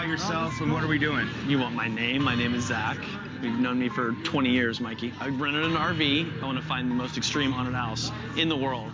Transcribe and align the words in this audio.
about 0.00 0.08
yourself 0.08 0.60
and 0.62 0.72
what 0.72 0.82
are 0.82 0.86
we 0.86 0.98
doing? 0.98 1.28
You 1.46 1.58
want 1.58 1.74
my 1.74 1.86
name? 1.86 2.22
My 2.22 2.34
name 2.34 2.54
is 2.54 2.64
Zach. 2.68 2.96
You've 3.42 3.58
known 3.58 3.78
me 3.78 3.90
for 3.90 4.12
20 4.12 4.48
years, 4.48 4.80
Mikey. 4.80 5.12
I 5.20 5.28
rented 5.28 5.62
an 5.62 5.72
RV. 5.72 6.42
I 6.42 6.46
want 6.46 6.56
to 6.58 6.64
find 6.64 6.90
the 6.90 6.94
most 6.94 7.18
extreme 7.18 7.52
haunted 7.52 7.74
house 7.74 8.10
in 8.34 8.48
the 8.48 8.56
world. 8.56 8.90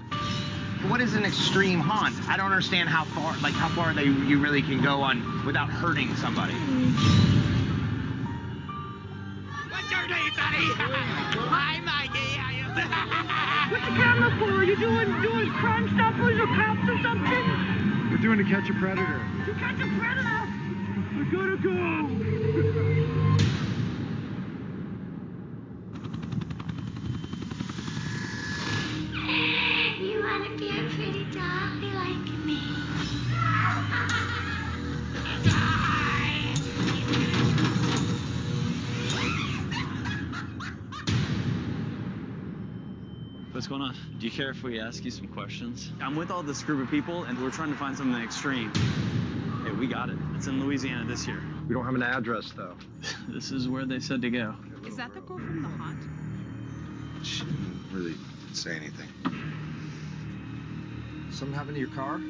What 0.88 1.00
is 1.00 1.14
an 1.14 1.24
extreme 1.24 1.78
haunt? 1.78 2.16
I 2.28 2.36
don't 2.36 2.46
understand 2.46 2.88
how 2.88 3.04
far, 3.04 3.36
like 3.40 3.52
how 3.52 3.68
far 3.68 3.94
they 3.94 4.02
you 4.02 4.40
really 4.40 4.62
can 4.62 4.82
go 4.82 5.00
on 5.00 5.46
without 5.46 5.68
hurting 5.68 6.12
somebody. 6.16 6.54
What's 9.70 9.90
your 9.92 10.08
name, 10.08 10.32
buddy? 10.34 10.66
Hi, 11.46 11.78
Mikey. 11.86 12.34
How 12.34 12.50
you 12.50 12.64
What's 13.70 13.84
the 13.86 13.92
camera 13.94 14.36
for? 14.40 14.58
Are 14.58 14.64
you 14.64 14.74
doing 14.74 15.22
doing 15.22 15.50
crime 15.50 15.88
stoppers 15.94 16.40
or 16.40 16.46
cops 16.46 16.88
or 16.90 16.98
something? 17.00 18.10
We're 18.10 18.18
doing 18.18 18.38
to 18.38 18.44
catch 18.44 18.68
a 18.70 18.74
predator. 18.74 19.22
To 19.46 19.54
catch 19.54 19.80
a 19.80 19.86
predator. 20.00 20.35
Like 31.94 32.44
me? 32.44 32.58
What's 43.52 43.66
going 43.66 43.80
on? 43.82 43.94
Do 44.18 44.26
you 44.26 44.30
care 44.30 44.50
if 44.50 44.62
we 44.62 44.80
ask 44.80 45.04
you 45.04 45.10
some 45.10 45.28
questions? 45.28 45.90
I'm 46.00 46.16
with 46.16 46.30
all 46.30 46.42
this 46.42 46.62
group 46.62 46.82
of 46.82 46.90
people, 46.90 47.24
and 47.24 47.42
we're 47.42 47.50
trying 47.50 47.70
to 47.70 47.78
find 47.78 47.96
something 47.96 48.22
extreme. 48.22 48.72
Hey, 49.64 49.72
we 49.72 49.86
got 49.86 50.10
it. 50.10 50.18
It's 50.46 50.52
in 50.52 50.64
Louisiana 50.64 51.04
this 51.04 51.26
year. 51.26 51.42
We 51.66 51.74
don't 51.74 51.84
have 51.84 51.96
an 51.96 52.04
address 52.04 52.52
though. 52.56 52.76
This 53.28 53.50
is 53.50 53.68
where 53.68 53.84
they 53.84 53.98
said 53.98 54.22
to 54.22 54.30
go. 54.30 54.54
Is 54.86 54.94
that 54.96 55.12
the 55.12 55.20
girl 55.20 55.38
from 55.38 55.60
the 55.60 55.68
haunt? 55.68 55.98
She 57.26 57.40
didn't 57.40 57.84
really 57.92 58.14
say 58.52 58.76
anything. 58.76 59.08
Something 61.32 61.52
happened 61.52 61.74
to 61.74 61.80
your 61.80 61.88
car? 61.88 62.20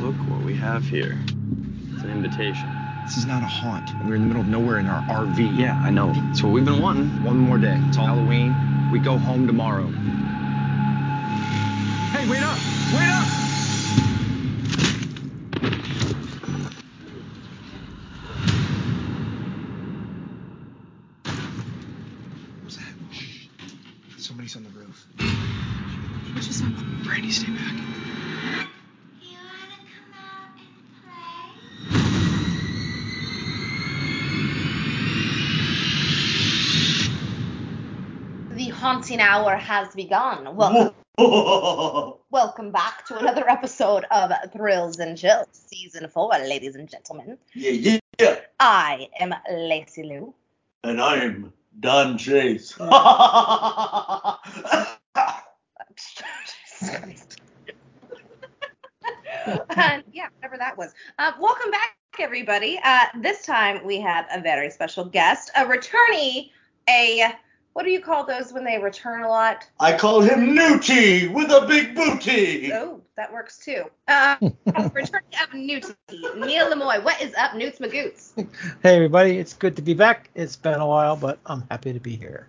Look 0.00 0.16
what 0.30 0.42
we 0.46 0.54
have 0.54 0.86
here. 0.86 1.22
It's 1.92 2.04
an 2.04 2.10
invitation. 2.10 2.83
This 3.14 3.22
is 3.22 3.28
not 3.28 3.44
a 3.44 3.46
haunt. 3.46 3.92
We're 4.04 4.16
in 4.16 4.22
the 4.22 4.26
middle 4.26 4.42
of 4.42 4.48
nowhere 4.48 4.80
in 4.80 4.88
our 4.88 5.00
RV. 5.24 5.56
Yeah, 5.56 5.80
I 5.80 5.90
know. 5.90 6.12
It's 6.32 6.42
what 6.42 6.50
we've 6.50 6.64
been 6.64 6.80
wanting. 6.82 7.22
One 7.22 7.38
more 7.38 7.58
day. 7.58 7.78
It's 7.86 7.96
Halloween. 7.96 8.56
We 8.90 8.98
go 8.98 9.16
home 9.16 9.46
tomorrow. 9.46 9.86
Hey, 12.10 12.28
wait 12.28 12.42
up! 12.42 12.58
Wait 12.92 13.08
up! 13.08 13.28
What's 22.64 22.78
that? 22.78 22.94
Shh. 23.12 23.46
Somebody's 24.18 24.56
on 24.56 24.64
the 24.64 24.70
roof. 24.70 25.06
What 26.32 26.42
just 26.42 26.62
happened? 26.62 27.04
Brandy, 27.04 27.30
stay 27.30 27.52
back. 27.52 27.74
You 29.22 29.38
wanna 29.38 29.78
come 29.86 30.14
out 30.18 30.58
and 30.58 30.66
play? 31.04 31.14
Haunting 39.14 39.28
hour 39.32 39.56
has 39.56 39.94
begun. 39.94 40.56
Welcome, 40.56 40.92
welcome 42.30 42.72
back 42.72 43.06
to 43.06 43.16
another 43.16 43.48
episode 43.48 44.04
of 44.10 44.32
Thrills 44.52 44.98
and 44.98 45.16
Chills, 45.16 45.46
season 45.52 46.08
four, 46.08 46.30
ladies 46.30 46.74
and 46.74 46.88
gentlemen. 46.88 47.38
Yeah, 47.52 47.70
yeah, 47.70 47.98
yeah. 48.18 48.40
I 48.58 49.08
am 49.20 49.32
Lacey 49.48 50.02
Lou. 50.02 50.34
And 50.82 51.00
I'm 51.00 51.52
Don 51.78 52.18
Chase. 52.18 52.72
Christ. 52.72 52.90
and 59.76 60.02
yeah, 60.12 60.26
whatever 60.40 60.56
that 60.58 60.76
was. 60.76 60.92
Uh, 61.20 61.30
welcome 61.38 61.70
back, 61.70 61.96
everybody. 62.18 62.80
Uh, 62.82 63.04
this 63.20 63.46
time 63.46 63.86
we 63.86 64.00
have 64.00 64.26
a 64.32 64.40
very 64.40 64.70
special 64.70 65.04
guest, 65.04 65.52
a 65.56 65.64
returnee, 65.64 66.50
a 66.88 67.32
what 67.74 67.84
do 67.84 67.90
you 67.90 68.00
call 68.00 68.24
those 68.24 68.52
when 68.52 68.64
they 68.64 68.78
return 68.78 69.22
a 69.22 69.28
lot? 69.28 69.68
I 69.78 69.96
call 69.96 70.22
him 70.22 70.56
Newty 70.56 71.30
with 71.30 71.50
a 71.50 71.66
big 71.66 71.94
booty. 71.94 72.72
Oh, 72.72 73.02
that 73.16 73.32
works 73.32 73.58
too. 73.58 73.84
Uh, 74.06 74.36
returning 74.94 75.28
of 75.42 75.52
Newt, 75.52 75.94
Neil 76.36 76.70
Lemoni. 76.70 77.02
What 77.02 77.20
is 77.20 77.34
up, 77.34 77.54
Newts 77.56 77.80
Magoots? 77.80 78.30
Hey 78.82 78.94
everybody, 78.94 79.38
it's 79.38 79.54
good 79.54 79.76
to 79.76 79.82
be 79.82 79.92
back. 79.92 80.30
It's 80.36 80.54
been 80.54 80.80
a 80.80 80.86
while, 80.86 81.16
but 81.16 81.40
I'm 81.44 81.64
happy 81.68 81.92
to 81.92 82.00
be 82.00 82.14
here. 82.14 82.46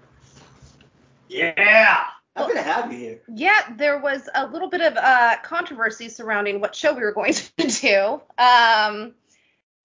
Yeah. 1.27 2.03
I'm 2.35 2.47
gonna 2.47 2.61
have 2.61 2.91
you 2.93 2.99
here. 2.99 3.21
Yeah, 3.27 3.73
there 3.77 3.97
was 3.97 4.29
a 4.35 4.45
little 4.45 4.69
bit 4.69 4.81
of 4.81 4.95
uh, 4.95 5.37
controversy 5.41 6.09
surrounding 6.09 6.61
what 6.61 6.75
show 6.75 6.93
we 6.93 7.01
were 7.01 7.13
going 7.13 7.33
to 7.57 7.67
do. 7.67 8.21
Um, 8.37 9.13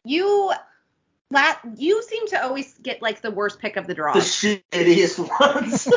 you, 0.05 0.53
la- 1.31 1.55
you 1.77 2.03
seem 2.03 2.27
to 2.29 2.43
always 2.43 2.73
get 2.83 3.03
like 3.03 3.21
the 3.23 3.31
worst 3.31 3.61
pick 3.61 3.77
of 3.77 3.87
the 3.87 3.95
draw. 3.95 4.15
The 4.15 4.21
shittiest 4.21 5.29
ones. 5.41 5.89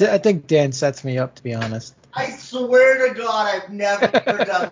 I 0.10 0.18
think 0.18 0.46
Dan 0.46 0.72
sets 0.72 1.04
me 1.04 1.18
up, 1.18 1.34
to 1.36 1.42
be 1.42 1.54
honest. 1.54 1.94
I 2.14 2.30
swear 2.30 3.08
to 3.08 3.14
God, 3.14 3.54
I've 3.54 3.70
never 3.70 4.10
done. 4.44 4.70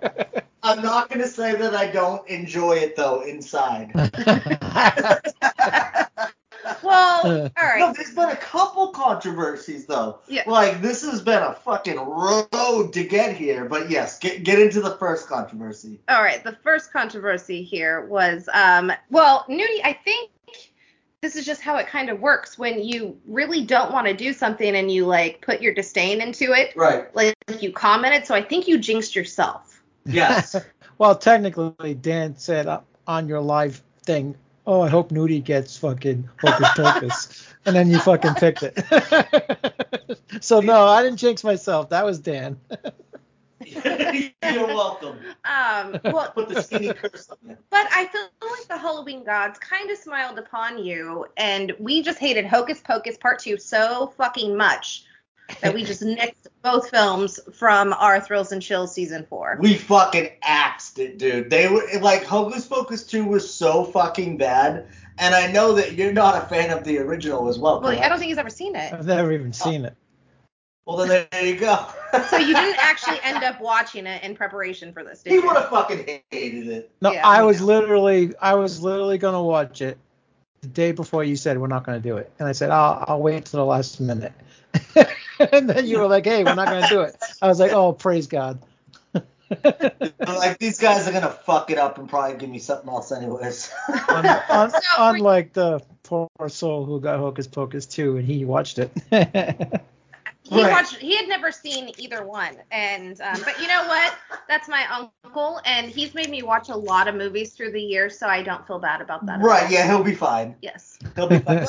I'm 0.63 0.83
not 0.83 1.11
gonna 1.11 1.29
say 1.29 1.55
that 1.55 1.75
I 1.75 1.89
don't 1.89 2.27
enjoy 2.29 2.79
it 2.79 2.97
though 2.97 3.23
inside. 3.23 3.93
well, 6.83 7.43
all 7.43 7.51
right. 7.57 7.79
No, 7.79 7.93
there's 7.93 8.15
been 8.15 8.31
a 8.31 8.37
couple 8.37 8.89
controversies 8.89 9.87
though. 9.87 10.19
Yeah. 10.29 10.43
Like 10.47 10.83
this 10.83 11.03
has 11.05 11.23
been 11.23 11.43
a 11.43 11.55
fucking 11.55 11.97
road 11.99 12.93
to 12.93 13.05
get 13.05 13.37
here, 13.37 13.65
but 13.65 13.91
yes, 13.91 14.19
get 14.19 14.43
get 14.43 14.59
into 14.59 14.81
the 14.81 14.97
first 14.97 15.29
controversy. 15.29 16.01
All 16.09 16.23
right, 16.23 16.43
the 16.43 16.57
first 16.63 16.93
controversy 16.93 17.63
here 17.63 18.07
was, 18.07 18.49
um, 18.53 18.93
well, 19.11 19.45
Newty, 19.49 19.81
I 19.85 19.99
think 20.05 20.31
this 21.23 21.35
is 21.37 21.47
just 21.47 21.61
how 21.61 21.77
it 21.77 21.87
kind 21.87 22.11
of 22.11 22.21
works 22.21 22.59
when 22.59 22.83
you 22.83 23.19
really 23.27 23.65
don't 23.65 23.93
want 23.93 24.07
to 24.07 24.15
do 24.15 24.33
something 24.33 24.77
and 24.77 24.91
you 24.91 25.07
like 25.07 25.41
put 25.41 25.61
your 25.61 25.75
disdain 25.75 26.21
into 26.21 26.53
it, 26.53 26.75
Right. 26.77 27.15
like 27.17 27.35
you 27.61 27.73
commented. 27.73 28.27
So 28.27 28.35
I 28.35 28.43
think 28.43 28.69
you 28.69 28.79
jinxed 28.79 29.17
yourself. 29.17 29.83
Yes. 30.05 30.55
well, 30.99 31.17
technically, 31.17 31.95
Dan 31.95 32.37
said 32.37 32.67
uh, 32.67 32.81
on 33.07 33.29
your 33.29 33.41
live 33.41 33.83
thing, 34.05 34.37
"Oh, 34.67 34.81
I 34.81 34.89
hope 34.89 35.11
Newty 35.11 35.43
gets 35.43 35.77
fucking 35.79 36.29
hocus 36.41 36.69
pocus," 36.77 37.49
and 37.65 37.75
then 37.77 37.89
you 37.91 37.99
fucking 37.99 38.35
picked 38.35 38.63
it. 38.63 40.19
so 40.41 40.61
no, 40.61 40.87
I 40.87 41.03
didn't 41.03 41.19
jinx 41.19 41.45
myself. 41.45 41.91
That 41.91 42.05
was 42.05 42.19
Dan. 42.19 42.59
You're 43.65 44.67
welcome. 44.67 45.19
Um, 45.45 45.99
well, 46.05 46.31
Put 46.33 46.49
the 46.49 46.63
skinny 46.63 46.93
curse 46.93 47.29
on 47.31 47.39
you. 47.49 47.57
but 47.71 47.87
I 47.93 48.07
feel 48.07 48.29
like 48.51 48.69
the 48.69 48.77
Halloween 48.79 49.25
gods 49.25 49.59
kind 49.59 49.91
of 49.91 49.97
smiled 49.99 50.39
upon 50.39 50.79
you, 50.85 51.27
and 51.37 51.73
we 51.79 52.03
just 52.03 52.19
hated 52.19 52.47
Hocus 52.47 52.81
Pocus 52.81 53.17
Part 53.17 53.39
Two 53.41 53.57
so 53.59 54.13
fucking 54.19 54.57
much 54.57 55.05
that 55.61 55.75
we 55.75 55.85
just 55.85 56.03
nixed 56.03 56.47
both 56.63 56.91
films 56.91 57.39
from 57.55 57.93
our 57.93 58.21
Thrills 58.21 58.53
and 58.53 58.61
Chills 58.61 58.93
season 58.95 59.25
four. 59.29 59.57
We 59.61 59.75
fucking 59.75 60.31
axed 60.43 60.99
it, 60.99 61.19
dude. 61.19 61.51
They 61.51 61.69
were 61.69 61.83
like 62.01 62.25
Hocus 62.25 62.67
Pocus 62.67 63.05
2 63.05 63.25
was 63.25 63.53
so 63.53 63.85
fucking 63.85 64.37
bad, 64.39 64.87
and 65.19 65.35
I 65.35 65.51
know 65.53 65.73
that 65.75 65.93
you're 65.93 66.13
not 66.13 66.43
a 66.43 66.47
fan 66.47 66.71
of 66.77 66.85
the 66.85 66.99
original 66.99 67.49
as 67.49 67.59
well. 67.59 67.81
Well, 67.81 67.99
I 67.99 68.09
don't 68.09 68.19
think 68.19 68.29
he's 68.29 68.39
ever 68.39 68.51
seen 68.51 68.75
it. 68.77 68.93
I've 68.93 69.07
never 69.07 69.33
even 69.33 69.53
seen 69.53 69.85
it. 69.85 69.95
Well, 70.87 70.99
then 70.99 71.27
there 71.33 71.45
you 71.47 71.57
go. 71.57 71.87
So 72.31 72.39
you 72.39 72.55
didn't 72.55 72.79
actually 72.79 73.19
end 73.23 73.45
up 73.45 73.61
watching 73.61 74.07
it 74.07 74.23
in 74.23 74.35
preparation 74.35 74.93
for 74.93 75.05
this, 75.05 75.23
did 75.23 75.31
he 75.31 75.37
you? 75.37 75.47
would 75.47 75.57
have 75.57 75.69
fucking 75.69 76.23
hated 76.31 76.69
it. 76.69 76.91
No, 77.03 77.13
Yeah, 77.13 77.27
I 77.27 77.43
was 77.43 77.61
know. 77.61 77.67
literally, 77.67 78.33
I 78.41 78.55
was 78.55 78.81
literally 78.81 79.19
gonna 79.19 79.43
watch 79.43 79.83
it 79.83 79.99
the 80.63 80.69
day 80.69 80.93
before 80.93 81.23
you 81.25 81.37
said 81.37 81.59
we're 81.59 81.67
not 81.67 81.85
gonna 81.85 82.01
do 82.01 82.17
it, 82.17 82.33
and 82.39 82.49
I 82.49 82.53
said 82.53 82.71
I'll, 82.71 83.05
I'll 83.07 83.21
wait 83.21 83.45
till 83.47 83.59
the 83.59 83.67
last 83.67 84.01
minute. 84.01 84.33
and 85.53 85.69
then 85.69 85.87
you 85.87 85.99
were 85.99 86.07
like, 86.09 86.25
hey, 86.25 86.45
we're 86.45 86.55
not 86.55 86.67
gonna 86.67 86.89
do 86.89 87.01
it. 87.03 87.17
I 87.43 87.49
was 87.49 87.61
like, 87.61 87.73
oh, 87.73 87.93
praise 87.93 88.27
God. 88.27 88.61
like 90.27 90.59
these 90.59 90.79
guys 90.81 91.07
are 91.07 91.13
gonna 91.13 91.31
fuck 91.31 91.71
it 91.71 91.79
up 91.79 91.99
and 91.99 92.09
probably 92.09 92.37
give 92.37 92.51
me 92.51 92.59
something 92.59 92.89
else 92.89 93.13
anyways. 93.13 93.73
Un- 94.09 94.27
un- 94.49 94.71
So, 94.71 94.79
unlike 94.99 95.53
the 95.53 95.81
poor 96.03 96.29
soul 96.49 96.85
who 96.85 97.01
got 97.01 97.19
Hocus 97.19 97.47
Pocus 97.47 97.87
2 97.87 98.17
and 98.19 98.27
he 98.27 98.45
watched 98.45 98.79
it. 98.79 98.91
He 100.49 100.63
Right. 100.63 100.71
watched. 100.71 100.97
He 100.97 101.17
had 101.17 101.29
never 101.29 101.51
seen 101.51 101.91
either 101.99 102.25
one, 102.25 102.57
and 102.71 103.21
um, 103.21 103.41
but 103.45 103.61
you 103.61 103.67
know 103.67 103.85
what? 103.89 104.15
That's 104.49 104.69
my 104.69 105.09
uncle, 105.25 105.61
and 105.65 105.91
he's 105.91 106.15
made 106.15 106.31
me 106.31 106.45
watch 106.45 106.69
a 106.69 106.77
lot 106.77 107.09
of 107.09 107.17
movies 107.17 107.53
through 107.53 107.73
the 107.73 107.83
years, 107.83 108.17
so 108.17 108.29
I 108.29 108.43
don't 108.45 108.65
feel 108.65 108.79
bad 108.79 109.01
about 109.01 109.27
that. 109.27 109.41
at 109.41 109.45
right? 109.45 109.65
all. 109.65 109.71
Yeah, 109.73 109.87
he'll 109.89 110.05
be 110.05 110.15
fine. 110.15 110.55
Yes. 110.63 111.01
He'll 111.17 111.27
be 111.27 111.41
fine. 111.41 111.67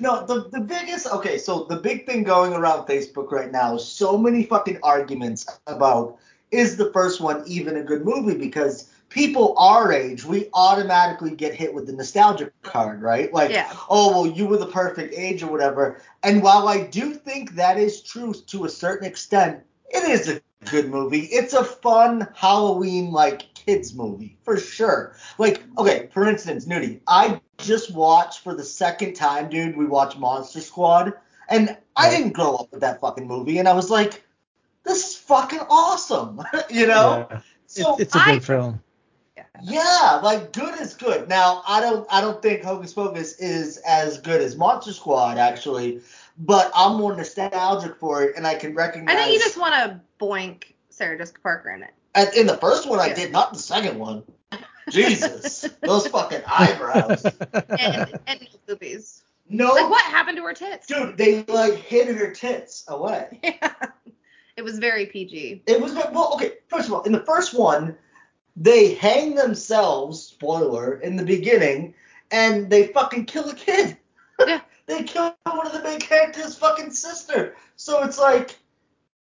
No, 0.00 0.24
the 0.26 0.48
the 0.48 0.60
biggest 0.60 1.06
okay, 1.06 1.38
so 1.38 1.64
the 1.64 1.76
big 1.76 2.06
thing 2.06 2.22
going 2.22 2.52
around 2.52 2.86
Facebook 2.86 3.30
right 3.30 3.52
now 3.52 3.76
is 3.76 3.84
so 3.84 4.16
many 4.16 4.44
fucking 4.44 4.78
arguments 4.82 5.46
about 5.66 6.16
is 6.50 6.76
the 6.76 6.92
first 6.92 7.20
one 7.20 7.42
even 7.46 7.76
a 7.76 7.82
good 7.82 8.04
movie 8.04 8.36
because 8.36 8.88
people 9.08 9.54
our 9.58 9.92
age 9.92 10.24
we 10.24 10.48
automatically 10.54 11.30
get 11.30 11.54
hit 11.54 11.72
with 11.74 11.86
the 11.86 11.92
nostalgia 11.92 12.50
card, 12.62 13.02
right? 13.02 13.32
Like, 13.32 13.50
Yeah. 13.50 13.70
oh 13.90 14.10
well, 14.10 14.26
you 14.26 14.46
were 14.46 14.56
the 14.56 14.66
perfect 14.66 15.14
age 15.14 15.42
or 15.42 15.48
whatever. 15.48 15.98
And 16.22 16.42
while 16.42 16.68
I 16.68 16.86
do 16.86 17.14
think 17.14 17.54
that 17.54 17.78
is 17.78 18.02
true 18.02 18.32
to 18.32 18.64
a 18.64 18.68
certain 18.68 19.06
extent, 19.06 19.60
it 19.90 20.04
is 20.04 20.28
a 20.28 20.40
good 20.70 20.88
movie. 20.88 21.26
It's 21.26 21.52
a 21.52 21.64
fun 21.64 22.26
Halloween 22.34 23.10
like 23.12 23.51
kids 23.66 23.94
movie 23.94 24.36
for 24.42 24.56
sure. 24.56 25.16
Like, 25.38 25.62
okay, 25.78 26.08
for 26.12 26.26
instance, 26.28 26.66
Newty, 26.66 27.00
I 27.06 27.40
just 27.58 27.94
watched 27.94 28.42
for 28.42 28.54
the 28.54 28.64
second 28.64 29.14
time, 29.14 29.48
dude. 29.48 29.76
We 29.76 29.86
watched 29.86 30.18
Monster 30.18 30.60
Squad, 30.60 31.12
and 31.48 31.76
I 31.96 32.10
didn't 32.10 32.32
grow 32.32 32.56
up 32.56 32.72
with 32.72 32.80
that 32.80 33.00
fucking 33.00 33.26
movie, 33.26 33.58
and 33.58 33.68
I 33.68 33.72
was 33.72 33.90
like, 33.90 34.22
this 34.84 35.06
is 35.10 35.16
fucking 35.16 35.60
awesome, 35.70 36.42
you 36.70 36.86
know? 36.86 37.26
Yeah. 37.30 37.40
So 37.66 37.92
It's, 37.94 38.02
it's 38.02 38.16
a 38.16 38.18
I- 38.20 38.32
good 38.34 38.44
film. 38.44 38.82
yeah, 39.62 40.20
like 40.22 40.52
good 40.52 40.78
is 40.80 40.94
good. 40.94 41.28
Now 41.28 41.62
I 41.66 41.80
don't 41.80 42.06
I 42.10 42.20
don't 42.20 42.42
think 42.42 42.62
Hocus 42.62 42.92
Pocus 42.92 43.34
is 43.38 43.78
as 43.78 44.20
good 44.20 44.40
as 44.40 44.56
Monster 44.56 44.92
Squad 44.92 45.38
actually, 45.38 46.00
but 46.38 46.70
I'm 46.74 46.96
more 46.96 47.14
nostalgic 47.16 47.96
for 47.96 48.22
it, 48.24 48.36
and 48.36 48.46
I 48.46 48.54
can 48.56 48.74
recognize. 48.74 49.14
I 49.14 49.18
think 49.18 49.32
you 49.34 49.38
just 49.38 49.56
want 49.58 49.74
to 49.74 50.00
boink 50.20 50.72
Sarah 50.90 51.16
Jessica 51.16 51.40
Parker 51.40 51.70
in 51.70 51.82
it. 51.82 51.92
In 52.36 52.46
the 52.46 52.58
first 52.58 52.88
one 52.88 53.00
I 53.00 53.12
did, 53.12 53.32
not 53.32 53.52
the 53.52 53.58
second 53.58 53.98
one. 53.98 54.24
Jesus, 54.90 55.68
those 55.80 56.06
fucking 56.08 56.42
eyebrows. 56.46 57.24
And, 57.24 58.20
and 58.26 58.40
no 58.40 58.46
boobies. 58.66 59.22
No, 59.48 59.72
Like, 59.72 59.90
what 59.90 60.02
happened 60.02 60.36
to 60.38 60.42
her 60.44 60.54
tits? 60.54 60.86
dude, 60.86 61.16
they 61.16 61.44
like 61.44 61.74
hid 61.74 62.08
her 62.16 62.30
tits 62.32 62.84
away. 62.88 63.40
Yeah. 63.62 63.72
It 64.54 64.62
was 64.62 64.78
very 64.78 65.06
PG. 65.06 65.62
It 65.66 65.80
was 65.80 65.94
well, 65.94 66.32
okay. 66.34 66.52
First 66.68 66.88
of 66.88 66.94
all, 66.94 67.02
in 67.04 67.12
the 67.12 67.24
first 67.24 67.54
one, 67.54 67.96
they 68.54 68.94
hang 68.94 69.34
themselves. 69.34 70.22
Spoiler 70.22 71.00
in 71.00 71.16
the 71.16 71.24
beginning, 71.24 71.94
and 72.30 72.68
they 72.68 72.88
fucking 72.88 73.24
kill 73.24 73.48
a 73.48 73.54
kid. 73.54 73.96
Yeah. 74.38 74.60
they 74.86 75.04
kill 75.04 75.34
one 75.44 75.66
of 75.66 75.72
the 75.72 75.82
main 75.82 76.00
characters' 76.00 76.56
fucking 76.56 76.90
sister. 76.90 77.56
So 77.76 78.02
it's 78.04 78.18
like, 78.18 78.58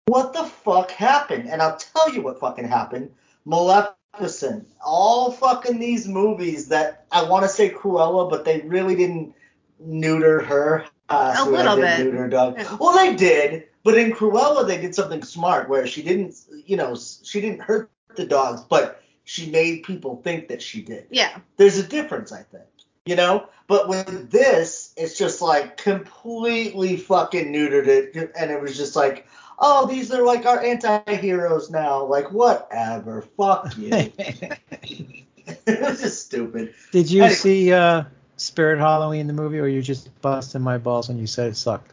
what 0.06 0.32
the 0.32 0.44
fuck 0.44 0.90
happened? 0.90 1.48
And 1.48 1.62
I'll 1.62 1.76
tell 1.76 2.12
you 2.12 2.22
what 2.22 2.40
fucking 2.40 2.66
happened. 2.68 3.10
Maleficent. 3.44 4.68
All 4.84 5.32
fucking 5.32 5.78
these 5.78 6.08
movies 6.08 6.68
that 6.68 7.06
I 7.12 7.24
want 7.24 7.44
to 7.44 7.48
say 7.48 7.70
Cruella, 7.70 8.28
but 8.28 8.44
they 8.44 8.60
really 8.62 8.96
didn't 8.96 9.34
neuter 9.78 10.40
her. 10.40 10.84
Uh, 11.08 11.34
A 11.38 11.48
little 11.48 11.76
bit. 11.76 12.00
Neuter, 12.00 12.28
dog. 12.28 12.60
Well, 12.78 12.94
they 12.94 13.16
did, 13.16 13.68
but 13.82 13.96
in 13.96 14.12
Cruella 14.12 14.66
they 14.66 14.80
did 14.80 14.94
something 14.94 15.22
smart 15.22 15.68
where 15.68 15.86
she 15.86 16.02
didn't, 16.02 16.34
you 16.66 16.76
know, 16.76 16.96
she 16.96 17.40
didn't 17.40 17.60
hurt 17.60 17.90
the 18.16 18.26
dogs, 18.26 18.62
but 18.62 19.02
she 19.24 19.50
made 19.50 19.84
people 19.84 20.20
think 20.22 20.48
that 20.48 20.60
she 20.62 20.82
did. 20.82 21.06
Yeah. 21.10 21.38
There's 21.56 21.78
a 21.78 21.82
difference, 21.86 22.32
I 22.32 22.42
think. 22.42 22.64
You 23.06 23.16
know? 23.16 23.48
But 23.66 23.88
with 23.88 24.30
this, 24.30 24.92
it's 24.96 25.16
just 25.16 25.40
like 25.40 25.76
completely 25.76 26.96
fucking 26.96 27.52
neutered 27.52 27.86
it, 27.86 28.32
and 28.36 28.50
it 28.50 28.60
was 28.60 28.76
just 28.76 28.96
like, 28.96 29.26
oh, 29.60 29.86
these 29.86 30.10
are 30.12 30.22
like 30.24 30.46
our 30.46 30.60
anti-heroes 30.62 31.70
now. 31.70 32.04
Like, 32.04 32.32
whatever. 32.32 33.22
Fuck 33.36 33.76
you. 33.76 33.90
it 33.92 35.80
was 35.80 36.00
just 36.00 36.26
stupid. 36.26 36.74
Did 36.92 37.10
you 37.10 37.22
Anyway. 37.24 37.34
see 37.34 37.72
uh, 37.72 38.04
Spirit 38.36 38.78
Halloween 38.78 39.26
the 39.26 39.32
movie, 39.32 39.58
or 39.58 39.66
you 39.66 39.82
just 39.82 40.08
busting 40.22 40.62
my 40.62 40.78
balls 40.78 41.08
when 41.08 41.18
you 41.18 41.26
said 41.26 41.48
it 41.48 41.56
sucked? 41.56 41.92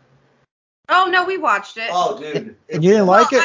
Oh 0.90 1.10
no, 1.12 1.26
we 1.26 1.38
watched 1.38 1.78
it. 1.78 1.90
Oh, 1.92 2.18
dude. 2.18 2.56
And 2.72 2.84
you 2.84 2.92
didn't 2.92 3.08
like 3.08 3.34
it? 3.34 3.44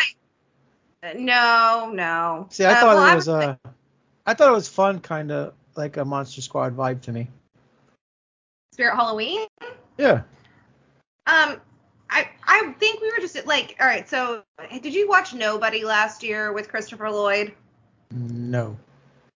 I- 1.03 1.15
no, 1.15 1.91
no. 1.93 2.47
See, 2.51 2.65
I 2.65 2.73
Uh, 2.75 2.81
thought 2.81 2.95
well, 2.95 3.05
it 3.07 3.11
I 3.11 3.15
was 3.17 3.29
uh, 3.29 3.57
I 4.25 4.35
thought 4.35 4.49
it 4.51 4.55
was 4.55 4.69
fun, 4.69 5.01
kind 5.01 5.33
of 5.33 5.53
like 5.75 5.97
a 5.97 6.05
Monster 6.05 6.41
Squad 6.41 6.77
vibe 6.77 7.01
to 7.03 7.13
me. 7.13 7.29
Spirit 8.73 8.95
Halloween. 8.95 9.49
Yeah. 9.99 10.23
Um, 11.27 11.61
I 12.13 12.29
I 12.45 12.73
think 12.79 13.01
we 13.01 13.11
were 13.11 13.19
just 13.19 13.47
like, 13.47 13.77
all 13.81 13.87
right. 13.87 14.09
So, 14.09 14.43
did 14.71 14.95
you 14.95 15.09
watch 15.09 15.33
Nobody 15.33 15.85
last 15.85 16.23
year 16.23 16.53
with 16.53 16.69
Christopher 16.69 17.11
Lloyd? 17.11 17.55
No. 18.11 18.77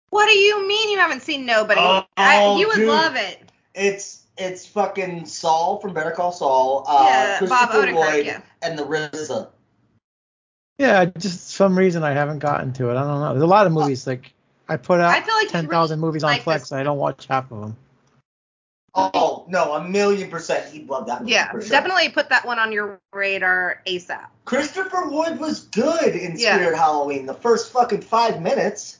What 0.09 0.27
do 0.27 0.37
you 0.37 0.67
mean 0.67 0.89
you 0.89 0.97
haven't 0.97 1.21
seen 1.21 1.45
Nobody? 1.45 1.79
Oh, 1.81 2.03
I, 2.17 2.55
you 2.57 2.67
would 2.67 2.75
dude. 2.75 2.87
love 2.87 3.15
it. 3.15 3.39
It's 3.75 4.23
it's 4.37 4.65
fucking 4.65 5.25
Saul 5.25 5.79
from 5.79 5.93
Better 5.93 6.11
Call 6.11 6.31
Saul, 6.31 6.83
uh, 6.87 7.05
Yeah, 7.07 7.39
Bob 7.47 7.69
Christopher 7.69 7.87
Odenkirk, 7.87 8.13
Lloyd, 8.13 8.25
yeah. 8.25 8.41
and 8.63 8.77
the 8.77 8.83
RZA. 8.83 9.49
Yeah, 10.79 11.05
just 11.05 11.51
some 11.51 11.77
reason 11.77 12.03
I 12.03 12.11
haven't 12.13 12.39
gotten 12.39 12.73
to 12.73 12.89
it. 12.89 12.95
I 12.95 13.03
don't 13.03 13.19
know. 13.19 13.29
There's 13.33 13.43
a 13.43 13.47
lot 13.47 13.67
of 13.67 13.73
movies 13.73 14.07
like 14.07 14.33
I 14.67 14.77
put 14.77 14.99
out 14.99 15.11
I 15.11 15.21
feel 15.21 15.35
like 15.35 15.49
ten 15.49 15.67
thousand 15.67 15.99
really 15.99 16.07
movies 16.07 16.23
on 16.23 16.31
like 16.31 16.43
Plex, 16.43 16.59
this. 16.61 16.71
and 16.71 16.79
I 16.79 16.83
don't 16.83 16.97
watch 16.97 17.27
half 17.27 17.51
of 17.51 17.61
them. 17.61 17.77
Oh 18.95 19.45
no, 19.47 19.73
a 19.73 19.83
million 19.87 20.29
percent 20.29 20.71
he'd 20.71 20.87
love 20.87 21.07
that. 21.07 21.21
movie 21.21 21.33
Yeah, 21.33 21.49
sure. 21.51 21.61
definitely 21.61 22.09
put 22.09 22.29
that 22.29 22.45
one 22.45 22.59
on 22.59 22.71
your 22.71 22.99
radar 23.11 23.81
ASAP. 23.87 24.27
Christopher 24.45 25.07
Wood 25.09 25.39
was 25.39 25.61
good 25.61 26.15
in 26.15 26.37
Yeah. 26.37 26.55
Spirit 26.57 26.77
Halloween. 26.77 27.25
The 27.25 27.33
first 27.33 27.71
fucking 27.71 28.01
five 28.01 28.41
minutes. 28.41 28.99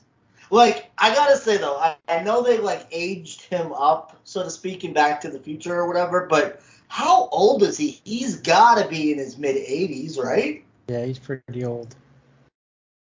Like 0.50 0.92
I 0.98 1.14
gotta 1.14 1.38
say 1.38 1.58
though, 1.58 1.78
I, 1.78 1.96
I 2.08 2.24
know 2.24 2.42
they 2.42 2.58
like 2.58 2.88
aged 2.92 3.44
him 3.44 3.72
up, 3.74 4.20
so 4.24 4.44
to 4.44 4.50
speak, 4.50 4.84
in 4.84 4.94
Back 4.94 5.22
to 5.22 5.30
the 5.30 5.40
Future 5.40 5.76
or 5.76 5.88
whatever. 5.88 6.26
But 6.28 6.62
how 6.88 7.28
old 7.30 7.64
is 7.64 7.78
he? 7.78 8.02
He's 8.04 8.38
gotta 8.38 8.88
be 8.88 9.12
in 9.12 9.18
his 9.20 9.38
mid 9.38 9.56
80s, 9.56 10.18
right? 10.18 10.64
Yeah, 10.88 11.06
he's 11.06 11.20
pretty 11.20 11.66
old. 11.66 11.96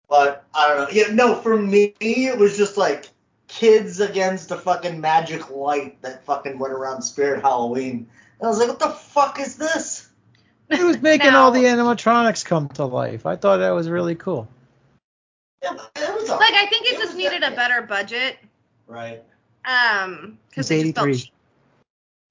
But 0.10 0.44
I 0.56 0.68
don't 0.68 0.78
know. 0.78 0.88
Yeah, 0.92 1.14
no, 1.14 1.36
for 1.36 1.56
me 1.56 1.94
it 2.00 2.38
was 2.38 2.58
just 2.58 2.78
like 2.78 3.10
kids 3.50 4.00
against 4.00 4.48
the 4.48 4.56
fucking 4.58 5.02
magic 5.02 5.50
light 5.50 6.02
that 6.04 6.24
fucking 6.24 6.58
went 6.58 6.72
around 6.74 7.02
Spirit 7.02 7.42
Halloween. 7.42 8.08
And 8.40 8.46
I 8.46 8.48
was 8.48 8.60
like, 8.60 8.70
what 8.70 8.80
the 8.80 8.90
fuck 8.90 9.40
is 9.42 9.58
this? 9.58 10.08
He 10.72 10.84
was 10.84 11.02
making 11.02 11.32
Now- 11.32 11.46
all 11.46 11.52
the 11.52 11.64
animatronics 11.64 12.46
come 12.46 12.70
to 12.70 12.86
life. 12.86 13.26
I 13.26 13.36
thought 13.36 13.58
that 13.58 13.72
was 13.72 13.90
really 13.90 14.16
cool. 14.16 14.48
It, 15.62 15.72
it 15.96 16.14
was 16.16 16.30
a, 16.30 16.36
Like 16.36 16.54
I 16.54 16.68
think 16.68 16.86
it, 16.86 16.94
It 16.94 17.00
just 17.00 17.08
was 17.10 17.16
needed 17.16 17.44
a 17.44 17.52
better 17.52 17.82
budget. 17.82 18.38
right. 18.88 19.22
Um, 19.66 20.38
because 20.50 20.70
He's 20.70 20.84
they 20.84 20.84
just 20.84 20.96
felt 20.96 21.10
83. 21.10 21.32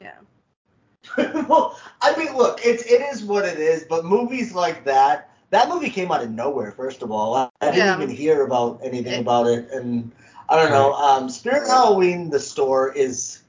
Yeah. 0.01 1.43
well, 1.49 1.79
I 2.01 2.17
mean, 2.17 2.35
look, 2.37 2.61
it's 2.65 2.85
it 2.85 3.03
is 3.03 3.23
what 3.25 3.45
it 3.45 3.59
is. 3.59 3.85
But 3.85 4.05
movies 4.07 4.55
like 4.55 4.85
that, 4.85 5.31
that 5.51 5.69
movie 5.69 5.91
came 5.91 6.11
out 6.11 6.23
of 6.23 6.31
nowhere. 6.31 6.73
First 6.73 7.03
of 7.03 7.11
all, 7.11 7.35
I, 7.35 7.49
I 7.61 7.71
didn't 7.71 8.03
even 8.03 8.15
hear 8.15 8.45
about 8.47 8.81
anything 8.83 9.21
about 9.21 9.47
it, 9.47 9.71
and 9.73 10.11
I 10.49 10.57
don't 10.57 10.71
know. 10.71 10.93
Um, 10.95 11.29
Spirit 11.29 11.69
Halloween, 11.69 12.31
the 12.31 12.41
store 12.41 12.93
is 12.93 13.43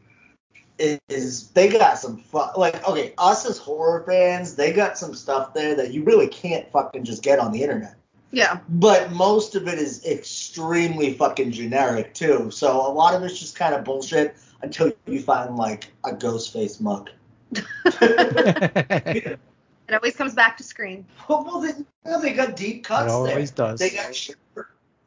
is 0.77 1.49
they 1.49 1.67
got 1.67 1.99
some 1.99 2.17
fun. 2.17 2.49
Like, 2.55 2.87
okay, 2.87 3.13
us 3.17 3.45
as 3.45 3.57
horror 3.57 4.03
fans, 4.05 4.55
they 4.55 4.71
got 4.71 4.97
some 4.97 5.13
stuff 5.13 5.53
there 5.53 5.75
that 5.75 5.93
you 5.93 6.03
really 6.03 6.27
can't 6.27 6.69
fucking 6.71 7.03
just 7.03 7.21
get 7.21 7.39
on 7.39 7.51
the 7.51 7.61
internet. 7.61 7.95
Yeah. 8.31 8.59
But 8.69 9.11
most 9.11 9.55
of 9.55 9.67
it 9.67 9.79
is 9.79 10.05
extremely 10.05 11.13
fucking 11.13 11.51
generic 11.51 12.13
too. 12.13 12.51
So 12.51 12.87
a 12.87 12.91
lot 12.91 13.13
of 13.13 13.23
it's 13.23 13.39
just 13.39 13.55
kind 13.55 13.73
of 13.73 13.83
bullshit 13.83 14.35
until 14.61 14.91
you 15.05 15.21
find 15.21 15.55
like 15.55 15.91
a 16.05 16.13
ghost 16.13 16.53
face 16.53 16.79
mug. 16.79 17.09
It 19.89 19.95
always 19.95 20.15
comes 20.15 20.35
back 20.35 20.55
to 20.57 20.63
Scream. 20.63 21.03
Well, 21.27 21.43
well, 21.43 21.61
they, 21.61 21.73
well, 22.03 22.21
they 22.21 22.33
got 22.33 22.55
deep 22.55 22.83
cuts 22.83 23.11
It 23.11 23.11
always 23.11 23.49
there. 23.49 23.69
does. 23.69 23.79
They 23.79 23.89
got 23.89 24.13
shit 24.13 24.35
for 24.35 24.48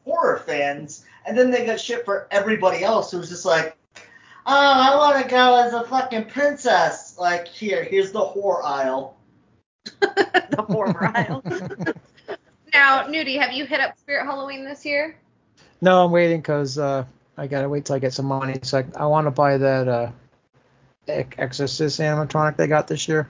horror 0.05 0.39
fans, 0.39 1.05
and 1.27 1.37
then 1.37 1.51
they 1.51 1.65
got 1.67 1.81
shit 1.81 2.05
for 2.05 2.27
everybody 2.31 2.83
else 2.85 3.11
who's 3.11 3.29
just 3.29 3.45
like, 3.45 3.77
oh, 3.97 4.03
I 4.47 4.97
want 4.97 5.23
to 5.23 5.29
go 5.31 5.57
as 5.63 5.73
a 5.73 5.85
fucking 5.85 6.27
princess. 6.27 7.17
Like, 7.19 7.47
here, 7.49 7.85
here's 7.85 8.13
the 8.13 8.21
whore 8.21 8.63
aisle. 8.65 9.17
the 10.01 10.67
horror 10.69 11.11
aisle. 11.17 11.45
now, 12.75 13.05
Newty, 13.05 13.39
have 13.41 13.53
you 13.53 13.65
hit 13.67 13.81
up 13.81 13.97
Spirit 13.99 14.25
Halloween 14.25 14.65
this 14.65 14.85
year? 14.85 15.17
no, 15.81 16.05
I'm 16.05 16.11
waiting 16.13 16.41
because 16.41 16.79
uh, 16.79 17.05
I 17.37 17.47
gotta 17.47 17.69
wait 17.69 17.85
till 17.85 17.97
I 17.97 17.99
get 17.99 18.13
some 18.13 18.27
money. 18.27 18.59
So 18.63 18.79
I, 18.79 18.85
I 18.97 19.07
want 19.07 19.27
to 19.27 19.31
buy 19.31 19.59
that 19.59 19.89
uh, 19.89 20.11
Exorcist 21.09 22.01
animatronic 22.01 22.57
they 22.57 22.67
got 22.69 22.87
this 22.87 23.09
year. 23.09 23.29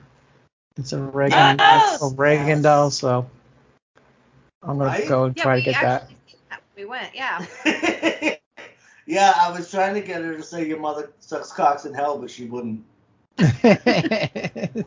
It's 0.76 0.92
a 0.92 0.98
Regan, 1.00 1.58
Yes! 1.58 2.02
a 2.02 2.14
Regan 2.14 2.62
doll, 2.62 2.90
so 2.90 3.28
I'm 4.62 4.78
gonna 4.78 4.90
Right? 4.90 5.08
go 5.08 5.32
Yeah, 5.34 5.42
try 5.42 5.56
we 5.56 5.62
to 5.62 5.72
get 5.72 5.80
that. 5.82 6.10
Actually 6.76 7.14
seen 7.14 7.14
that. 7.14 7.50
We 7.64 7.70
went, 7.74 8.36
yeah. 8.36 8.36
yeah, 9.06 9.34
I 9.36 9.50
was 9.50 9.70
trying 9.70 9.94
to 9.94 10.00
get 10.00 10.22
her 10.22 10.36
to 10.36 10.42
say 10.42 10.66
your 10.66 10.78
mother 10.78 11.12
sucks 11.20 11.52
cocks 11.52 11.84
in 11.84 11.94
hell, 11.94 12.18
but 12.18 12.30
she 12.30 12.46
wouldn't. 12.46 12.84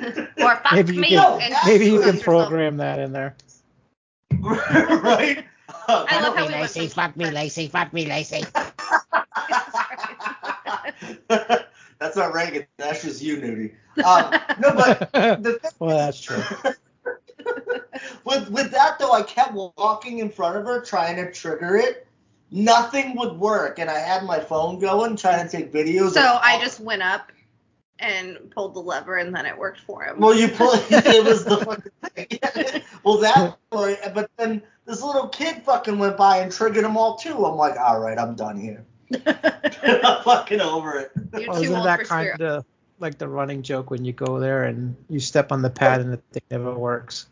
Or 0.00 0.56
fuck 0.56 0.72
maybe 0.72 0.94
you 0.94 1.00
me. 1.00 1.08
can, 1.08 1.52
maybe 1.66 1.86
you 1.86 2.00
can 2.00 2.18
sucks 2.18 2.18
herself. 2.18 2.48
program 2.48 2.76
that 2.76 3.00
in 3.00 3.12
there. 3.12 3.34
right? 4.40 5.44
I 5.88 6.20
love 6.20 6.36
how 6.36 6.46
we 6.46 6.52
went 6.52 6.62
Lacey, 6.62 6.86
from 6.86 6.88
fuck 6.90 7.16
me, 7.16 7.30
Lacey, 7.30 7.68
fuck 7.68 7.92
me, 7.92 8.06
Lacey. 8.06 8.44
That's 11.98 12.16
not 12.16 12.32
Regan. 12.32 12.66
That's 12.76 13.02
just 13.02 13.22
you, 13.22 13.38
Newty. 13.38 13.74
Um, 14.04 14.30
no, 14.60 14.72
but 14.74 15.10
the 15.42 15.58
thing 15.60 15.70
well, 15.80 15.98
that's 15.98 16.20
true. 16.20 16.42
With 18.28 18.50
with 18.50 18.70
that 18.72 18.98
though, 18.98 19.12
I 19.12 19.22
kept 19.22 19.52
walking 19.52 20.18
in 20.18 20.30
front 20.30 20.56
of 20.56 20.64
her 20.64 20.80
trying 20.82 21.16
to 21.16 21.32
trigger 21.32 21.76
it. 21.76 22.06
Nothing 22.50 23.16
would 23.16 23.38
work, 23.38 23.78
and 23.78 23.90
I 23.90 23.98
had 23.98 24.24
my 24.24 24.40
phone 24.40 24.78
going 24.78 25.16
trying 25.16 25.46
to 25.46 25.50
take 25.50 25.72
videos. 25.72 26.12
So 26.12 26.20
of- 26.20 26.40
I 26.42 26.60
just 26.60 26.80
went 26.80 27.02
up 27.02 27.32
and 27.98 28.50
pulled 28.54 28.74
the 28.74 28.80
lever, 28.80 29.16
and 29.16 29.34
then 29.34 29.44
it 29.44 29.56
worked 29.56 29.80
for 29.80 30.04
him. 30.04 30.20
Well, 30.20 30.34
you 30.34 30.48
pull 30.48 30.70
it 30.90 31.24
was 31.24 31.44
the 31.44 31.58
fucking 31.58 32.38
thing. 32.40 32.82
well, 33.02 33.18
that 33.18 33.58
story, 33.70 33.96
but 34.14 34.30
then 34.36 34.62
this 34.86 35.02
little 35.02 35.28
kid 35.28 35.62
fucking 35.64 35.98
went 35.98 36.16
by 36.16 36.38
and 36.38 36.52
triggered 36.52 36.84
them 36.84 36.96
all 36.96 37.16
too. 37.16 37.44
I'm 37.44 37.56
like, 37.56 37.78
all 37.78 38.00
right, 38.00 38.18
I'm 38.18 38.34
done 38.34 38.58
here. 38.58 38.84
I'm 39.26 40.22
fucking 40.22 40.60
over 40.60 40.98
it. 40.98 41.12
You're 41.32 41.48
Well, 41.48 41.58
too 41.58 41.64
isn't 41.64 41.76
old 41.76 41.86
that 41.86 42.00
for 42.00 42.06
kind 42.06 42.40
of 42.40 42.64
like 42.98 43.18
the 43.18 43.28
running 43.28 43.62
joke 43.62 43.90
when 43.90 44.04
you 44.04 44.12
go 44.12 44.38
there 44.38 44.64
and 44.64 44.96
you 45.08 45.20
step 45.20 45.52
on 45.52 45.62
the 45.62 45.70
pad 45.70 46.00
and 46.00 46.12
the 46.12 46.16
thing 46.32 46.42
never 46.50 46.74
works? 46.74 47.26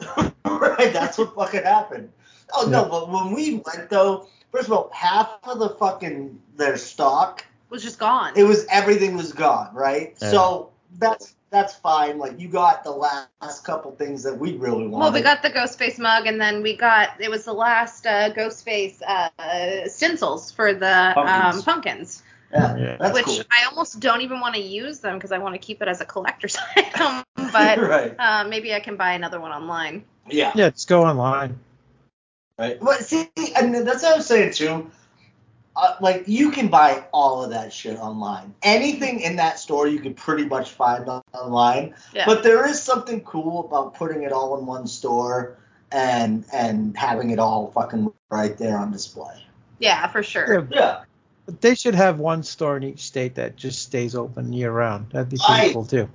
right, 0.44 0.92
that's 0.92 1.18
what 1.18 1.34
fucking 1.34 1.62
happened. 1.62 2.10
Oh 2.54 2.68
no, 2.68 2.84
but 2.88 3.10
when 3.10 3.32
we 3.32 3.62
went 3.66 3.90
though, 3.90 4.28
first 4.52 4.66
of 4.68 4.72
all, 4.72 4.90
half 4.92 5.38
of 5.44 5.58
the 5.58 5.70
fucking 5.70 6.40
their 6.56 6.76
stock, 6.76 7.44
Was 7.70 7.82
just 7.82 7.98
gone. 7.98 8.32
it 8.36 8.44
was 8.44 8.66
everything 8.70 9.16
was 9.16 9.32
gone, 9.32 9.74
right? 9.74 10.14
Yeah. 10.20 10.30
So 10.30 10.70
that's 10.98 11.34
that's 11.50 11.74
fine. 11.74 12.18
Like 12.18 12.38
you 12.38 12.48
got 12.48 12.84
the 12.84 12.90
last 12.90 13.64
couple 13.64 13.92
things 13.92 14.22
that 14.22 14.36
we 14.38 14.54
really 14.56 14.86
wanted. 14.86 14.98
Well, 15.04 15.12
we 15.12 15.20
got 15.22 15.42
the 15.42 15.50
Ghostface 15.50 15.98
mug, 15.98 16.26
and 16.26 16.40
then 16.40 16.62
we 16.62 16.76
got 16.76 17.20
it 17.20 17.30
was 17.30 17.44
the 17.44 17.52
last 17.54 18.06
uh, 18.06 18.32
Ghostface 18.32 19.00
uh, 19.02 19.88
stencils 19.88 20.50
for 20.52 20.72
the 20.74 21.12
Pumpkins. 21.14 21.56
um, 21.56 21.62
pumpkins, 21.62 22.22
yeah, 22.52 22.76
Yeah. 22.76 22.96
that's 22.98 23.14
which 23.14 23.24
cool. 23.26 23.40
I 23.50 23.66
almost 23.68 24.00
don't 24.00 24.20
even 24.22 24.40
want 24.40 24.54
to 24.54 24.60
use 24.60 25.00
them 25.00 25.14
because 25.16 25.32
I 25.32 25.38
want 25.38 25.54
to 25.54 25.58
keep 25.58 25.82
it 25.82 25.88
as 25.88 26.00
a 26.00 26.04
collector's 26.04 26.56
item. 26.76 27.24
But 27.52 27.78
right. 27.78 28.14
uh, 28.18 28.44
maybe 28.48 28.74
I 28.74 28.80
can 28.80 28.96
buy 28.96 29.12
another 29.12 29.40
one 29.40 29.52
online. 29.52 30.04
Yeah. 30.28 30.52
Yeah, 30.54 30.70
just 30.70 30.88
go 30.88 31.04
online. 31.04 31.58
Right. 32.58 32.78
But 32.80 33.04
see, 33.04 33.28
and 33.56 33.74
that's 33.74 34.02
what 34.02 34.14
I 34.14 34.16
was 34.16 34.26
saying 34.26 34.52
too. 34.54 34.90
Uh, 35.76 35.94
like 36.00 36.24
you 36.26 36.50
can 36.50 36.68
buy 36.68 37.04
all 37.12 37.44
of 37.44 37.50
that 37.50 37.70
shit 37.70 37.98
online. 37.98 38.54
Anything 38.62 39.20
in 39.20 39.36
that 39.36 39.58
store 39.58 39.86
you 39.86 39.98
can 40.00 40.14
pretty 40.14 40.46
much 40.46 40.70
find 40.70 41.06
online. 41.34 41.94
Yeah. 42.14 42.24
But 42.24 42.42
there 42.42 42.66
is 42.66 42.82
something 42.82 43.20
cool 43.24 43.66
about 43.66 43.94
putting 43.94 44.22
it 44.22 44.32
all 44.32 44.58
in 44.58 44.64
one 44.64 44.86
store 44.86 45.58
and 45.92 46.46
and 46.52 46.96
having 46.96 47.30
it 47.30 47.38
all 47.38 47.70
fucking 47.72 48.10
right 48.30 48.56
there 48.56 48.78
on 48.78 48.90
display. 48.90 49.34
yeah, 49.78 50.06
for 50.08 50.22
sure. 50.22 50.66
Yeah, 50.70 50.78
Yeah. 50.78 51.02
But 51.46 51.60
they 51.60 51.74
should 51.74 51.94
have 51.94 52.18
one 52.18 52.42
store 52.42 52.76
in 52.76 52.82
each 52.82 53.00
state 53.00 53.36
that 53.36 53.56
just 53.56 53.82
stays 53.82 54.14
open 54.14 54.52
year 54.52 54.70
round. 54.72 55.10
That'd 55.10 55.30
be 55.30 55.38
pretty 55.38 55.52
Right. 55.62 55.72
cool 55.72 55.86
too. 55.86 56.08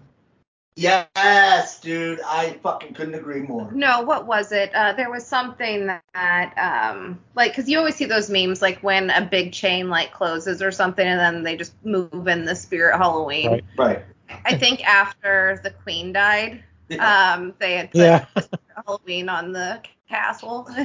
Yes, 0.78 1.80
dude. 1.82 2.22
I 2.26 2.58
fucking 2.64 2.94
couldn't 2.94 3.14
agree 3.16 3.42
more. 3.42 3.70
No, 3.74 4.02
what 4.02 4.26
was 4.26 4.52
it? 4.52 4.74
Uh, 4.74 4.94
there 4.94 5.12
was 5.12 5.26
something 5.28 5.88
that, 6.14 6.54
um, 6.58 7.20
like, 7.36 7.52
because 7.52 7.70
you 7.70 7.78
always 7.78 7.96
see 7.96 8.06
those 8.06 8.30
memes, 8.30 8.62
like 8.62 8.80
when 8.80 9.10
a 9.10 9.22
big 9.22 9.52
chain 9.52 9.90
like 9.90 10.14
closes 10.14 10.62
or 10.62 10.72
something, 10.72 11.06
and 11.06 11.20
then 11.20 11.44
they 11.44 11.58
just 11.58 11.74
move 11.86 12.28
in 12.28 12.46
the 12.46 12.56
spirit 12.56 12.98
Halloween. 12.98 13.52
Right. 13.52 13.64
Right. 13.78 14.06
I 14.46 14.58
think 14.58 14.84
after 14.88 15.60
the 15.64 15.72
Queen 15.72 16.14
died, 16.14 16.64
Yeah. 16.90 17.34
um, 17.36 17.54
they 17.60 17.74
had 17.76 17.92
put 17.92 18.00
Yeah. 18.00 18.26
Halloween 18.86 19.28
on 19.30 19.52
the 19.52 19.82
castle. 20.12 20.68
so 20.76 20.84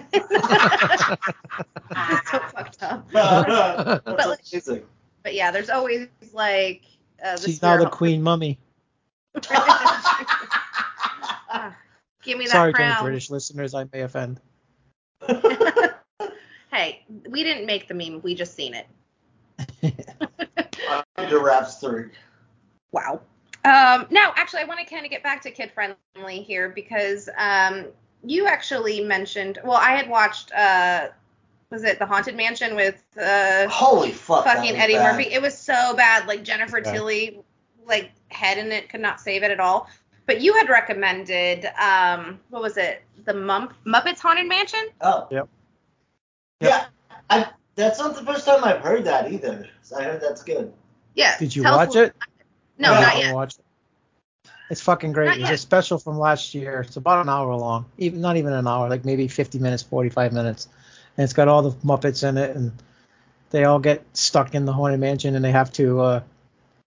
fucked 2.48 2.82
up. 2.82 3.10
That's 3.12 4.66
like- 4.68 4.86
But 5.22 5.34
yeah, 5.34 5.50
there's 5.50 5.68
always 5.70 6.08
like 6.32 6.84
uh, 7.24 7.36
the 7.36 7.42
She's 7.42 7.60
now 7.60 7.76
the 7.76 7.90
queen 7.90 8.22
mummy. 8.22 8.58
Ah, 11.48 11.76
Give 12.22 12.38
me 12.38 12.46
that 12.46 12.52
Sorry 12.52 12.72
to 12.72 12.82
any. 12.82 13.02
British 13.02 13.30
listeners 13.30 13.74
I 13.74 13.86
may 13.92 14.02
offend. 14.02 14.40
hey, 16.72 17.04
we 17.28 17.42
didn't 17.42 17.66
make 17.66 17.88
the 17.88 17.94
meme. 17.94 18.20
We 18.22 18.34
just 18.34 18.54
seen 18.54 18.74
it. 18.74 18.86
Under 21.16 21.40
wraps 21.42 21.76
three. 21.76 22.10
Wow. 22.92 23.20
Um, 23.64 24.06
now, 24.10 24.32
actually, 24.36 24.62
I 24.62 24.64
want 24.64 24.80
to 24.80 24.86
kind 24.86 25.04
of 25.04 25.10
get 25.10 25.22
back 25.22 25.42
to 25.42 25.50
kid 25.50 25.72
friendly 25.72 26.42
here 26.42 26.68
because 26.68 27.28
um, 27.36 27.86
you 28.26 28.46
actually 28.46 29.02
mentioned. 29.04 29.58
Well, 29.64 29.78
I 29.78 29.92
had 29.96 30.08
watched. 30.08 30.52
Uh, 30.52 31.08
was 31.70 31.82
it 31.84 31.98
the 31.98 32.06
Haunted 32.06 32.36
Mansion 32.36 32.76
with 32.76 33.02
uh, 33.20 33.68
Holy 33.68 34.12
fuck. 34.12 34.44
fucking 34.44 34.76
Eddie 34.76 34.94
bad. 34.94 35.16
Murphy? 35.16 35.32
It 35.32 35.42
was 35.42 35.56
so 35.56 35.94
bad. 35.96 36.26
Like 36.28 36.42
Jennifer 36.44 36.78
Yeah. 36.84 36.92
Tilly, 36.92 37.40
like 37.86 38.12
head 38.28 38.58
in 38.58 38.70
it 38.72 38.88
could 38.88 39.00
not 39.00 39.20
save 39.20 39.42
it 39.42 39.50
at 39.50 39.60
all. 39.60 39.88
But 40.26 40.40
you 40.40 40.54
had 40.54 40.68
recommended. 40.68 41.66
Um, 41.80 42.38
what 42.50 42.62
was 42.62 42.76
it? 42.76 43.02
The 43.24 43.34
Mum- 43.34 43.74
Muppets 43.84 44.20
Haunted 44.20 44.46
Mansion. 44.48 44.88
Oh. 45.00 45.26
Yep. 45.30 45.48
Yeah. 46.60 46.86
I, 47.30 47.48
that's 47.74 47.98
not 47.98 48.14
the 48.16 48.24
first 48.24 48.44
time 48.46 48.62
I've 48.64 48.80
heard 48.80 49.04
that 49.04 49.32
either. 49.32 49.68
So 49.82 49.98
I 49.98 50.04
heard 50.04 50.20
that's 50.20 50.42
good. 50.42 50.72
Yeah. 51.14 51.36
Did 51.38 51.54
you 51.54 51.62
tell 51.62 51.76
watch 51.76 51.94
a- 51.96 52.04
it? 52.04 52.14
No, 52.78 52.92
Yeah. 52.92 53.00
not 53.00 53.14
I 53.14 53.18
yet. 53.18 53.34
watched 53.34 53.58
it. 53.58 53.64
It's 54.68 54.80
fucking 54.80 55.12
great. 55.12 55.40
It's 55.40 55.50
a 55.50 55.56
special 55.56 55.98
from 55.98 56.18
last 56.18 56.54
year. 56.54 56.80
It's 56.80 56.96
about 56.96 57.22
an 57.22 57.28
hour 57.28 57.54
long. 57.54 57.86
Even 57.98 58.20
not 58.20 58.36
even 58.36 58.52
an 58.52 58.66
hour, 58.66 58.88
like 58.88 59.04
maybe 59.04 59.28
50 59.28 59.58
minutes, 59.58 59.82
45 59.82 60.32
minutes. 60.32 60.68
And 61.16 61.24
it's 61.24 61.32
got 61.32 61.48
all 61.48 61.62
the 61.62 61.70
Muppets 61.86 62.28
in 62.28 62.36
it, 62.36 62.56
and 62.56 62.72
they 63.50 63.64
all 63.64 63.78
get 63.78 64.04
stuck 64.12 64.54
in 64.54 64.64
the 64.64 64.72
haunted 64.72 65.00
mansion, 65.00 65.34
and 65.36 65.44
they 65.44 65.52
have 65.52 65.72
to, 65.74 66.00
uh, 66.00 66.22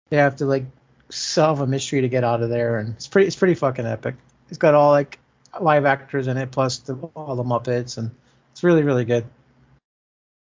they 0.10 0.18
have 0.18 0.36
to 0.38 0.46
like 0.46 0.66
solve 1.10 1.62
a 1.62 1.68
mystery 1.68 2.02
to 2.02 2.10
get 2.10 2.24
out 2.24 2.44
of 2.44 2.50
there, 2.50 2.80
and 2.80 2.96
it's 2.96 3.08
pretty, 3.08 3.28
it's 3.28 3.36
pretty 3.36 3.56
fucking 3.56 3.86
epic. 3.86 4.16
It's 4.50 4.58
got 4.58 4.76
all 4.76 4.92
like 4.92 5.18
live 5.60 5.86
actors 5.86 6.28
in 6.28 6.38
it, 6.38 6.52
plus 6.52 6.80
the, 6.80 6.96
all 7.16 7.36
the 7.36 7.44
Muppets, 7.44 7.98
and 7.98 8.12
it's 8.52 8.64
really, 8.64 8.84
really 8.84 9.06
good. 9.06 9.26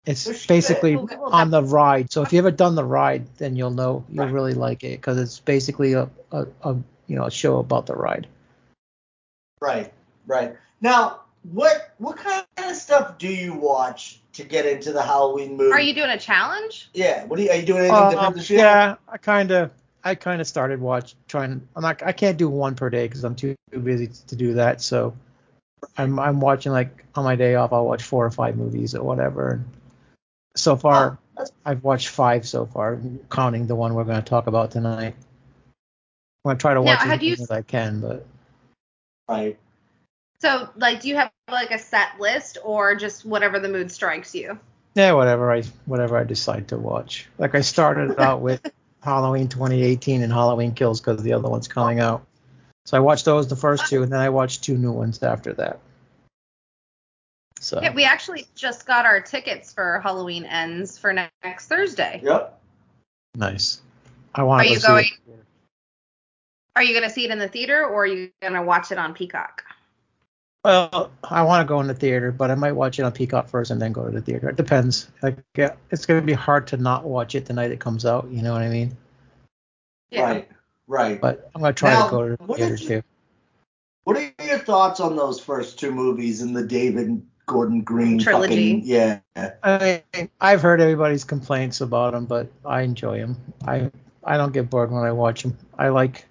It's 0.06 0.47
basically 0.47 0.95
Well, 0.95 1.06
we 1.11 1.16
will 1.16 1.33
on 1.33 1.50
the 1.50 1.64
ride. 1.64 2.12
So 2.12 2.23
if 2.23 2.33
you 2.33 2.38
ever 2.38 2.52
done 2.52 2.76
the 2.76 2.85
ride, 2.85 3.26
then 3.38 3.56
you'll 3.56 3.73
know 3.73 4.04
you'll 4.09 4.28
really 4.28 4.54
like 4.54 4.85
it 4.85 4.92
because 4.92 5.18
it's 5.18 5.40
basically 5.40 5.95
a, 5.95 6.09
a, 6.30 6.47
a 6.62 6.76
you 7.06 7.16
know 7.16 7.25
a 7.25 7.30
show 7.30 7.58
about 7.58 7.86
the 7.86 7.94
ride. 7.94 8.26
Right. 9.60 9.92
Right. 10.26 10.56
Now, 10.80 11.20
what 11.52 11.94
what 11.98 12.16
kind 12.16 12.44
of 12.58 12.76
stuff 12.76 13.18
do 13.18 13.28
you 13.28 13.54
watch 13.54 14.20
to 14.34 14.44
get 14.44 14.66
into 14.66 14.92
the 14.92 15.02
Halloween 15.02 15.56
mood? 15.56 15.72
Are 15.72 15.80
you 15.80 15.94
doing 15.94 16.10
a 16.10 16.18
challenge? 16.18 16.90
Yeah. 16.92 17.25
What 17.25 17.38
are 17.38 17.42
you, 17.42 17.50
are 17.50 17.56
you 17.56 17.66
doing 17.66 17.80
anything 17.80 17.96
Uh, 17.96 18.10
different 18.10 18.34
this 18.36 18.50
year? 18.50 18.60
yeah, 18.60 18.96
I 19.08 19.16
kind 19.18 19.50
of 19.50 19.70
I 20.04 20.14
kind 20.14 20.40
of 20.40 20.46
started 20.46 20.80
watch 20.80 21.14
trying. 21.28 21.66
I'm 21.75 21.82
not 21.82 22.02
I 22.02 22.12
can't 22.12 22.36
do 22.36 22.48
one 22.48 22.75
per 22.75 22.90
day 22.90 23.06
because 23.06 23.25
I'm 23.25 23.34
too, 23.34 23.54
too 23.72 23.80
busy 23.80 24.08
to 24.28 24.36
do 24.36 24.54
that. 24.54 24.82
So 24.82 25.14
I'm 25.96 26.18
I'm 26.18 26.40
watching 26.40 26.72
like 26.72 27.04
on 27.14 27.25
my 27.25 27.36
day 27.36 27.54
off 27.54 27.72
I'll 27.72 27.86
watch 27.86 28.02
four 28.02 28.26
or 28.26 28.30
five 28.30 28.56
movies 28.56 28.94
or 28.94 29.02
whatever. 29.02 29.50
And 29.52 29.64
so 30.54 30.76
far 30.76 31.18
Oh, 31.38 31.44
I've 31.64 31.84
watched 31.84 32.08
five 32.08 32.48
so 32.48 32.64
far, 32.66 32.98
counting 33.30 33.66
the 33.66 33.75
one 33.75 33.94
we're 33.94 34.04
going 34.04 34.16
to 34.16 34.28
talk 34.28 34.46
about 34.46 34.70
tonight. 34.70 35.14
I'm 36.46 36.50
gonna 36.50 36.58
try 36.60 36.74
to 36.74 36.80
Now, 36.80 36.86
watch 36.86 36.98
as 37.00 37.06
had 37.06 37.10
many 37.18 37.26
you- 37.26 37.32
as 37.32 37.50
I 37.50 37.62
can, 37.62 38.00
but 38.00 38.24
Right. 39.28 39.58
So, 40.38 40.68
like, 40.76 41.00
do 41.00 41.08
you 41.08 41.16
have 41.16 41.32
like 41.50 41.72
a 41.72 41.78
set 41.78 42.20
list 42.20 42.58
or 42.62 42.94
just 42.94 43.24
whatever 43.24 43.58
the 43.58 43.68
mood 43.68 43.90
strikes 43.90 44.32
you? 44.32 44.56
Yeah, 44.94 45.12
whatever 45.14 45.50
I 45.50 45.62
whatever 45.86 46.16
I 46.16 46.22
decide 46.22 46.68
to 46.68 46.78
watch. 46.78 47.26
Like 47.36 47.56
I 47.56 47.62
started 47.62 48.20
out 48.20 48.42
with 48.42 48.64
Halloween 49.02 49.48
2018 49.48 50.22
and 50.22 50.32
Halloween 50.32 50.72
Kills 50.72 51.00
because 51.00 51.20
the 51.24 51.32
other 51.32 51.48
one's 51.48 51.66
coming 51.66 51.98
out. 51.98 52.24
So 52.84 52.96
I 52.96 53.00
watched 53.00 53.24
those 53.24 53.48
the 53.48 53.56
first 53.56 53.88
two, 53.88 54.04
and 54.04 54.12
then 54.12 54.20
I 54.20 54.28
watched 54.28 54.62
two 54.62 54.78
new 54.78 54.92
ones 54.92 55.20
after 55.24 55.52
that. 55.54 55.80
So 57.58 57.80
Yeah, 57.82 57.92
we 57.92 58.04
actually 58.04 58.46
just 58.54 58.86
got 58.86 59.04
our 59.04 59.20
tickets 59.20 59.72
for 59.72 59.98
Halloween 60.04 60.44
Ends 60.44 60.96
for 60.96 61.12
next 61.12 61.66
Thursday. 61.66 62.20
Yep. 62.22 62.60
nice. 63.34 63.80
I 64.36 64.44
want 64.44 64.60
Are 64.60 64.64
to 64.66 64.70
you 64.70 64.78
see 64.78 64.86
going- 64.86 65.04
it. 65.06 65.32
Are 66.76 66.83
you 66.83 66.95
gonna 66.95 67.11
see 67.11 67.25
it 67.25 67.30
in 67.30 67.38
the 67.38 67.49
theater 67.49 67.85
or 67.85 68.04
are 68.04 68.06
you 68.06 68.30
gonna 68.40 68.62
watch 68.62 68.92
it 68.92 68.99
on 68.99 69.14
Peacock? 69.14 69.64
Well, 70.62 71.11
I 71.25 71.42
want 71.42 71.66
to 71.66 71.68
go 71.68 71.80
in 71.80 71.87
the 71.87 71.95
theater, 71.95 72.30
but 72.33 72.50
I 72.50 72.54
might 72.54 72.73
watch 72.73 72.99
it 72.99 73.02
on 73.02 73.12
Peacock 73.12 73.49
first 73.49 73.71
and 73.71 73.80
then 73.80 73.92
go 73.92 74.04
to 74.04 74.11
the 74.11 74.21
theater. 74.21 74.50
It 74.50 74.56
depends. 74.56 75.09
Like, 75.23 75.38
yeah, 75.56 75.75
it's 75.90 76.06
gonna 76.06 76.23
be 76.23 76.35
hard 76.35 76.66
to 76.68 76.76
not 76.76 77.04
watch 77.04 77.35
it 77.35 77.47
the 77.47 77.54
night 77.54 77.71
it 77.71 77.80
comes 77.80 78.04
out. 78.04 78.28
You 78.30 78.42
know 78.42 78.52
what 78.52 78.62
I 78.62 78.68
mean? 78.68 78.97
Yeah. 80.11 80.23
Right. 80.23 80.49
Right. 80.87 81.21
But 81.21 81.50
I'm 81.54 81.62
gonna 81.62 81.73
try 81.73 81.90
Now, 81.95 82.04
to 82.04 82.11
go 82.11 82.28
to 82.28 82.37
the 82.37 82.54
theater 82.54 82.75
is- 82.75 82.85
too. 82.85 83.02
What 84.04 84.16
are 84.18 84.45
your 84.45 84.59
thoughts 84.59 85.00
on 85.00 85.16
those 85.16 85.40
first 85.40 85.80
two 85.80 85.90
movies 85.90 86.40
in 86.40 86.52
the 86.52 86.62
David 86.62 87.26
Gordon 87.47 87.80
Green 87.83 88.18
Trilogy. 88.18 88.80
Fucking, 88.80 88.83
yeah. 88.85 89.21
I 89.62 90.02
mean, 90.14 90.28
I've 90.40 90.62
heard 90.62 90.80
everybody's 90.80 91.25
complaints 91.25 91.80
about 91.80 92.12
them, 92.12 92.26
but 92.26 92.49
I 92.64 92.83
enjoy 92.83 93.18
them. 93.18 93.37
I 93.66 93.90
I 94.25 94.37
don't 94.37 94.52
get 94.52 94.68
bored 94.68 94.90
when 94.90 95.04
I 95.04 95.12
watch 95.12 95.45
them. 95.45 95.56
I 95.78 95.88
like 95.88 96.26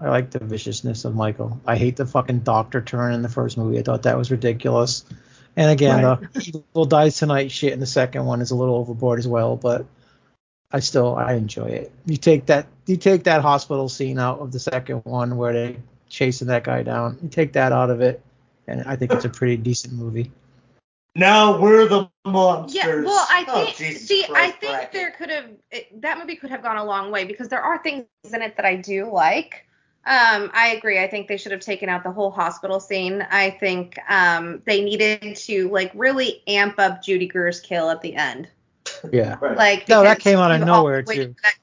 I 0.00 0.08
like 0.08 0.30
the 0.30 0.40
viciousness 0.40 1.04
of 1.04 1.14
Michael. 1.14 1.60
I 1.66 1.76
hate 1.76 1.96
the 1.96 2.06
fucking 2.06 2.40
doctor 2.40 2.80
turn 2.82 3.12
in 3.12 3.22
the 3.22 3.28
first 3.28 3.56
movie. 3.56 3.78
I 3.78 3.82
thought 3.82 4.02
that 4.02 4.18
was 4.18 4.30
ridiculous. 4.30 5.04
And 5.56 5.70
again, 5.70 6.04
Right. 6.04 6.32
the 6.32 6.52
evil 6.74 6.84
dies 6.84 7.16
tonight 7.16 7.50
shit 7.52 7.72
in 7.72 7.80
the 7.80 7.86
second 7.86 8.24
one 8.24 8.40
is 8.40 8.50
a 8.50 8.56
little 8.56 8.74
overboard 8.74 9.20
as 9.20 9.28
well. 9.28 9.56
But 9.56 9.86
I 10.72 10.80
still 10.80 11.14
I 11.14 11.34
enjoy 11.34 11.66
it. 11.66 11.92
You 12.06 12.16
take 12.16 12.46
that 12.46 12.66
you 12.86 12.96
take 12.96 13.24
that 13.24 13.40
hospital 13.42 13.88
scene 13.88 14.18
out 14.18 14.40
of 14.40 14.50
the 14.50 14.58
second 14.58 15.02
one 15.04 15.36
where 15.36 15.52
they 15.52 15.76
chasing 16.08 16.48
that 16.48 16.64
guy 16.64 16.82
down. 16.82 17.18
You 17.22 17.28
take 17.28 17.52
that 17.52 17.70
out 17.70 17.90
of 17.90 18.00
it, 18.00 18.20
and 18.66 18.82
I 18.84 18.96
think 18.96 19.12
it's 19.12 19.24
a 19.24 19.28
pretty 19.30 19.56
decent 19.56 19.94
movie. 19.94 20.32
Now 21.14 21.60
we're 21.60 21.86
the 21.86 22.10
monsters. 22.26 22.74
Yeah, 22.74 23.02
well, 23.04 23.24
I 23.30 23.44
Oh, 23.46 23.64
think 23.66 23.76
Jesus 23.76 24.08
see, 24.08 24.24
I 24.34 24.50
think 24.50 24.72
bracket. 24.72 24.92
there 24.92 25.10
could 25.12 25.30
have 25.30 25.44
that 26.00 26.18
movie 26.18 26.34
could 26.34 26.50
have 26.50 26.64
gone 26.64 26.78
a 26.78 26.84
long 26.84 27.12
way 27.12 27.24
because 27.24 27.48
there 27.48 27.62
are 27.62 27.80
things 27.80 28.04
in 28.32 28.42
it 28.42 28.56
that 28.56 28.64
I 28.66 28.74
do 28.74 29.08
like. 29.12 29.64
Um, 30.06 30.50
I 30.52 30.74
agree. 30.76 31.02
I 31.02 31.08
think 31.08 31.28
they 31.28 31.38
should 31.38 31.52
have 31.52 31.62
taken 31.62 31.88
out 31.88 32.04
the 32.04 32.10
whole 32.10 32.30
hospital 32.30 32.78
scene. 32.78 33.26
I 33.30 33.50
think 33.50 33.98
um, 34.08 34.60
they 34.66 34.82
needed 34.84 35.36
to 35.36 35.70
like 35.70 35.90
really 35.94 36.42
amp 36.46 36.78
up 36.78 37.02
Judy 37.02 37.26
Greer's 37.26 37.60
kill 37.60 37.88
at 37.90 38.02
the 38.02 38.14
end. 38.14 38.48
Yeah. 39.10 39.38
Right. 39.40 39.56
Like 39.56 39.88
No, 39.88 40.02
that 40.02 40.18
came 40.18 40.38
out 40.38 40.50
of 40.50 40.60
nowhere, 40.60 41.02
too. 41.02 41.34
that 41.42 41.54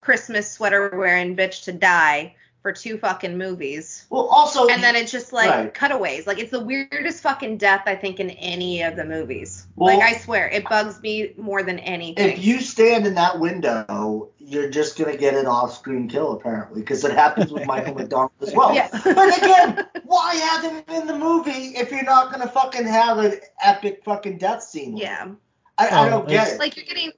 Christmas 0.00 0.50
sweater 0.50 0.90
wearing 0.96 1.36
bitch 1.36 1.64
to 1.64 1.72
die 1.72 2.34
for 2.62 2.72
two 2.72 2.98
fucking 2.98 3.38
movies. 3.38 4.06
well, 4.10 4.26
also, 4.26 4.66
And 4.66 4.82
then 4.82 4.96
it's 4.96 5.12
just 5.12 5.32
like 5.32 5.48
Right. 5.48 5.72
cutaways. 5.72 6.26
Like 6.26 6.38
it's 6.38 6.50
the 6.50 6.60
weirdest 6.62 7.22
fucking 7.22 7.56
death 7.58 7.82
I 7.86 7.94
think 7.94 8.18
in 8.20 8.30
any 8.30 8.82
of 8.82 8.96
the 8.96 9.04
movies. 9.04 9.66
Well- 9.76 9.96
like 9.96 10.04
I 10.14 10.18
swear, 10.18 10.48
it 10.48 10.68
bugs 10.68 11.00
me 11.00 11.32
more 11.36 11.62
than 11.62 11.78
anything. 11.78 12.28
if 12.30 12.44
you 12.44 12.60
stand 12.60 13.06
in 13.06 13.14
that 13.14 13.38
window, 13.38 14.28
you're 14.38 14.70
just 14.70 14.98
gonna 14.98 15.16
get 15.16 15.34
an 15.34 15.46
off-screen 15.46 16.08
kill 16.08 16.32
apparently, 16.32 16.80
because 16.80 17.04
it 17.04 17.12
happens 17.12 17.52
with 17.52 17.64
Michael 17.66 17.94
McDonald 17.98 18.32
as 18.40 18.52
well. 18.52 18.74
Yeah. 18.74 18.88
But 19.04 19.38
again, 19.38 19.86
why 20.04 20.34
have 20.34 20.64
him 20.64 20.82
in 20.88 21.06
the 21.06 21.16
movie 21.16 21.76
if 21.76 21.90
you're 21.92 22.02
not 22.02 22.32
gonna 22.32 22.48
fucking 22.48 22.86
have 22.86 23.18
an 23.18 23.34
epic 23.62 24.02
fucking 24.04 24.38
death 24.38 24.62
scene? 24.64 24.96
yeah. 24.96 25.28
I, 25.80 25.86
I 25.86 26.06
Oh, 26.08 26.10
don't 26.10 26.28
get 26.28 26.48
it. 26.48 26.58
Like 26.58 26.76
you're 26.76 26.86
getting 26.86 27.12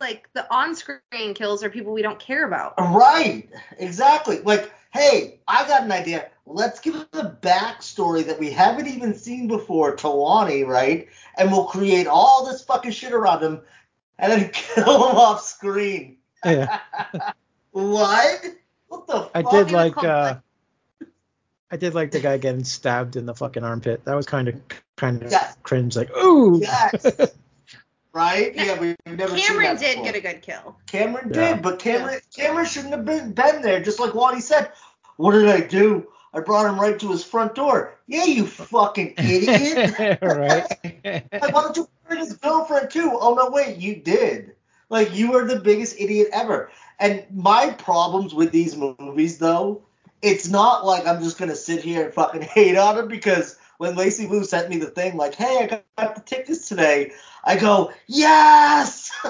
like 0.00 0.28
the 0.34 0.52
on-screen 0.52 1.34
kills 1.34 1.62
are 1.64 1.70
people 1.70 1.92
we 1.92 2.02
don't 2.02 2.18
care 2.18 2.46
about. 2.46 2.74
Right, 2.78 3.48
exactly. 3.78 4.40
Like, 4.40 4.72
hey, 4.92 5.40
I 5.48 5.66
got 5.66 5.82
an 5.84 5.92
idea. 5.92 6.28
Let's 6.46 6.80
give 6.80 6.94
him 6.94 7.06
the 7.12 7.36
backstory 7.42 8.24
that 8.26 8.38
we 8.38 8.50
haven't 8.50 8.86
even 8.86 9.14
seen 9.14 9.48
before 9.48 9.96
to 9.96 10.08
Lonnie, 10.08 10.64
right? 10.64 11.08
And 11.38 11.50
we'll 11.50 11.64
create 11.64 12.06
all 12.06 12.46
this 12.46 12.62
fucking 12.62 12.92
shit 12.92 13.12
around 13.12 13.42
him 13.42 13.60
and 14.18 14.32
then 14.32 14.50
kill 14.52 15.10
him 15.10 15.16
off 15.16 15.42
screen. 15.42 16.18
Yeah. 16.44 16.80
What? 17.72 18.46
What 18.88 19.06
the 19.06 19.30
I 19.34 19.42
fuck? 19.42 19.52
did 19.52 19.70
like 19.70 19.98
uh 19.98 20.36
I 21.70 21.76
did 21.76 21.92
like 21.94 22.10
the 22.10 22.20
guy 22.20 22.38
getting 22.38 22.64
stabbed 22.64 23.16
in 23.16 23.26
the 23.26 23.34
fucking 23.34 23.64
armpit. 23.64 24.02
That 24.06 24.14
was 24.14 24.24
kind 24.24 24.48
of 24.48 24.54
kind 24.96 25.22
of 25.22 25.30
Yes. 25.30 25.58
cringe. 25.62 25.94
Like, 25.94 26.10
ooh. 26.16 26.58
Yes. 26.60 27.34
Right? 28.16 28.54
Yeah, 28.54 28.80
we've 28.80 28.96
never 29.06 29.36
seen 29.36 29.46
Cameron 29.46 29.76
that 29.76 29.78
did 29.80 29.90
before. 29.98 30.04
get 30.06 30.14
a 30.16 30.20
good 30.22 30.40
kill. 30.42 30.76
Cameron 30.86 31.32
Yeah. 31.34 31.52
did, 31.52 31.62
but 31.62 31.78
Cameron 31.78 32.20
Cameron 32.34 32.64
shouldn't 32.64 32.94
have 32.94 33.04
been, 33.04 33.32
been 33.32 33.60
there. 33.60 33.80
Just 33.82 34.00
like 34.00 34.14
Lonnie 34.14 34.40
said, 34.40 34.72
what 35.18 35.32
did 35.32 35.46
I 35.48 35.60
do? 35.60 36.06
I 36.32 36.40
brought 36.40 36.64
him 36.66 36.80
right 36.80 36.98
to 36.98 37.10
his 37.10 37.22
front 37.22 37.54
door. 37.54 37.94
Yeah, 38.06 38.24
you 38.24 38.46
fucking 38.46 39.14
idiot. 39.18 40.18
right. 40.22 40.64
like, 41.04 41.52
why 41.54 41.62
don't 41.62 41.76
you 41.76 41.88
bring 42.08 42.20
his 42.20 42.32
girlfriend 42.38 42.90
too? 42.90 43.10
Oh 43.20 43.34
no, 43.34 43.50
wait, 43.50 43.76
you 43.76 43.96
did. 43.96 44.54
Like 44.88 45.14
you 45.14 45.34
are 45.36 45.44
the 45.44 45.60
biggest 45.60 46.00
idiot 46.00 46.28
ever. 46.32 46.70
And 46.98 47.24
my 47.30 47.68
problems 47.70 48.32
with 48.32 48.50
these 48.50 48.76
movies, 48.76 49.36
though, 49.36 49.82
it's 50.22 50.48
not 50.48 50.86
like 50.86 51.06
I'm 51.06 51.22
just 51.22 51.36
gonna 51.36 51.54
sit 51.54 51.82
here 51.82 52.06
and 52.06 52.14
fucking 52.14 52.40
hate 52.42 52.78
on 52.78 52.96
them 52.96 53.08
because 53.08 53.58
when 53.78 53.96
Lacey 53.96 54.26
Lou 54.26 54.44
sent 54.44 54.68
me 54.68 54.78
the 54.78 54.86
thing, 54.86 55.16
like, 55.16 55.34
hey, 55.34 55.68
I 55.98 56.02
got 56.02 56.14
the 56.14 56.22
tickets 56.22 56.68
today, 56.68 57.12
I 57.44 57.56
go, 57.56 57.92
yes. 58.06 59.10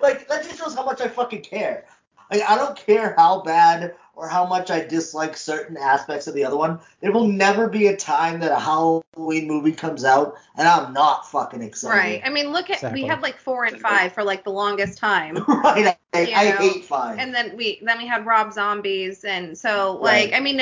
like 0.00 0.28
that 0.28 0.44
just 0.44 0.58
shows 0.58 0.74
how 0.74 0.84
much 0.84 1.00
I 1.00 1.08
fucking 1.08 1.42
care. 1.42 1.86
Like 2.30 2.42
I 2.42 2.56
don't 2.56 2.76
care 2.76 3.14
how 3.16 3.40
bad 3.42 3.94
or 4.14 4.28
how 4.28 4.44
much 4.44 4.70
I 4.70 4.84
dislike 4.84 5.36
certain 5.36 5.76
aspects 5.76 6.26
of 6.26 6.34
the 6.34 6.44
other 6.44 6.56
one. 6.56 6.80
There 7.00 7.12
will 7.12 7.28
never 7.28 7.68
be 7.68 7.86
a 7.86 7.96
time 7.96 8.40
that 8.40 8.50
a 8.50 8.58
Halloween 8.58 9.46
movie 9.46 9.72
comes 9.72 10.04
out 10.04 10.34
and 10.56 10.66
I'm 10.66 10.92
not 10.92 11.30
fucking 11.30 11.62
excited. 11.62 11.96
Right. 11.96 12.22
I 12.24 12.28
mean, 12.28 12.52
look 12.52 12.68
at 12.68 12.76
Exactly. 12.76 13.02
we 13.02 13.08
had 13.08 13.22
like 13.22 13.38
four 13.38 13.64
and 13.64 13.80
five 13.80 14.12
for 14.12 14.24
like 14.24 14.44
the 14.44 14.50
longest 14.50 14.98
time. 14.98 15.36
right. 15.48 15.96
I, 16.12 16.20
I 16.20 16.50
hate 16.50 16.84
five. 16.84 17.18
And 17.18 17.32
then 17.34 17.56
we 17.56 17.80
then 17.82 17.98
we 17.98 18.06
had 18.06 18.26
Rob 18.26 18.52
Zombies 18.52 19.24
and 19.24 19.56
so 19.56 19.98
like 20.02 20.32
Right. 20.32 20.34
I 20.34 20.40
mean 20.40 20.60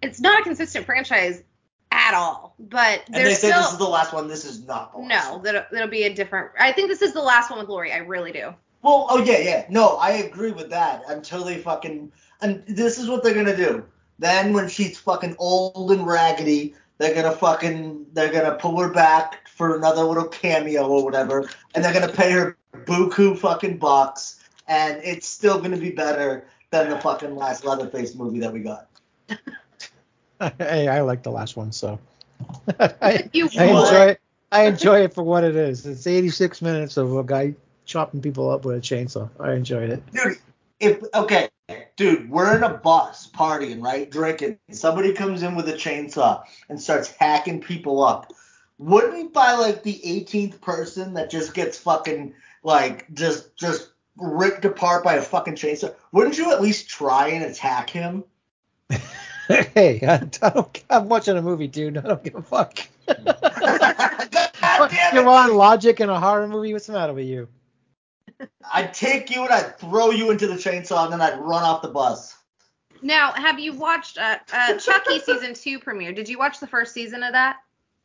it's 0.00 0.20
not 0.20 0.40
a 0.40 0.42
consistent 0.44 0.86
franchise 0.86 1.42
at 1.96 2.14
all. 2.14 2.54
But 2.58 3.02
and 3.06 3.14
they 3.14 3.22
there's 3.24 3.38
say 3.38 3.48
still 3.48 3.62
this 3.62 3.72
is 3.72 3.78
the 3.78 3.84
last 3.84 4.12
one. 4.12 4.28
This 4.28 4.44
is 4.44 4.66
not 4.66 4.92
the 4.92 4.98
last 4.98 5.08
no, 5.08 5.34
one. 5.34 5.42
that'll, 5.42 5.64
that'll 5.72 5.88
be 5.88 6.04
a 6.04 6.14
different. 6.14 6.50
I 6.58 6.72
think 6.72 6.88
this 6.88 7.02
is 7.02 7.12
the 7.12 7.22
last 7.22 7.50
one 7.50 7.58
with 7.58 7.68
Laurie. 7.68 7.92
I 7.92 7.98
really 7.98 8.32
do. 8.32 8.54
Well, 8.82 9.06
oh 9.10 9.22
yeah, 9.24 9.38
yeah. 9.38 9.66
No, 9.68 9.96
I 9.96 10.12
agree 10.12 10.52
with 10.52 10.70
that 10.70 11.02
until 11.08 11.42
they 11.42 11.58
fucking. 11.58 12.12
And 12.42 12.62
this 12.68 12.98
is 12.98 13.08
what 13.08 13.22
they're 13.22 13.34
gonna 13.34 13.56
do. 13.56 13.84
Then 14.18 14.52
when 14.52 14.68
she's 14.68 14.98
fucking 14.98 15.36
old 15.38 15.90
and 15.90 16.06
raggedy, 16.06 16.74
they're 16.98 17.14
gonna 17.14 17.34
fucking 17.34 18.06
they're 18.12 18.32
gonna 18.32 18.56
pull 18.56 18.78
her 18.80 18.90
back 18.90 19.48
for 19.48 19.76
another 19.76 20.04
little 20.04 20.28
cameo 20.28 20.86
or 20.86 21.02
whatever, 21.02 21.48
and 21.74 21.84
they're 21.84 21.92
gonna 21.92 22.12
pay 22.12 22.30
her 22.32 22.56
buku 22.84 23.38
fucking 23.38 23.78
bucks, 23.78 24.44
and 24.68 25.00
it's 25.02 25.26
still 25.26 25.60
gonna 25.60 25.76
be 25.76 25.90
better 25.90 26.46
than 26.70 26.90
the 26.90 26.98
fucking 27.00 27.34
last 27.34 27.64
Leatherface 27.64 28.14
movie 28.14 28.38
that 28.40 28.52
we 28.52 28.60
got. 28.60 28.88
hey, 30.58 30.88
I 30.88 31.00
like 31.00 31.22
the 31.22 31.30
last 31.30 31.56
one, 31.56 31.72
so 31.72 31.98
I, 32.80 33.28
You 33.32 33.48
I 33.58 33.72
would. 33.72 33.84
enjoy 33.84 34.04
it. 34.10 34.20
I 34.52 34.66
enjoy 34.66 35.00
it 35.02 35.14
for 35.14 35.22
what 35.22 35.44
it 35.44 35.56
is. 35.56 35.84
It's 35.86 36.06
86 36.06 36.62
minutes 36.62 36.96
of 36.96 37.16
a 37.16 37.24
guy 37.24 37.54
chopping 37.84 38.20
people 38.22 38.50
up 38.50 38.64
with 38.64 38.76
a 38.76 38.80
chainsaw. 38.80 39.28
I 39.40 39.52
enjoyed 39.54 39.90
it. 39.90 40.02
Dude, 40.12 40.38
if 40.80 41.02
okay, 41.14 41.48
dude, 41.96 42.30
we're 42.30 42.56
in 42.56 42.62
a 42.62 42.74
bus 42.74 43.28
partying, 43.34 43.82
right? 43.82 44.10
Drinking. 44.10 44.58
Somebody 44.70 45.12
comes 45.12 45.42
in 45.42 45.56
with 45.56 45.68
a 45.68 45.72
chainsaw 45.74 46.42
and 46.68 46.80
starts 46.80 47.10
hacking 47.10 47.60
people 47.60 48.02
up. 48.04 48.32
Wouldn't 48.78 49.32
by 49.32 49.54
like 49.54 49.82
the 49.82 50.00
18th 50.04 50.60
person 50.60 51.14
that 51.14 51.30
just 51.30 51.54
gets 51.54 51.78
fucking 51.78 52.34
like 52.62 53.12
just 53.14 53.56
just 53.56 53.90
ripped 54.16 54.64
apart 54.64 55.04
by 55.04 55.14
a 55.14 55.22
fucking 55.22 55.54
chainsaw, 55.54 55.94
wouldn't 56.12 56.38
you 56.38 56.52
at 56.52 56.62
least 56.62 56.88
try 56.88 57.28
and 57.28 57.44
attack 57.44 57.90
him? 57.90 58.24
hey, 59.74 60.00
I, 60.02 60.14
I 60.14 60.18
don't. 60.18 60.84
I'm 60.90 61.08
watching 61.08 61.36
a 61.36 61.42
movie, 61.42 61.68
dude. 61.68 61.98
I 61.98 62.00
don't 62.02 62.22
give 62.22 62.34
a 62.34 62.42
fuck. 62.42 62.80
God 64.88 64.92
You're 65.12 65.28
on 65.28 65.54
logic 65.54 66.00
in 66.00 66.10
a 66.10 66.18
horror 66.18 66.48
movie. 66.48 66.72
What's 66.72 66.86
the 66.86 66.92
matter 66.92 67.12
with 67.12 67.26
you? 67.26 67.48
I'd 68.72 68.92
take 68.92 69.30
you 69.34 69.42
and 69.42 69.52
I'd 69.52 69.78
throw 69.78 70.10
you 70.10 70.30
into 70.30 70.46
the 70.46 70.54
chainsaw 70.54 71.04
and 71.04 71.12
then 71.12 71.20
I'd 71.20 71.38
run 71.38 71.62
off 71.62 71.82
the 71.82 71.88
bus. 71.88 72.36
Now, 73.02 73.32
have 73.32 73.58
you 73.58 73.72
watched 73.72 74.18
uh, 74.18 74.38
uh, 74.52 74.76
Chucky 74.78 75.18
season 75.24 75.54
two 75.54 75.78
premiere? 75.78 76.12
Did 76.12 76.28
you 76.28 76.38
watch 76.38 76.60
the 76.60 76.66
first 76.66 76.92
season 76.92 77.22
of 77.22 77.32
that? 77.32 77.58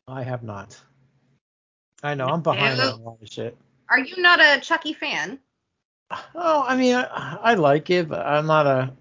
I 0.07 0.23
have 0.23 0.43
not. 0.43 0.79
I 2.03 2.15
know 2.15 2.27
I'm 2.27 2.41
behind 2.41 2.79
on 2.79 2.87
a 2.87 2.95
lot 2.97 3.17
of 3.21 3.27
shit. 3.27 3.57
Are 3.89 3.99
you 3.99 4.21
not 4.21 4.39
a 4.39 4.59
Chucky 4.61 4.93
fan? 4.93 5.39
Oh, 6.35 6.65
I 6.67 6.75
mean, 6.75 6.95
I, 6.95 7.37
I 7.41 7.53
like 7.55 7.89
it, 7.89 8.09
but 8.09 8.25
I'm 8.25 8.47
not 8.47 8.67
a. 8.67 8.93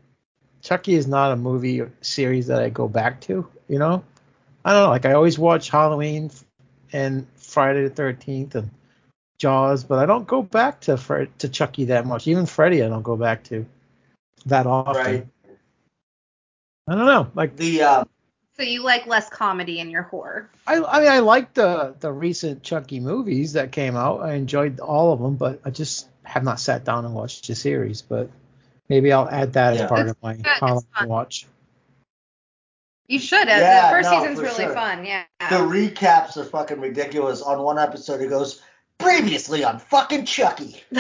Chucky 0.63 0.95
is 0.95 1.07
not 1.07 1.33
a 1.33 1.37
movie 1.37 1.83
series 2.01 2.47
that 2.49 2.63
I 2.63 2.69
go 2.69 2.89
back 2.89 3.21
to. 3.23 3.49
You 3.69 3.79
know, 3.79 4.05
I 4.65 4.73
don't 4.73 4.83
know. 4.83 4.91
Like 4.91 5.07
I 5.07 5.13
always 5.13 5.39
watch 5.39 5.71
Halloween 5.71 6.31
and 6.93 7.27
Friday 7.37 7.87
the 7.87 8.03
13th 8.03 8.55
and 8.55 8.71
Jaws, 9.39 9.85
but 9.85 9.99
I 9.99 10.07
don't 10.07 10.27
go 10.27 10.43
back 10.43 10.83
to 10.83 10.97
Fred, 10.97 11.37
to 11.39 11.49
Chucky 11.49 11.87
that 11.87 12.07
much. 12.07 12.27
Even 12.27 12.47
Freddy, 12.47 12.83
I 12.83 12.89
don't 12.89 13.03
go 13.03 13.17
back 13.17 13.45
to 13.45 13.65
that 14.47 14.67
often. 14.67 14.95
Right. 14.95 15.27
I 16.89 16.95
don't 16.95 17.07
know. 17.07 17.31
Like 17.35 17.57
The 17.57 17.83
uh, 17.83 18.05
So 18.57 18.63
you 18.63 18.83
like 18.83 19.07
less 19.07 19.29
comedy 19.31 19.79
in 19.79 19.91
your 19.91 20.03
horror? 20.03 20.51
I, 20.67 20.83
I 20.83 21.01
mean, 21.01 21.09
I 21.09 21.21
like 21.21 21.55
the 21.55 21.95
the 22.01 22.13
recent 22.13 22.63
Chucky 22.63 23.01
movies 23.01 23.55
that 23.55 23.73
came 23.73 23.97
out. 23.97 24.21
I 24.21 24.35
enjoyed 24.35 24.81
all 24.81 25.13
of 25.13 25.21
them, 25.21 25.37
but 25.37 25.61
I 25.65 25.71
just 25.71 26.09
have 26.25 26.45
not 26.45 26.61
sat 26.61 26.85
down 26.85 27.05
and 27.05 27.15
watched 27.15 27.47
the 27.47 27.55
series. 27.55 28.03
But 28.03 28.29
maybe 28.91 29.11
I'll 29.13 29.29
add 29.31 29.55
that 29.55 29.75
Yeah. 29.77 29.85
as 29.85 29.89
part 29.89 30.01
It's 30.03 30.11
of 30.11 30.23
my 30.23 30.35
good, 30.35 30.45
it's 30.47 30.61
Halloween 30.61 31.09
watch. 31.09 31.47
You 33.07 33.19
should. 33.19 33.49
Yeah, 33.49 33.91
the 33.91 33.97
first 33.97 34.11
no, 34.11 34.21
season's 34.21 34.39
really 34.41 34.65
sure. 34.65 34.75
fun. 34.75 35.05
Yeah. 35.07 35.25
the 35.49 35.57
recaps 35.57 36.37
are 36.37 36.45
fucking 36.45 36.81
ridiculous. 36.81 37.41
On 37.43 37.63
one 37.63 37.79
episode, 37.79 38.21
it 38.21 38.29
goes 38.29 38.61
previously 38.99 39.65
on 39.65 39.79
fucking 39.79 40.27
Chucky. 40.27 40.83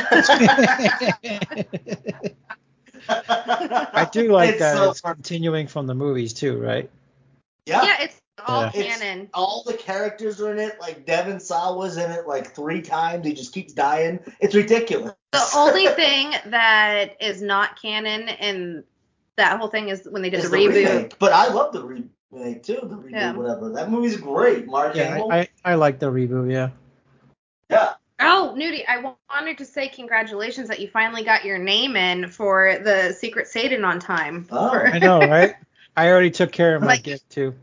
I 3.08 4.08
do 4.12 4.32
like 4.32 4.50
It's 4.50 4.58
that 4.60 4.76
so 4.76 4.90
it's 4.90 5.00
fun. 5.00 5.14
continuing 5.14 5.66
from 5.66 5.86
the 5.86 5.94
movies 5.94 6.32
too, 6.32 6.58
right? 6.58 6.88
Yeah. 7.66 7.84
yeah, 7.84 7.96
it's 8.02 8.19
all 8.46 8.62
Yeah. 8.62 8.70
It's- 8.74 8.98
canon. 8.98 9.30
All 9.34 9.62
the 9.66 9.74
characters 9.74 10.40
are 10.40 10.52
in 10.52 10.58
it. 10.58 10.80
Like 10.80 11.04
Devon 11.06 11.40
Sawa 11.40 11.76
was 11.76 11.96
in 11.96 12.10
it 12.10 12.26
like 12.26 12.54
three 12.54 12.82
times. 12.82 13.26
He 13.26 13.32
just 13.32 13.52
keeps 13.52 13.72
dying. 13.72 14.20
It's 14.40 14.54
ridiculous. 14.54 15.12
The 15.32 15.46
only 15.56 15.86
thing 15.88 16.32
that 16.46 17.16
is 17.20 17.40
not 17.42 17.80
canon 17.80 18.28
in 18.28 18.84
that 19.36 19.58
whole 19.58 19.68
thing 19.68 19.88
is 19.88 20.06
when 20.10 20.22
they 20.22 20.30
did 20.30 20.40
is 20.40 20.50
the 20.50 20.56
reboot. 20.56 20.74
remake. 20.74 21.18
But 21.18 21.32
I 21.32 21.48
love 21.48 21.72
the 21.72 21.82
remake 21.84 22.62
too. 22.62 22.80
The 22.82 22.96
reboot, 22.96 23.10
Yeah. 23.12 23.32
whatever. 23.32 23.70
That 23.70 23.90
movie's 23.90 24.16
great. 24.16 24.66
Mark 24.66 24.94
Yeah, 24.94 25.04
Hamill. 25.14 25.32
I, 25.32 25.38
I, 25.38 25.48
I 25.64 25.74
like 25.76 25.98
the 25.98 26.06
reboot. 26.10 26.52
Yeah. 26.52 26.70
yeah. 27.70 27.94
Oh, 28.22 28.50
Oh, 28.52 28.54
Newty, 28.54 28.82
I 28.86 29.14
wanted 29.30 29.56
to 29.58 29.64
say 29.64 29.88
congratulations 29.88 30.68
that 30.68 30.78
you 30.80 30.88
finally 30.88 31.22
got 31.24 31.44
your 31.44 31.56
name 31.56 31.96
in 31.96 32.28
for 32.28 32.78
the 32.82 33.12
Secret 33.14 33.46
Satan 33.46 33.82
on 33.84 33.98
time. 33.98 34.46
Oh. 34.50 34.70
I 34.78 34.98
know, 34.98 35.20
right? 35.20 35.54
I 35.96 36.08
already 36.08 36.30
took 36.30 36.52
care 36.52 36.74
of 36.76 36.82
my 36.82 36.88
Like- 36.88 37.02
gift 37.04 37.30
too. 37.30 37.54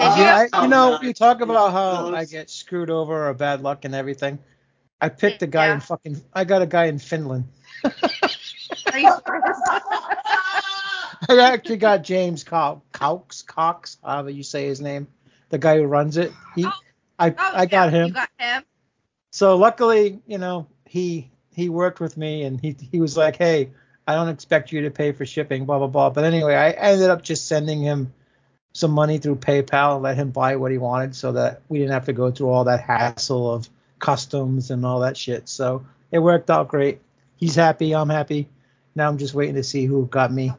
Oh, 0.00 0.16
you? 0.16 0.24
I, 0.24 0.62
you 0.62 0.68
know, 0.68 0.98
you 1.02 1.12
talk 1.12 1.38
oh, 1.40 1.44
about 1.44 1.72
how 1.72 2.14
I 2.14 2.24
get 2.24 2.50
screwed 2.50 2.90
over 2.90 3.28
or 3.28 3.34
bad 3.34 3.62
luck 3.62 3.84
and 3.84 3.94
everything. 3.94 4.38
I 5.00 5.08
picked 5.08 5.42
a 5.42 5.46
guy 5.46 5.66
Yeah. 5.66 5.74
in 5.74 5.80
fucking. 5.80 6.22
I 6.32 6.44
got 6.44 6.62
a 6.62 6.66
guy 6.66 6.86
in 6.86 6.98
Finland. 6.98 7.44
Are 7.84 8.98
you? 8.98 9.12
I 11.30 11.50
actually 11.52 11.76
got 11.78 12.04
James 12.04 12.44
Co- 12.44 12.82
Cox, 12.92 13.42
Cox, 13.42 13.98
however 14.04 14.30
you 14.30 14.42
say 14.42 14.66
his 14.66 14.80
name, 14.80 15.08
the 15.50 15.58
guy 15.58 15.76
who 15.78 15.84
runs 15.84 16.16
it. 16.16 16.32
He, 16.54 16.64
Oh, 16.64 16.72
I, 17.18 17.30
Oh, 17.30 17.34
I 17.38 17.66
got 17.66 17.92
yeah, 17.92 17.98
him. 17.98 18.06
You 18.08 18.14
got 18.14 18.30
him. 18.38 18.64
So 19.30 19.56
luckily, 19.56 20.20
you 20.26 20.38
know, 20.38 20.68
he 20.86 21.30
he 21.52 21.68
worked 21.68 22.00
with 22.00 22.16
me 22.16 22.44
and 22.44 22.60
he 22.60 22.76
he 22.92 23.00
was 23.00 23.16
like, 23.16 23.36
hey, 23.36 23.70
I 24.06 24.14
don't 24.14 24.28
expect 24.28 24.72
you 24.72 24.82
to 24.82 24.90
pay 24.90 25.12
for 25.12 25.26
shipping, 25.26 25.66
blah 25.66 25.78
blah 25.78 25.88
blah. 25.88 26.10
But 26.10 26.24
anyway, 26.24 26.54
I 26.54 26.70
ended 26.70 27.10
up 27.10 27.22
just 27.22 27.46
sending 27.46 27.82
him 27.82 28.12
some 28.78 28.92
money 28.92 29.18
through 29.18 29.36
PayPal 29.36 29.94
and 29.94 30.02
let 30.02 30.16
him 30.16 30.30
buy 30.30 30.54
what 30.54 30.70
he 30.70 30.78
wanted, 30.78 31.14
so 31.16 31.32
that 31.32 31.62
we 31.68 31.78
didn't 31.78 31.92
have 31.92 32.06
to 32.06 32.12
go 32.12 32.30
through 32.30 32.50
all 32.50 32.64
that 32.64 32.80
hassle 32.80 33.52
of 33.52 33.68
customs 33.98 34.70
and 34.70 34.86
all 34.86 35.00
that 35.00 35.16
shit. 35.16 35.48
So 35.48 35.84
it 36.12 36.20
worked 36.20 36.48
out 36.48 36.68
great. 36.68 37.00
He's 37.36 37.56
happy, 37.56 37.94
I'm 37.94 38.08
happy. 38.08 38.48
Now 38.94 39.08
I'm 39.08 39.18
just 39.18 39.34
waiting 39.34 39.56
to 39.56 39.64
see 39.64 39.84
who 39.84 40.06
got 40.06 40.32
me. 40.32 40.52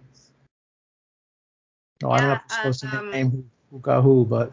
No, 2.01 2.11
I 2.11 2.19
don't 2.19 2.27
know 2.27 2.33
if 2.33 2.41
Yeah, 2.49 2.55
supposed 2.55 2.79
to 2.81 2.97
um, 2.97 3.11
name 3.11 3.31
who, 3.31 3.43
who 3.71 3.79
got 3.79 4.01
who, 4.01 4.25
but 4.25 4.51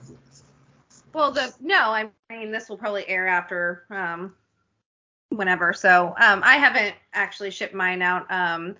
Well, 1.13 1.33
the 1.33 1.53
no, 1.61 1.91
I 1.91 2.09
mean 2.31 2.53
this 2.53 2.69
will 2.69 2.77
probably 2.79 3.09
air 3.09 3.27
after 3.27 3.85
um 3.91 4.35
whenever. 5.31 5.73
So 5.73 6.15
um 6.19 6.43
I 6.45 6.55
haven't 6.55 6.95
actually 7.15 7.51
shipped 7.51 7.75
mine 7.75 8.03
out. 8.03 8.31
Um 8.31 8.77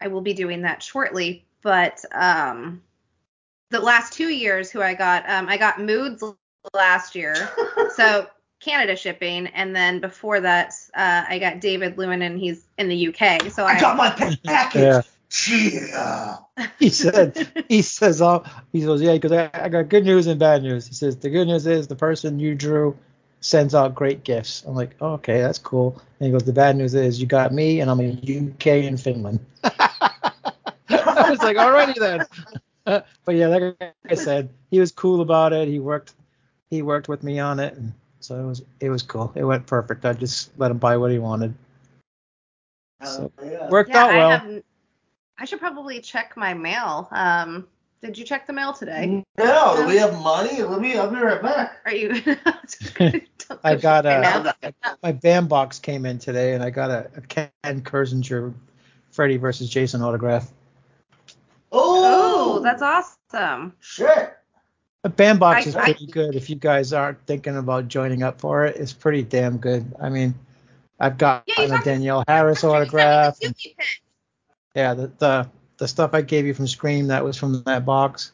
I 0.00 0.08
will 0.08 0.20
be 0.20 0.34
doing 0.34 0.62
that 0.62 0.82
shortly, 0.82 1.44
but 1.62 2.04
um 2.12 2.82
the 3.70 3.80
last 3.80 4.12
two 4.12 4.28
years 4.28 4.70
who 4.70 4.80
I 4.82 4.94
got 4.94 5.28
um 5.28 5.48
I 5.48 5.56
got 5.56 5.80
Moods 5.80 6.22
last 6.74 7.14
year. 7.14 7.34
so 7.94 8.26
Canada 8.60 8.96
shipping 8.96 9.46
and 9.48 9.74
then 9.74 10.00
before 10.00 10.40
that 10.40 10.72
uh 10.94 11.24
I 11.28 11.38
got 11.38 11.60
David 11.60 11.98
Lewin 11.98 12.22
and 12.22 12.38
he's 12.38 12.64
in 12.78 12.88
the 12.88 13.08
UK. 13.08 13.50
So 13.50 13.64
I, 13.64 13.74
I 13.74 13.80
got 13.80 13.96
my 13.96 14.10
package. 14.44 14.82
Yeah. 14.82 15.02
Yeah. 15.46 16.38
he 16.78 16.88
said 16.88 17.66
he 17.68 17.82
says 17.82 18.22
oh 18.22 18.42
he 18.72 18.80
goes 18.80 19.02
yeah 19.02 19.12
because 19.12 19.32
I, 19.32 19.50
I 19.52 19.68
got 19.68 19.90
good 19.90 20.04
news 20.04 20.26
and 20.26 20.40
bad 20.40 20.62
news 20.62 20.86
he 20.86 20.94
says 20.94 21.16
the 21.16 21.28
good 21.28 21.46
news 21.46 21.66
is 21.66 21.86
the 21.86 21.96
person 21.96 22.38
you 22.38 22.54
drew 22.54 22.96
sends 23.40 23.74
out 23.74 23.94
great 23.94 24.24
gifts 24.24 24.64
i'm 24.66 24.74
like 24.74 24.96
oh, 25.02 25.12
okay 25.12 25.42
that's 25.42 25.58
cool 25.58 26.00
and 26.18 26.26
he 26.26 26.32
goes 26.32 26.44
the 26.44 26.52
bad 26.54 26.76
news 26.76 26.94
is 26.94 27.20
you 27.20 27.26
got 27.26 27.52
me 27.52 27.80
and 27.80 27.90
i'm 27.90 28.00
in 28.00 28.52
uk 28.52 28.66
and 28.66 29.00
finland 29.00 29.38
i 29.64 31.26
was 31.28 31.40
like 31.40 31.58
alrighty 31.58 31.94
then 31.96 32.24
but 33.24 33.34
yeah 33.34 33.46
like 33.48 33.76
i 34.08 34.14
said 34.14 34.48
he 34.70 34.80
was 34.80 34.92
cool 34.92 35.20
about 35.20 35.52
it 35.52 35.68
he 35.68 35.78
worked 35.78 36.14
he 36.70 36.82
worked 36.82 37.08
with 37.08 37.22
me 37.22 37.38
on 37.38 37.60
it 37.60 37.74
and 37.74 37.92
so 38.20 38.38
it 38.38 38.44
was 38.46 38.62
it 38.80 38.90
was 38.90 39.02
cool 39.02 39.32
it 39.34 39.44
went 39.44 39.66
perfect 39.66 40.04
i 40.04 40.12
just 40.12 40.50
let 40.58 40.70
him 40.70 40.78
buy 40.78 40.96
what 40.96 41.10
he 41.10 41.18
wanted 41.18 41.54
So, 43.02 43.30
Oh, 43.40 43.68
worked 43.70 43.90
yeah, 43.90 44.04
out 44.04 44.14
well 44.14 44.30
I 44.30 44.38
have 44.38 44.62
I 45.38 45.44
should 45.44 45.60
probably 45.60 46.00
check 46.00 46.36
my 46.36 46.54
mail. 46.54 47.08
Um 47.12 47.66
did 48.00 48.16
you 48.16 48.24
check 48.24 48.46
the 48.46 48.52
mail 48.52 48.72
today? 48.72 49.24
No, 49.38 49.74
do 49.76 49.86
we 49.88 49.96
have 49.96 50.20
money? 50.22 50.62
Let 50.62 50.80
me. 50.80 50.96
I'll 50.96 51.10
be 51.10 51.16
right 51.16 51.42
back. 51.42 51.78
Are 51.84 51.92
you 51.92 52.14
I 53.64 53.74
got 53.74 54.06
Okay, 54.06 54.52
a 54.64 54.72
my 55.02 55.12
band 55.12 55.48
box 55.48 55.78
came 55.80 56.06
in 56.06 56.18
today, 56.18 56.54
and 56.54 56.62
I 56.62 56.70
got 56.70 56.90
a, 56.90 57.10
a 57.16 57.20
Ken 57.22 57.50
Kirzinger 57.64 58.54
Freddy 59.10 59.36
versus 59.36 59.68
Jason 59.68 60.02
autograph. 60.02 60.48
Oh, 61.72 62.04
Oh, 62.04 62.27
that's 62.62 62.82
awesome. 62.82 63.74
shit. 63.80 64.34
The 65.04 65.08
band 65.10 65.38
box 65.40 65.66
I- 65.66 65.68
is 65.68 65.76
I- 65.76 65.84
pretty 65.84 66.06
good. 66.06 66.34
If 66.34 66.50
you 66.50 66.56
guys 66.56 66.92
aren't 66.92 67.24
thinking 67.26 67.56
about 67.56 67.88
joining 67.88 68.22
up 68.22 68.40
for 68.40 68.64
it, 68.66 68.76
it's 68.76 68.92
pretty 68.92 69.22
damn 69.22 69.58
good. 69.58 69.94
I 70.02 70.08
mean, 70.08 70.34
I've 71.00 71.16
got 71.18 71.44
Yeah, 71.46 71.64
you 71.66 71.74
a 71.74 71.80
Danielle 71.82 72.24
Harris 72.26 72.64
After 72.64 72.66
you 72.66 72.72
sent 72.72 72.92
me 72.94 72.98
the 72.98 73.04
autograph. 73.06 73.38
Dookie 73.40 73.76
pin. 73.76 73.86
Yeah, 74.74 74.94
the, 74.94 75.06
the 75.18 75.50
the 75.78 75.86
stuff 75.88 76.10
I 76.12 76.22
gave 76.22 76.44
you 76.44 76.54
from 76.54 76.66
Scream 76.66 77.06
that 77.06 77.22
was 77.24 77.36
from 77.36 77.62
that 77.64 77.84
box. 77.86 78.32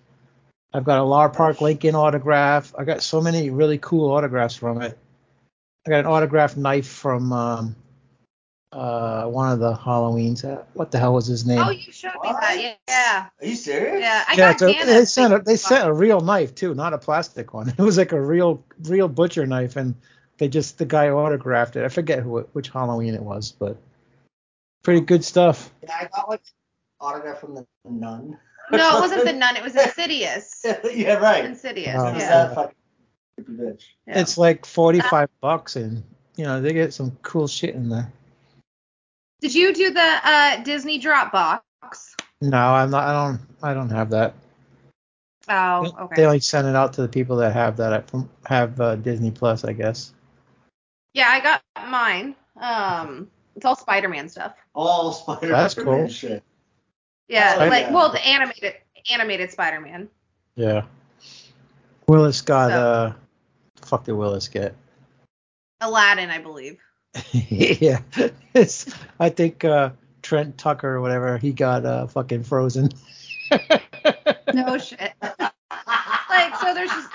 I've 0.72 0.84
got 0.84 0.98
a 0.98 1.02
Lar 1.02 1.28
Park 1.28 1.60
Lincoln 1.60 1.94
autograph. 1.94 2.74
I 2.78 2.84
got 2.84 3.02
so 3.02 3.20
many 3.20 3.50
really 3.50 3.78
cool 3.78 4.10
autographs 4.10 4.56
from 4.56 4.80
it. 4.80 4.98
I 5.86 5.90
got 5.90 6.00
an 6.00 6.06
autographed 6.06 6.56
knife 6.56 6.88
from 6.88 7.32
um, 7.32 7.76
uh, 8.74 9.26
one 9.26 9.52
of 9.52 9.60
the 9.60 9.72
Halloweens. 9.72 10.44
Uh, 10.44 10.62
what 10.74 10.90
the 10.90 10.98
hell 10.98 11.14
was 11.14 11.26
his 11.26 11.46
name? 11.46 11.58
Oh, 11.58 11.70
you 11.70 11.92
showed 11.92 12.14
me 12.22 12.30
that. 12.32 12.60
Yeah. 12.60 12.74
Yeah. 12.88 13.26
Are 13.40 13.46
you 13.46 13.54
serious? 13.54 14.00
Yeah. 14.00 14.24
I 14.26 14.32
yeah, 14.32 14.36
got 14.36 14.70
it's 14.70 14.82
a, 14.82 14.86
they 14.86 15.04
sent 15.04 15.32
a, 15.32 15.38
they 15.38 15.56
sent 15.56 15.88
a 15.88 15.92
real 15.92 16.20
knife 16.20 16.54
too, 16.54 16.74
not 16.74 16.92
a 16.92 16.98
plastic 16.98 17.54
one. 17.54 17.68
It 17.78 17.82
was 17.82 17.96
like 17.96 18.12
a 18.12 18.20
real 18.20 18.64
real 18.82 19.08
butcher 19.08 19.46
knife, 19.46 19.76
and 19.76 19.94
they 20.38 20.48
just 20.48 20.78
the 20.78 20.86
guy 20.86 21.10
autographed 21.10 21.76
it. 21.76 21.84
I 21.84 21.88
forget 21.88 22.20
who 22.20 22.40
which 22.52 22.68
Halloween 22.68 23.14
it 23.14 23.22
was, 23.22 23.52
but 23.52 23.76
pretty 24.82 25.00
good 25.00 25.24
stuff. 25.24 25.72
Yeah, 25.82 25.94
I 26.00 26.08
got 26.14 26.28
like 26.28 26.42
autograph 27.00 27.38
from 27.38 27.54
the 27.54 27.66
nun. 27.88 28.38
No, 28.72 28.96
it 28.96 29.00
wasn't 29.00 29.24
the 29.24 29.32
nun. 29.34 29.56
It 29.56 29.62
was 29.62 29.76
Insidious. 29.76 30.64
yeah, 30.92 31.14
right. 31.14 31.44
Insidious. 31.44 31.94
Oh, 31.96 32.08
yeah. 32.08 32.54
that 32.56 32.74
bitch? 33.40 33.84
Yeah. 34.08 34.20
It's 34.20 34.36
like 34.36 34.66
forty 34.66 35.00
five 35.00 35.28
bucks, 35.40 35.76
and 35.76 36.02
you 36.36 36.44
know 36.44 36.60
they 36.60 36.72
get 36.72 36.92
some 36.92 37.16
cool 37.22 37.46
shit 37.46 37.76
in 37.76 37.88
there. 37.88 38.12
Did 39.44 39.54
you 39.54 39.74
do 39.74 39.90
the 39.90 40.00
uh, 40.24 40.62
Disney 40.62 40.98
Dropbox? 40.98 41.60
No, 42.40 42.56
I'm 42.56 42.88
not. 42.88 43.04
I 43.06 43.12
don't. 43.12 43.40
I 43.62 43.74
don't 43.74 43.90
have 43.90 44.08
that. 44.08 44.34
Oh, 45.50 45.82
They- 45.82 46.02
okay. 46.02 46.14
They 46.16 46.24
only 46.24 46.40
send 46.40 46.66
it 46.66 46.74
out 46.74 46.94
to 46.94 47.02
the 47.02 47.08
people 47.08 47.36
that 47.36 47.52
have 47.52 47.76
that 47.76 48.10
have 48.46 48.80
uh, 48.80 48.96
Disney 48.96 49.30
Plus, 49.30 49.62
I 49.64 49.74
guess. 49.74 50.14
Yeah, 51.12 51.28
I 51.28 51.40
got 51.40 51.62
mine. 51.90 52.34
Um, 52.58 53.28
it's 53.54 53.66
all 53.66 53.76
Spider-Man 53.76 54.30
stuff. 54.30 54.54
All 54.74 55.12
Spider-Man 55.12 55.50
That's 55.52 55.74
cool. 55.74 56.08
shit. 56.08 56.42
Yeah, 57.28 57.56
Oh, 57.60 57.66
like 57.68 57.90
well, 57.90 58.10
the 58.10 58.26
animated 58.26 58.76
animated 59.10 59.50
Spider-Man. 59.52 60.08
Yeah. 60.56 60.84
Willis 62.08 62.40
got 62.40 62.70
So- 62.70 62.78
uh, 62.78 63.12
fuck 63.76 64.04
did 64.04 64.12
Willis 64.14 64.48
get? 64.48 64.74
Aladdin, 65.82 66.30
I 66.30 66.38
believe. 66.38 66.78
yeah, 67.32 68.00
it's, 68.54 68.92
I 69.20 69.28
think 69.30 69.64
uh, 69.64 69.90
Trent 70.22 70.58
Tucker 70.58 70.96
or 70.96 71.00
whatever 71.00 71.38
he 71.38 71.52
got 71.52 71.84
uh, 71.86 72.06
fucking 72.06 72.44
Frozen. 72.44 72.90
No 74.52 74.78
shit. 74.78 75.12
like 75.20 76.56
so, 76.60 76.74
there's 76.74 76.90
just. 76.90 77.08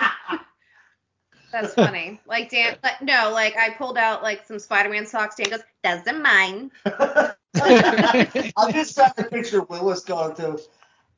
That's 1.52 1.74
funny. 1.74 2.20
Like 2.26 2.50
Dan, 2.50 2.76
like, 2.82 3.00
no, 3.00 3.30
like 3.32 3.56
I 3.56 3.70
pulled 3.70 3.96
out 3.96 4.22
like 4.22 4.46
some 4.46 4.58
Spider-Man 4.58 5.06
socks. 5.06 5.36
Dan 5.36 5.50
goes, 5.50 5.60
doesn't 5.82 6.22
mind. 6.22 6.70
I'm 6.84 8.72
just 8.72 8.94
trying 8.94 9.12
to 9.16 9.24
picture 9.30 9.62
Willis 9.62 10.04
going 10.04 10.34
through. 10.34 10.58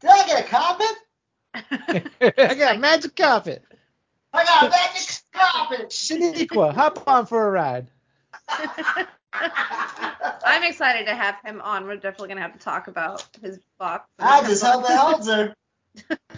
Did 0.01 0.11
I 0.11 0.27
get 0.27 0.45
a 0.45 0.49
carpet? 0.49 0.97
I 2.38 2.55
got 2.55 2.77
a 2.77 2.79
magic 2.79 3.16
carpet. 3.16 3.64
I 4.33 4.45
got 4.45 4.66
a 4.66 4.71
magic 4.71 5.16
carpet. 5.33 5.90
Shaniqua, 5.90 6.75
hop 6.75 7.07
on 7.07 7.27
for 7.27 7.47
a 7.47 7.51
ride. 7.51 7.88
I'm 10.44 10.64
excited 10.64 11.07
to 11.07 11.14
have 11.14 11.37
him 11.44 11.61
on. 11.61 11.87
We're 11.87 11.96
definitely 11.96 12.28
gonna 12.28 12.42
have 12.42 12.52
to 12.55 12.59
talk 12.59 12.88
about 12.88 13.26
his 13.42 13.59
box. 13.78 14.09
I 14.18 14.42
just 14.42 14.62
held 14.62 14.85
the 14.85 14.88
Helzer. 14.88 15.55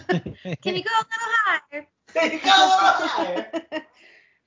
Can 0.61 0.75
you 0.75 0.83
go 0.83 0.91
a 0.91 1.05
little 1.05 1.33
higher? 1.45 1.87
There 2.13 2.33
you 2.33 2.39
go. 2.39 2.51
higher. 2.51 3.51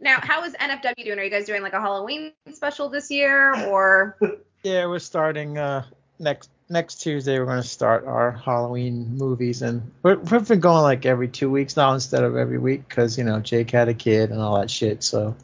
Now, 0.00 0.20
how 0.22 0.44
is 0.44 0.54
NFW 0.54 1.04
doing? 1.04 1.18
Are 1.18 1.24
you 1.24 1.30
guys 1.30 1.46
doing 1.46 1.60
like 1.60 1.72
a 1.72 1.80
Halloween 1.80 2.32
special 2.52 2.88
this 2.88 3.10
year, 3.10 3.66
or 3.66 4.16
Yeah, 4.62 4.86
we're 4.86 5.00
starting 5.00 5.58
uh, 5.58 5.86
next 6.20 6.50
next 6.68 7.00
Tuesday. 7.00 7.38
We're 7.38 7.46
going 7.46 7.62
to 7.62 7.66
start 7.66 8.06
our 8.06 8.30
Halloween 8.30 9.16
movies, 9.16 9.62
and 9.62 9.90
we're, 10.04 10.16
we've 10.16 10.46
been 10.46 10.60
going 10.60 10.82
like 10.82 11.04
every 11.04 11.26
two 11.26 11.50
weeks 11.50 11.76
now 11.76 11.94
instead 11.94 12.22
of 12.22 12.36
every 12.36 12.58
week 12.58 12.88
because 12.88 13.18
you 13.18 13.24
know 13.24 13.40
Jake 13.40 13.72
had 13.72 13.88
a 13.88 13.94
kid 13.94 14.30
and 14.30 14.40
all 14.40 14.60
that 14.60 14.70
shit. 14.70 15.02
So 15.02 15.34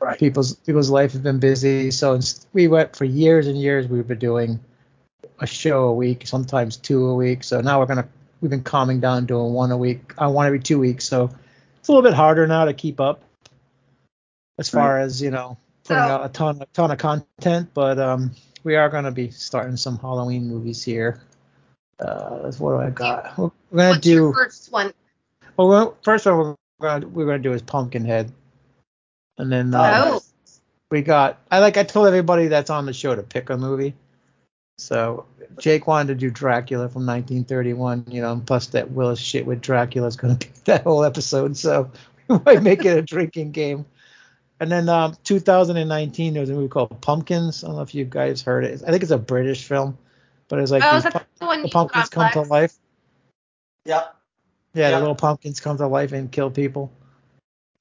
Right. 0.00 0.18
people's 0.18 0.54
people's 0.54 0.88
life 0.90 1.12
has 1.12 1.20
been 1.20 1.38
busy. 1.40 1.90
So 1.90 2.18
we 2.54 2.68
went 2.68 2.96
for 2.96 3.04
years 3.04 3.46
and 3.46 3.58
years. 3.60 3.86
We've 3.86 4.06
been 4.06 4.18
doing 4.18 4.58
a 5.40 5.46
show 5.46 5.84
a 5.88 5.94
week, 5.94 6.26
sometimes 6.26 6.76
two 6.78 7.06
a 7.08 7.14
week. 7.14 7.44
So 7.44 7.60
now 7.60 7.78
we're 7.80 7.86
gonna 7.86 8.08
we've 8.40 8.50
been 8.50 8.62
calming 8.62 9.00
down 9.00 9.26
doing 9.26 9.52
one 9.52 9.70
a 9.70 9.76
week, 9.76 10.14
uh, 10.16 10.30
one 10.30 10.46
every 10.46 10.60
two 10.60 10.78
weeks. 10.78 11.04
So 11.04 11.30
it's 11.78 11.88
a 11.88 11.92
little 11.92 12.02
bit 12.02 12.14
harder 12.14 12.46
now 12.46 12.64
to 12.64 12.72
keep 12.74 12.98
up 12.98 13.22
as 14.58 14.68
far 14.70 14.98
as 14.98 15.20
you 15.20 15.30
know 15.30 15.58
putting 15.84 16.02
So- 16.02 16.08
out 16.08 16.24
a 16.24 16.28
ton 16.30 16.62
a 16.62 16.66
ton 16.72 16.90
of 16.90 16.98
content. 16.98 17.68
But 17.74 17.98
um, 17.98 18.30
we 18.64 18.76
are 18.76 18.88
gonna 18.88 19.12
be 19.12 19.30
starting 19.30 19.76
some 19.76 19.98
Halloween 19.98 20.48
movies 20.48 20.82
here. 20.82 21.20
Uh, 21.98 22.50
what 22.56 22.70
do 22.70 22.76
I 22.80 22.88
got. 22.88 23.36
We're, 23.36 23.50
we're 23.70 23.76
gonna 23.76 23.90
what's 23.90 24.06
your 24.06 24.30
do. 24.30 24.34
first 24.34 24.72
one? 24.72 24.94
Well, 25.58 25.98
first 26.02 26.24
one 26.24 26.56
we're 26.78 26.88
gonna 26.88 27.06
we're 27.08 27.26
gonna 27.26 27.38
do 27.38 27.52
is 27.52 27.60
Pumpkinhead, 27.60 28.32
and 29.40 29.50
then 29.52 29.74
uh, 29.74 30.02
Oh, 30.06 30.20
we 30.90 31.02
got. 31.02 31.38
I 31.50 31.58
like. 31.60 31.76
I 31.76 31.82
told 31.84 32.06
everybody 32.08 32.48
that's 32.48 32.70
on 32.70 32.86
the 32.86 32.92
show 32.92 33.14
to 33.14 33.22
pick 33.22 33.50
a 33.50 33.56
movie. 33.56 33.94
So 34.78 35.26
Jake 35.58 35.86
wanted 35.86 36.08
to 36.08 36.14
do 36.14 36.30
Dracula 36.30 36.88
from 36.88 37.06
1931. 37.06 38.04
You 38.08 38.22
know, 38.22 38.32
and 38.32 38.46
plus 38.46 38.68
that 38.68 38.90
Willis 38.90 39.18
shit 39.20 39.46
with 39.46 39.60
Dracula 39.60 40.06
is 40.08 40.16
going 40.16 40.36
to 40.38 40.46
be 40.48 40.52
that 40.64 40.84
whole 40.84 41.04
episode. 41.04 41.56
So 41.56 41.90
we 42.28 42.38
might 42.44 42.62
make 42.62 42.84
it 42.84 42.96
a 42.96 43.02
drinking 43.02 43.52
game. 43.52 43.84
And 44.60 44.70
then 44.70 44.90
um, 44.90 45.16
2019, 45.24 46.34
there 46.34 46.40
was 46.42 46.50
a 46.50 46.52
movie 46.54 46.68
called 46.68 47.00
Pumpkins. 47.00 47.64
I 47.64 47.68
don't 47.68 47.76
know 47.76 47.82
if 47.82 47.94
you 47.94 48.04
guys 48.04 48.42
heard 48.42 48.64
it. 48.64 48.82
I 48.86 48.90
think 48.90 49.02
it's 49.02 49.10
a 49.10 49.16
British 49.16 49.64
film, 49.64 49.96
but 50.48 50.58
it's 50.58 50.70
like 50.70 50.82
oh, 50.84 50.96
these 50.96 50.98
is 51.06 51.12
that 51.12 51.12
pu- 51.14 51.24
the 51.38 51.46
one 51.46 51.62
the 51.62 51.68
you 51.68 51.72
pumpkins 51.72 52.10
come 52.10 52.30
to 52.32 52.42
life. 52.42 52.74
Yep. 53.86 54.16
Yeah, 54.74 54.82
Yeah. 54.82 54.90
the 54.90 54.98
little 55.00 55.14
pumpkins 55.14 55.60
come 55.60 55.78
to 55.78 55.86
life 55.86 56.12
and 56.12 56.30
kill 56.30 56.50
people. 56.50 56.92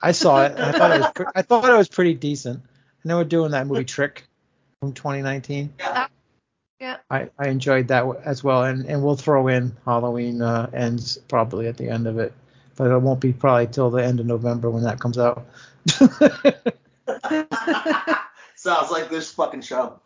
I 0.01 0.11
saw 0.13 0.45
it. 0.45 0.53
And 0.53 0.61
I 0.63 0.71
thought 0.71 0.91
it 0.91 1.01
was. 1.01 1.11
Pre- 1.13 1.25
I 1.35 1.41
thought 1.41 1.69
it 1.69 1.77
was 1.77 1.89
pretty 1.89 2.13
decent. 2.13 2.61
And 3.03 3.09
they 3.09 3.15
were 3.15 3.23
doing 3.23 3.51
that 3.51 3.67
movie 3.67 3.85
Trick 3.85 4.23
from 4.79 4.93
2019. 4.93 5.73
Yeah. 5.79 6.07
Yeah. 6.79 6.97
I, 7.09 7.29
I 7.37 7.49
enjoyed 7.49 7.89
that 7.89 8.05
as 8.23 8.43
well. 8.43 8.63
And 8.63 8.85
and 8.85 9.03
we'll 9.03 9.17
throw 9.17 9.47
in 9.49 9.75
Halloween 9.85 10.41
uh, 10.41 10.69
ends 10.73 11.17
probably 11.27 11.67
at 11.67 11.75
the 11.75 11.89
end 11.89 12.07
of 12.07 12.17
it, 12.19 12.33
but 12.77 12.89
it 12.89 12.97
won't 12.99 13.19
be 13.19 13.33
probably 13.33 13.67
till 13.67 13.89
the 13.89 14.03
end 14.03 14.21
of 14.21 14.25
November 14.25 14.69
when 14.69 14.83
that 14.83 14.99
comes 14.99 15.17
out. 15.17 15.45
Sounds 18.55 18.91
like 18.91 19.09
this 19.09 19.31
fucking 19.31 19.61
show. 19.61 19.99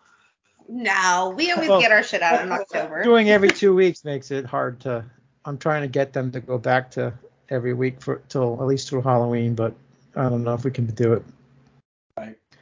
No, 0.68 1.34
we 1.36 1.52
always 1.52 1.70
Well- 1.70 1.82
get 1.82 1.92
our 1.92 2.04
shit 2.04 2.22
out 2.24 2.42
in 2.42 2.52
October. 2.52 3.04
Doing 3.04 3.30
every 3.30 3.50
two 3.50 3.76
weeks 3.76 4.04
makes 4.04 4.32
it 4.32 4.46
hard 4.46 4.80
to. 4.82 5.06
I'm 5.46 5.58
trying 5.58 5.82
to 5.82 5.88
get 5.88 6.14
them 6.14 6.32
to 6.32 6.40
go 6.40 6.58
back 6.58 6.92
to 6.92 7.14
every 7.50 7.74
week 7.74 8.02
for 8.02 8.22
till 8.30 8.54
at 8.62 8.66
least 8.66 8.90
through 8.90 9.02
Halloween, 9.02 9.56
but 9.56 9.76
I 10.16 10.30
don't 10.30 10.44
know 10.44 10.54
if 10.54 10.64
we 10.64 10.72
can 10.72 10.86
do 10.88 11.14
it. 11.14 11.24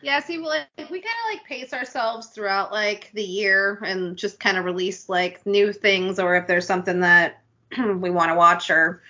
Yeah, 0.04 0.20
see, 0.20 0.40
well, 0.40 0.50
like, 0.50 0.90
we 0.90 1.00
kind 1.00 1.04
of 1.04 1.36
like 1.36 1.46
pace 1.46 1.74
ourselves 1.74 2.28
throughout 2.28 2.72
like 2.72 3.12
the 3.14 3.24
year 3.24 3.80
and 3.86 4.18
just 4.18 4.40
kind 4.40 4.58
of 4.58 4.66
release 4.66 5.10
like 5.10 5.46
new 5.46 5.72
things, 5.72 6.20
or 6.20 6.36
if 6.36 6.48
there's 6.48 6.66
something 6.66 7.02
that 7.02 7.44
we 7.78 8.10
want 8.10 8.32
to 8.32 8.36
watch 8.36 8.70
or 8.72 9.04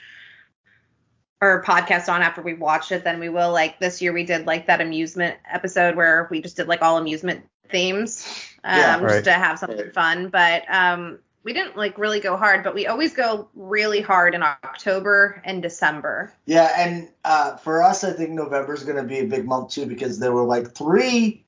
or 1.42 1.64
podcast 1.64 2.12
on 2.12 2.22
after 2.22 2.42
we've 2.42 2.60
watched 2.60 2.92
it, 2.92 3.04
then 3.04 3.20
we 3.20 3.30
will. 3.30 3.52
Like 3.52 3.80
this 3.80 4.02
year, 4.02 4.12
we 4.14 4.26
did 4.26 4.46
like 4.46 4.68
that 4.68 4.82
amusement 4.82 5.38
episode 5.50 5.96
where 5.96 6.28
we 6.30 6.42
just 6.42 6.58
did 6.58 6.68
like 6.68 6.82
all 6.82 6.98
amusement 6.98 7.46
themes, 7.70 8.28
um, 8.64 8.78
Yeah, 8.78 9.00
right. 9.00 9.10
just 9.10 9.24
to 9.26 9.34
have 9.34 9.60
something 9.60 9.92
fun. 9.92 10.28
But 10.28 10.64
um, 10.70 11.20
we 11.44 11.54
didn't 11.54 11.76
like 11.76 11.98
really 11.98 12.20
go 12.20 12.38
hard, 12.38 12.64
but 12.64 12.76
we 12.76 12.88
always 12.88 13.14
go 13.14 13.50
really 13.56 14.02
hard 14.02 14.36
in 14.36 14.44
October 14.44 15.42
and 15.44 15.62
December. 15.62 16.32
Yeah, 16.46 16.72
and 16.78 17.10
uh, 17.26 17.58
for 17.58 17.82
us, 17.82 18.04
I 18.04 18.12
think 18.12 18.32
November 18.32 18.74
is 18.74 18.84
going 18.84 18.98
to 18.98 19.04
be 19.04 19.20
a 19.20 19.26
big 19.26 19.46
month 19.46 19.72
too 19.72 19.86
because 19.86 20.20
there 20.20 20.32
were 20.32 20.44
like 20.44 20.76
three, 20.76 21.44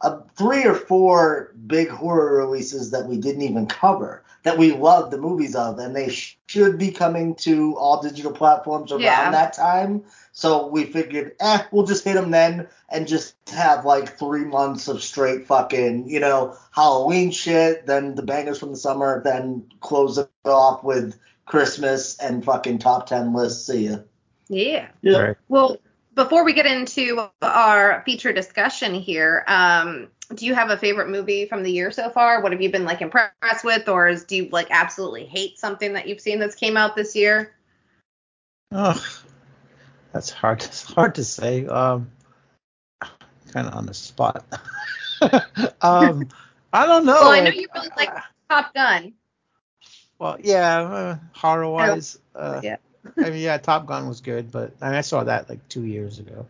uh, 0.00 0.20
three 0.36 0.64
or 0.64 0.74
four 0.74 1.54
big 1.66 1.88
horror 1.88 2.36
releases 2.36 2.90
that 2.90 3.06
we 3.06 3.16
didn't 3.16 3.42
even 3.42 3.66
cover 3.66 4.21
that 4.42 4.58
we 4.58 4.72
love 4.72 5.10
the 5.10 5.18
movies 5.18 5.54
of, 5.54 5.78
and 5.78 5.94
they 5.94 6.08
sh- 6.08 6.36
should 6.46 6.78
be 6.78 6.90
coming 6.90 7.34
to 7.36 7.76
all 7.76 8.02
digital 8.02 8.32
platforms 8.32 8.90
around 8.90 9.02
Yeah. 9.02 9.30
that 9.30 9.52
time. 9.52 10.02
So 10.32 10.66
we 10.66 10.84
figured, 10.84 11.36
eh, 11.40 11.62
we'll 11.70 11.86
just 11.86 12.04
hit 12.04 12.14
them 12.14 12.30
then 12.30 12.66
and 12.88 13.06
just 13.06 13.34
have 13.50 13.84
like 13.84 14.18
three 14.18 14.44
months 14.44 14.88
of 14.88 15.02
straight 15.02 15.46
fucking, 15.46 16.08
you 16.08 16.18
know, 16.18 16.56
Halloween 16.72 17.30
shit, 17.30 17.86
then 17.86 18.14
the 18.14 18.22
bangers 18.22 18.58
from 18.58 18.70
the 18.70 18.76
summer, 18.76 19.22
then 19.22 19.64
close 19.80 20.18
it 20.18 20.28
off 20.44 20.82
with 20.82 21.16
Christmas 21.46 22.18
and 22.18 22.44
fucking 22.44 22.78
top 22.78 23.06
10 23.06 23.32
lists. 23.32 23.66
See 23.66 23.88
ya. 23.88 23.98
Yeah. 24.48 24.88
Yeah. 25.02 25.18
Right. 25.18 25.36
Well, 25.48 25.76
before 26.14 26.44
we 26.44 26.52
get 26.52 26.66
into 26.66 27.28
our 27.40 28.02
feature 28.04 28.32
discussion 28.32 28.94
here, 28.94 29.44
um, 29.46 30.08
do 30.34 30.46
you 30.46 30.54
have 30.54 30.70
a 30.70 30.76
favorite 30.76 31.08
movie 31.08 31.46
from 31.46 31.62
the 31.62 31.70
year 31.70 31.90
so 31.90 32.10
far? 32.10 32.42
What 32.42 32.52
have 32.52 32.60
you 32.60 32.70
been 32.70 32.84
like 32.84 33.00
impressed 33.02 33.64
with, 33.64 33.88
or 33.88 34.08
is, 34.08 34.24
do 34.24 34.36
you 34.36 34.48
like 34.50 34.68
absolutely 34.70 35.24
hate 35.24 35.58
something 35.58 35.94
that 35.94 36.08
you've 36.08 36.20
seen 36.20 36.38
that's 36.38 36.54
came 36.54 36.76
out 36.76 36.96
this 36.96 37.14
year? 37.14 37.52
Oh, 38.70 39.02
that's 40.12 40.30
hard. 40.30 40.62
It's 40.64 40.84
hard 40.84 41.16
to 41.16 41.24
say. 41.24 41.66
Um, 41.66 42.10
kind 43.52 43.66
of 43.66 43.74
on 43.74 43.86
the 43.86 43.94
spot. 43.94 44.44
um, 45.82 46.28
I 46.72 46.86
don't 46.86 47.04
know. 47.04 47.12
well, 47.12 47.30
I 47.30 47.40
know 47.40 47.50
you 47.50 47.68
really 47.74 47.90
like 47.96 48.10
Top 48.48 48.74
Gun. 48.74 49.12
Well, 50.18 50.38
yeah, 50.42 50.80
uh, 50.80 51.18
horror 51.32 51.68
wise. 51.68 52.18
Uh, 52.34 52.60
Yeah. 52.62 52.76
I 53.16 53.30
mean, 53.30 53.40
yeah, 53.40 53.58
Top 53.58 53.86
Gun 53.86 54.06
was 54.06 54.20
good, 54.20 54.52
but 54.52 54.72
I, 54.80 54.86
mean, 54.86 54.94
I 54.94 55.00
saw 55.00 55.24
that 55.24 55.48
like 55.48 55.68
two 55.68 55.84
years 55.84 56.20
ago, 56.20 56.46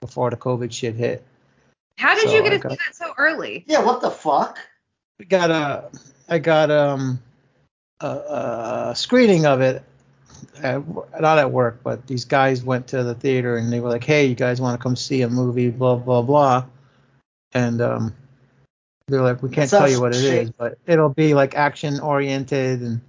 before 0.00 0.30
the 0.30 0.36
COVID 0.36 0.72
shit 0.72 0.94
hit. 0.94 1.24
How 1.98 2.14
did 2.14 2.28
So 2.28 2.36
you 2.36 2.42
get 2.42 2.52
I 2.52 2.58
to 2.58 2.70
see 2.70 2.76
that 2.76 2.94
so 2.94 3.12
early? 3.18 3.64
Yeah, 3.66 3.82
what 3.82 4.00
the 4.00 4.10
fuck? 4.10 4.58
We 5.18 5.24
got 5.24 5.50
a, 5.50 5.90
I 6.28 6.38
got 6.38 6.70
um, 6.70 7.22
a, 8.00 8.06
a 8.90 8.92
screening 8.94 9.46
of 9.46 9.60
it. 9.60 9.82
At, 10.62 10.82
not 11.20 11.38
at 11.38 11.50
work, 11.50 11.80
but 11.82 12.06
these 12.06 12.26
guys 12.26 12.62
went 12.62 12.86
to 12.88 13.02
the 13.02 13.14
theater 13.14 13.56
and 13.56 13.72
they 13.72 13.80
were 13.80 13.88
like, 13.88 14.04
"Hey, 14.04 14.26
you 14.26 14.34
guys 14.34 14.60
want 14.60 14.78
to 14.78 14.82
come 14.82 14.94
see 14.94 15.22
a 15.22 15.28
movie?" 15.28 15.70
Blah 15.70 15.96
blah 15.96 16.20
blah. 16.20 16.64
And 17.52 17.80
um, 17.80 18.14
they're 19.08 19.22
like, 19.22 19.42
"We 19.42 19.48
can't 19.48 19.70
tell 19.70 19.88
you 19.88 20.00
what 20.00 20.12
it 20.12 20.20
shit. 20.20 20.42
is, 20.42 20.50
but 20.50 20.78
it'll 20.86 21.08
be 21.08 21.32
like 21.32 21.54
action 21.54 22.00
oriented." 22.00 22.82
And 22.82 23.00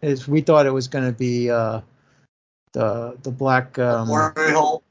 is 0.00 0.28
we 0.28 0.40
thought 0.40 0.66
it 0.66 0.70
was 0.70 0.88
gonna 0.88 1.12
be 1.12 1.50
uh, 1.50 1.80
the 2.72 3.18
the 3.22 3.30
black 3.30 3.78
um, 3.78 4.08
Worry 4.08 4.52
hole. 4.52 4.83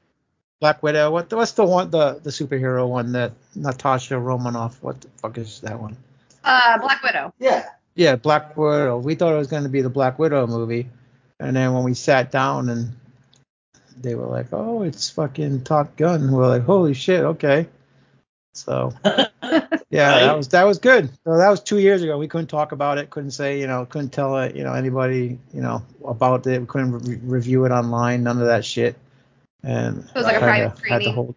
Black 0.64 0.82
Widow. 0.82 1.10
What 1.10 1.30
what's 1.30 1.52
the 1.52 1.66
one 1.66 1.90
the 1.90 2.20
the 2.22 2.30
superhero 2.30 2.88
one 2.88 3.12
that 3.12 3.32
Natasha 3.54 4.18
Romanoff? 4.18 4.82
What 4.82 4.98
the 4.98 5.08
fuck 5.18 5.36
is 5.36 5.60
that 5.60 5.78
one? 5.78 5.94
Uh, 6.42 6.78
Black 6.78 7.02
Widow. 7.02 7.34
Yeah. 7.38 7.68
Yeah, 7.94 8.16
Black 8.16 8.56
Widow. 8.56 8.96
We 8.96 9.14
thought 9.14 9.34
it 9.34 9.36
was 9.36 9.48
going 9.48 9.64
to 9.64 9.68
be 9.68 9.82
the 9.82 9.90
Black 9.90 10.18
Widow 10.18 10.46
movie, 10.46 10.88
and 11.38 11.54
then 11.54 11.74
when 11.74 11.84
we 11.84 11.92
sat 11.92 12.30
down 12.30 12.70
and 12.70 12.96
they 14.00 14.14
were 14.14 14.24
like, 14.24 14.46
"Oh, 14.52 14.80
it's 14.80 15.10
fucking 15.10 15.64
Top 15.64 15.96
Gun," 15.96 16.32
We're 16.32 16.48
like, 16.48 16.64
"Holy 16.64 16.94
shit, 16.94 17.20
okay." 17.20 17.68
So 18.54 18.94
yeah, 19.04 20.20
that 20.20 20.34
was 20.34 20.48
that 20.48 20.64
was 20.64 20.78
good. 20.78 21.10
So 21.24 21.36
that 21.36 21.50
was 21.50 21.60
two 21.60 21.78
years 21.78 22.02
ago. 22.02 22.16
We 22.16 22.26
couldn't 22.26 22.46
talk 22.46 22.72
about 22.72 22.96
it. 22.96 23.10
Couldn't 23.10 23.32
say, 23.32 23.60
you 23.60 23.66
know, 23.66 23.84
couldn't 23.84 24.14
tell 24.14 24.38
it, 24.38 24.56
you 24.56 24.64
know, 24.64 24.72
anybody, 24.72 25.38
you 25.52 25.60
know, 25.60 25.82
about 26.06 26.46
it. 26.46 26.58
We 26.58 26.66
couldn't 26.66 26.92
re- 27.00 27.20
review 27.22 27.66
it 27.66 27.70
online. 27.70 28.22
None 28.22 28.40
of 28.40 28.46
that 28.46 28.64
shit. 28.64 28.96
And 29.64 29.98
It 30.00 30.14
was 30.14 30.24
like 30.24 30.36
a 30.36 30.40
private 30.40 30.76
to- 30.76 30.82
had 30.88 30.98
to 30.98 31.02
screening. 31.04 31.14
hold- 31.14 31.34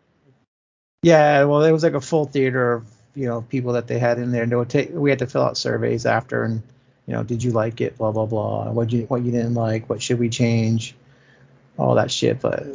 Yeah, 1.04 1.44
well, 1.46 1.64
it 1.64 1.72
was 1.72 1.84
like 1.84 1.94
a 1.94 2.02
full 2.02 2.26
theater 2.26 2.74
of 2.74 2.86
you 3.16 3.28
know 3.28 3.42
people 3.42 3.74
that 3.74 3.88
they 3.88 3.98
had 4.00 4.20
in 4.20 4.32
there, 4.32 4.44
and 4.44 4.52
they 4.52 4.56
would 4.56 4.70
take. 4.70 4.90
We 4.94 5.10
had 5.10 5.20
to 5.20 5.28
fill 5.28 5.44
out 5.44 5.58
surveys 5.58 6.06
after, 6.06 6.44
and 6.44 6.62
you 7.06 7.14
know, 7.14 7.24
did 7.24 7.44
you 7.44 7.52
like 7.52 7.80
it? 7.82 7.98
Blah 7.98 8.12
blah 8.12 8.26
blah. 8.26 8.72
What 8.72 8.92
you 8.92 9.04
what 9.04 9.24
you 9.24 9.32
didn't 9.32 9.54
like? 9.54 9.90
What 9.90 10.02
should 10.02 10.20
we 10.20 10.30
change? 10.30 10.96
All 11.78 11.96
that 11.96 12.12
shit. 12.12 12.42
But 12.42 12.66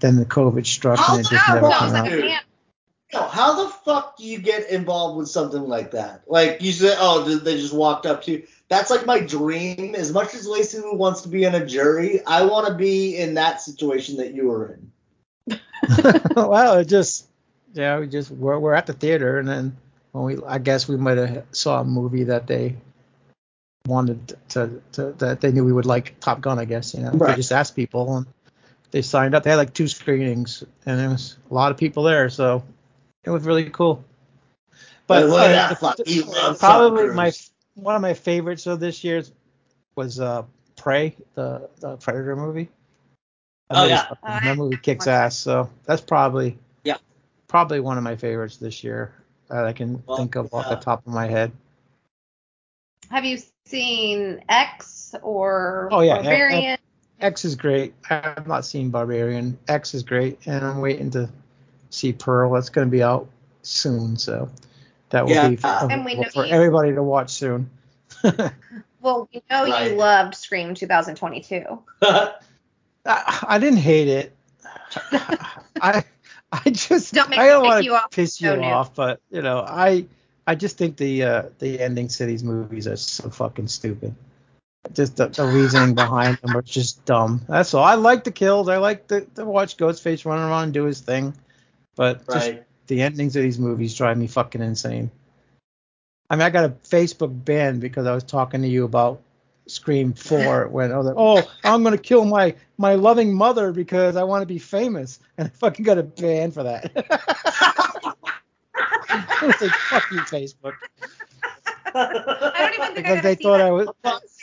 then 0.00 0.16
the 0.16 0.24
COVID 0.24 0.64
struck, 0.66 0.98
How 0.98 1.16
and 1.16 1.26
it 1.26 1.28
just 1.28 1.46
the 1.46 1.54
never 1.54 1.68
came 1.68 1.94
out. 1.96 2.08
it? 2.08 2.42
How 3.12 3.62
the 3.64 3.68
fuck 3.84 4.16
do 4.16 4.24
you 4.24 4.38
get 4.38 4.70
involved 4.70 5.18
with 5.18 5.28
something 5.28 5.62
like 5.68 5.90
that? 5.90 6.22
Like 6.26 6.62
you 6.62 6.72
said, 6.72 6.96
oh, 6.98 7.22
they 7.24 7.56
just 7.58 7.74
walked 7.74 8.06
up 8.06 8.22
to 8.22 8.32
you? 8.32 8.46
That's 8.68 8.88
like 8.90 9.04
my 9.04 9.20
dream. 9.20 9.94
As 9.94 10.12
much 10.12 10.34
as 10.34 10.46
Lacey 10.46 10.78
Lou 10.78 10.94
wants 10.94 11.20
to 11.22 11.28
be 11.28 11.44
in 11.44 11.54
a 11.54 11.66
jury, 11.66 12.24
I 12.26 12.44
want 12.46 12.68
to 12.68 12.74
be 12.74 13.16
in 13.18 13.34
that 13.34 13.60
situation 13.60 14.16
that 14.16 14.32
you 14.32 14.48
were 14.48 14.72
in. 14.72 14.91
well, 16.36 16.78
it 16.78 16.86
just 16.88 17.26
yeah, 17.74 17.98
we 17.98 18.06
just 18.06 18.30
we're, 18.30 18.58
we're 18.58 18.74
at 18.74 18.86
the 18.86 18.92
theater, 18.92 19.38
and 19.38 19.48
then 19.48 19.76
when 20.12 20.24
we 20.24 20.36
I 20.46 20.58
guess 20.58 20.88
we 20.88 20.96
might 20.96 21.18
have 21.18 21.44
saw 21.52 21.80
a 21.80 21.84
movie 21.84 22.24
that 22.24 22.46
they 22.46 22.76
wanted 23.86 24.36
to, 24.50 24.80
to 24.92 25.12
that 25.18 25.40
they 25.40 25.50
knew 25.52 25.64
we 25.64 25.72
would 25.72 25.86
like 25.86 26.18
Top 26.20 26.40
Gun, 26.40 26.58
I 26.58 26.64
guess. 26.64 26.94
You 26.94 27.00
know, 27.02 27.10
Right. 27.12 27.30
they 27.30 27.36
just 27.36 27.52
asked 27.52 27.74
people 27.74 28.16
and 28.18 28.26
they 28.90 29.02
signed 29.02 29.34
up. 29.34 29.42
They 29.42 29.50
had 29.50 29.56
like 29.56 29.74
two 29.74 29.88
screenings, 29.88 30.62
and 30.86 30.98
there 31.00 31.08
was 31.08 31.36
a 31.50 31.54
lot 31.54 31.70
of 31.72 31.78
people 31.78 32.02
there, 32.04 32.28
so 32.28 32.62
it 33.24 33.30
was 33.30 33.44
really 33.44 33.68
cool. 33.70 34.04
But 35.06 35.24
uh, 35.24 35.28
the- 35.70 36.04
the- 36.04 36.56
probably 36.58 37.08
my 37.16 37.32
one 37.74 37.96
of 37.96 38.02
my 38.02 38.14
favorites 38.14 38.66
of 38.66 38.80
this 38.80 39.02
year 39.02 39.22
was 39.96 40.20
uh 40.20 40.42
Prey, 40.76 41.16
the 41.34 41.68
the 41.80 41.96
Predator 41.96 42.36
movie. 42.36 42.68
That 43.72 43.78
Oh, 43.78 43.82
movie's 43.82 43.90
yeah. 43.98 44.08
fucking- 44.08 44.48
that 44.48 44.56
movie 44.56 44.76
kicks 44.76 45.06
ass. 45.06 45.36
So 45.36 45.70
that's 45.84 46.00
probably 46.02 46.58
Yeah. 46.84 46.96
probably 47.48 47.80
one 47.80 47.96
of 47.98 48.04
my 48.04 48.16
favorites 48.16 48.56
this 48.58 48.84
year 48.84 49.12
that 49.48 49.64
I 49.64 49.72
can 49.72 50.02
Well, 50.06 50.16
think 50.18 50.34
of 50.36 50.52
off 50.52 50.66
yeah. 50.68 50.74
the 50.76 50.80
top 50.80 51.06
of 51.06 51.12
my 51.12 51.26
head. 51.26 51.52
Have 53.10 53.24
you 53.24 53.38
seen 53.66 54.42
X 54.48 55.14
or 55.22 55.88
Oh, 55.92 56.00
yeah, 56.00 56.14
Barbarian? 56.16 56.78
X 57.20 57.44
is 57.44 57.54
great. 57.56 57.94
I 58.10 58.14
have 58.14 58.46
not 58.46 58.64
seen 58.64 58.90
Barbarian. 58.90 59.58
X 59.68 59.94
is 59.94 60.02
great, 60.02 60.38
and 60.46 60.64
I'm 60.64 60.80
waiting 60.80 61.10
to 61.12 61.28
see 61.90 62.12
Pearl. 62.12 62.52
That's 62.52 62.68
going 62.70 62.86
to 62.86 62.90
be 62.90 63.02
out 63.02 63.28
soon, 63.62 64.16
so 64.16 64.48
that 65.10 65.24
will 65.26 65.32
Yeah. 65.32 65.48
be 65.50 65.58
uh, 65.62 65.86
And 65.88 66.04
we 66.04 66.12
available 66.12 66.22
know 66.24 66.30
for 66.30 66.46
you- 66.46 66.52
everybody 66.52 66.94
to 66.94 67.02
watch 67.02 67.30
soon. 67.30 67.70
Well, 69.02 69.28
we 69.34 69.42
know 69.50 69.64
Right. 69.64 69.90
you 69.90 69.96
loved 69.98 70.36
Scream 70.36 70.74
2022. 70.74 71.64
I, 73.04 73.44
I 73.48 73.58
didn't 73.58 73.78
hate 73.78 74.08
it. 74.08 74.36
I 75.80 76.04
I 76.52 76.70
just 76.70 77.14
Don't 77.14 77.30
make 77.30 77.38
I 77.38 77.46
don't 77.48 77.64
want 77.64 77.84
to 77.84 78.02
piss 78.10 78.40
you 78.40 78.50
don't 78.50 78.62
you? 78.62 78.68
off, 78.68 78.94
but 78.94 79.20
you 79.30 79.42
know, 79.42 79.60
I 79.60 80.06
I 80.46 80.54
just 80.54 80.76
think 80.76 80.96
the 80.96 81.22
uh, 81.22 81.42
the 81.58 81.80
endings 81.80 82.18
to 82.18 82.26
these 82.26 82.44
movies 82.44 82.86
are 82.86 82.96
so 82.96 83.30
fucking 83.30 83.68
stupid. 83.68 84.14
Just 84.92 85.16
the, 85.16 85.28
the 85.28 85.44
reasoning 85.44 85.94
behind 85.94 86.38
them 86.38 86.56
are 86.56 86.62
just 86.62 87.04
dumb. 87.04 87.40
That's 87.48 87.72
all. 87.72 87.84
I 87.84 87.94
like 87.94 88.24
the 88.24 88.32
kills. 88.32 88.68
I 88.68 88.78
like 88.78 89.06
to, 89.08 89.20
to 89.36 89.44
watch 89.44 89.76
Ghostface 89.76 90.24
run 90.24 90.38
around 90.40 90.64
and 90.64 90.74
do 90.74 90.84
his 90.84 91.00
thing, 91.00 91.34
but 91.94 92.26
just 92.28 92.52
the 92.88 93.00
endings 93.00 93.36
of 93.36 93.42
these 93.42 93.60
movies 93.60 93.94
drive 93.94 94.18
me 94.18 94.26
fucking 94.26 94.60
insane. 94.60 95.10
I 96.28 96.36
mean, 96.36 96.42
I 96.42 96.50
got 96.50 96.64
a 96.64 96.70
Facebook 96.70 97.44
ban 97.44 97.78
because 97.78 98.06
I 98.06 98.14
was 98.14 98.24
talking 98.24 98.62
to 98.62 98.68
you 98.68 98.84
about 98.84 99.22
Scream 99.66 100.12
4 100.12 100.68
when 100.68 100.92
I 100.92 100.96
was 100.98 101.06
like, 101.06 101.14
oh, 101.16 101.42
I'm 101.64 101.82
gonna 101.84 101.96
kill 101.98 102.24
my 102.24 102.54
my 102.78 102.94
loving 102.94 103.32
mother 103.34 103.72
because 103.72 104.16
I 104.16 104.22
want 104.24 104.42
to 104.42 104.46
be 104.46 104.58
famous, 104.58 105.20
and 105.38 105.46
I 105.48 105.50
fucking 105.50 105.84
got 105.84 105.98
a 105.98 106.02
ban 106.02 106.50
for 106.50 106.62
that. 106.64 106.90
I 109.08 109.46
was 109.46 109.60
like, 109.60 109.70
fuck 109.72 110.10
you, 110.10 110.20
Facebook, 110.20 110.72
I 111.94 112.52
don't 112.58 112.74
even 112.74 112.86
think 112.86 112.96
because 112.96 113.16
got 113.16 113.22
they 113.22 113.36
see 113.36 113.42
thought 113.44 113.58
that. 113.58 113.66
I 113.66 113.70
was 113.70 113.88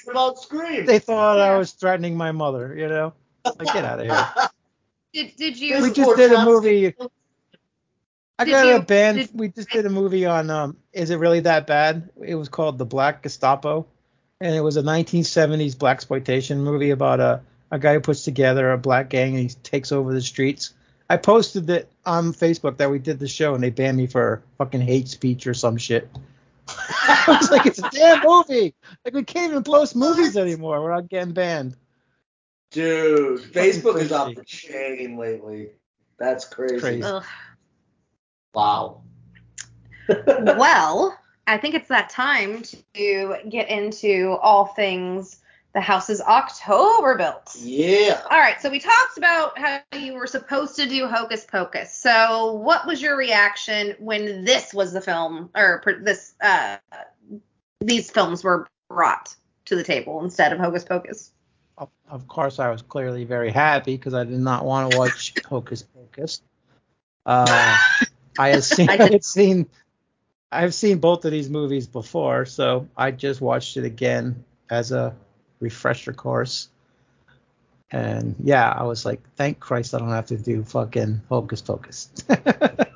about 0.10 0.40
Scream. 0.40 0.86
they 0.86 1.00
thought 1.00 1.40
I 1.40 1.58
was 1.58 1.72
threatening 1.72 2.16
my 2.16 2.32
mother, 2.32 2.76
you 2.78 2.88
know. 2.88 3.14
Like, 3.46 3.74
get 3.74 3.86
out 3.86 4.00
of 4.00 4.06
here. 4.06 4.28
Did, 5.14 5.36
did 5.38 5.58
you? 5.58 5.82
we 5.82 5.92
just 5.92 6.16
did 6.18 6.32
a 6.32 6.46
movie. 6.46 6.94
I 8.38 8.46
Did 8.46 8.52
got 8.52 8.66
you- 8.68 8.76
a 8.76 8.82
band. 8.82 9.18
did- 9.18 9.30
we 9.34 9.48
just 9.50 9.70
did 9.72 9.88
a 9.88 9.90
movie 9.90 10.24
on 10.26 10.52
um 10.52 10.78
Is 10.94 11.10
It 11.10 11.16
Really 11.16 11.40
That 11.40 11.66
Bad? 11.66 12.12
It 12.24 12.36
was 12.36 12.48
called 12.48 12.78
The 12.78 12.86
Black 12.86 13.24
Gestapo. 13.24 13.88
And 14.42 14.56
it 14.56 14.62
was 14.62 14.78
a 14.78 14.82
1970s 14.82 15.78
black 15.78 15.98
exploitation 15.98 16.64
movie 16.64 16.92
about 16.92 17.20
a, 17.20 17.42
a 17.72 17.80
guy 17.80 17.94
who 17.94 18.00
puts 18.00 18.24
together 18.24 18.72
a 18.72 18.78
black 18.78 19.10
gang 19.10 19.36
and 19.36 19.50
he 19.50 19.56
takes 19.64 19.92
over 19.92 20.14
the 20.14 20.22
streets. 20.22 20.74
I 21.10 21.18
posted 21.18 21.70
it 21.70 21.92
on 22.06 22.34
Facebook 22.34 22.78
that 22.78 22.90
we 22.90 23.00
did 23.00 23.20
the 23.20 23.28
show 23.28 23.54
and 23.54 23.64
they 23.64 23.70
banned 23.70 23.98
me 23.98 24.08
for 24.08 24.42
fucking 24.58 24.82
hate 24.82 25.10
speech 25.10 25.46
or 25.46 25.54
some 25.54 25.76
shit. 25.76 26.08
I 26.70 27.38
was 27.40 27.52
like, 27.52 27.66
it's 27.66 27.80
a 27.80 27.90
damn 27.90 28.24
movie. 28.26 28.74
Like 29.04 29.14
we 29.14 29.24
can't 29.24 29.52
even 29.52 29.64
post 29.64 29.96
movies 29.96 30.38
anymore. 30.38 30.82
We're 30.82 30.96
not 30.96 31.10
getting 31.10 31.34
banned. 31.34 31.76
Dude, 32.72 33.42
Facebook 33.42 34.00
is 34.00 34.12
off 34.12 34.36
the 34.36 34.46
chain 34.46 35.18
lately. 35.18 35.72
That's 36.18 36.46
crazy. 36.46 36.80
crazy. 36.80 37.20
Wow. 38.54 39.02
well, 40.28 41.19
I 41.50 41.58
think 41.58 41.74
it's 41.74 41.88
that 41.90 42.10
time 42.10 42.64
to 42.94 43.38
get 43.50 43.70
into 43.70 44.38
all 44.42 44.66
things 44.66 45.40
the 45.74 45.82
Houses 45.82 46.22
October 46.22 47.16
Built. 47.16 47.56
Yeah. 47.60 48.22
All 48.30 48.40
right, 48.40 48.60
so 48.62 48.70
we 48.70 48.80
talked 48.80 49.18
about 49.18 49.58
how 49.58 49.80
you 49.98 50.14
were 50.14 50.28
supposed 50.28 50.76
to 50.78 50.88
do 50.88 51.08
Hocus 51.08 51.46
Pocus. 51.46 51.94
So, 51.94 52.54
what 52.54 52.86
was 52.88 53.02
your 53.02 53.16
reaction 53.16 53.96
when 54.00 54.46
this 54.46 54.74
was 54.74 54.94
the 54.94 55.02
film, 55.02 55.50
or 55.56 55.84
this, 56.02 56.34
uh, 56.42 56.78
these 57.82 58.10
films 58.10 58.44
were 58.44 58.68
brought 58.88 59.36
to 59.66 59.76
the 59.76 59.84
table 59.84 60.24
instead 60.24 60.54
of 60.54 60.60
Hocus 60.60 60.84
Pocus? 60.84 61.32
Of, 61.78 61.90
of 62.10 62.28
course, 62.28 62.60
I 62.60 62.70
was 62.70 62.82
clearly 62.82 63.26
very 63.26 63.52
happy 63.52 63.96
because 63.96 64.14
I 64.14 64.24
did 64.24 64.40
not 64.40 64.66
want 64.66 64.92
to 64.92 64.98
watch 64.98 65.34
Hocus 65.46 65.84
Pocus. 65.84 66.42
Uh, 67.26 67.78
I 68.40 68.50
had 68.50 68.64
seen, 68.66 68.90
I 68.90 68.96
had 68.96 69.24
seen, 69.24 69.68
I've 70.52 70.74
seen 70.74 71.00
both 71.00 71.26
of 71.26 71.32
these 71.32 71.50
movies 71.50 71.88
before, 71.88 72.46
so 72.46 72.88
I 72.98 73.12
just 73.12 73.42
watched 73.42 73.78
it 73.78 73.86
again 73.86 74.44
as 74.70 74.92
a 74.92 75.16
refresher 75.60 76.14
course. 76.14 76.70
And 77.92 78.36
yeah, 78.44 78.70
I 78.70 78.84
was 78.84 79.06
like, 79.06 79.22
thank 79.36 79.60
Christ 79.60 79.94
I 79.94 80.00
don't 80.00 80.10
have 80.10 80.28
to 80.28 80.38
do 80.38 80.64
fucking 80.64 81.22
Hocus 81.30 81.62
Pocus. 81.62 82.10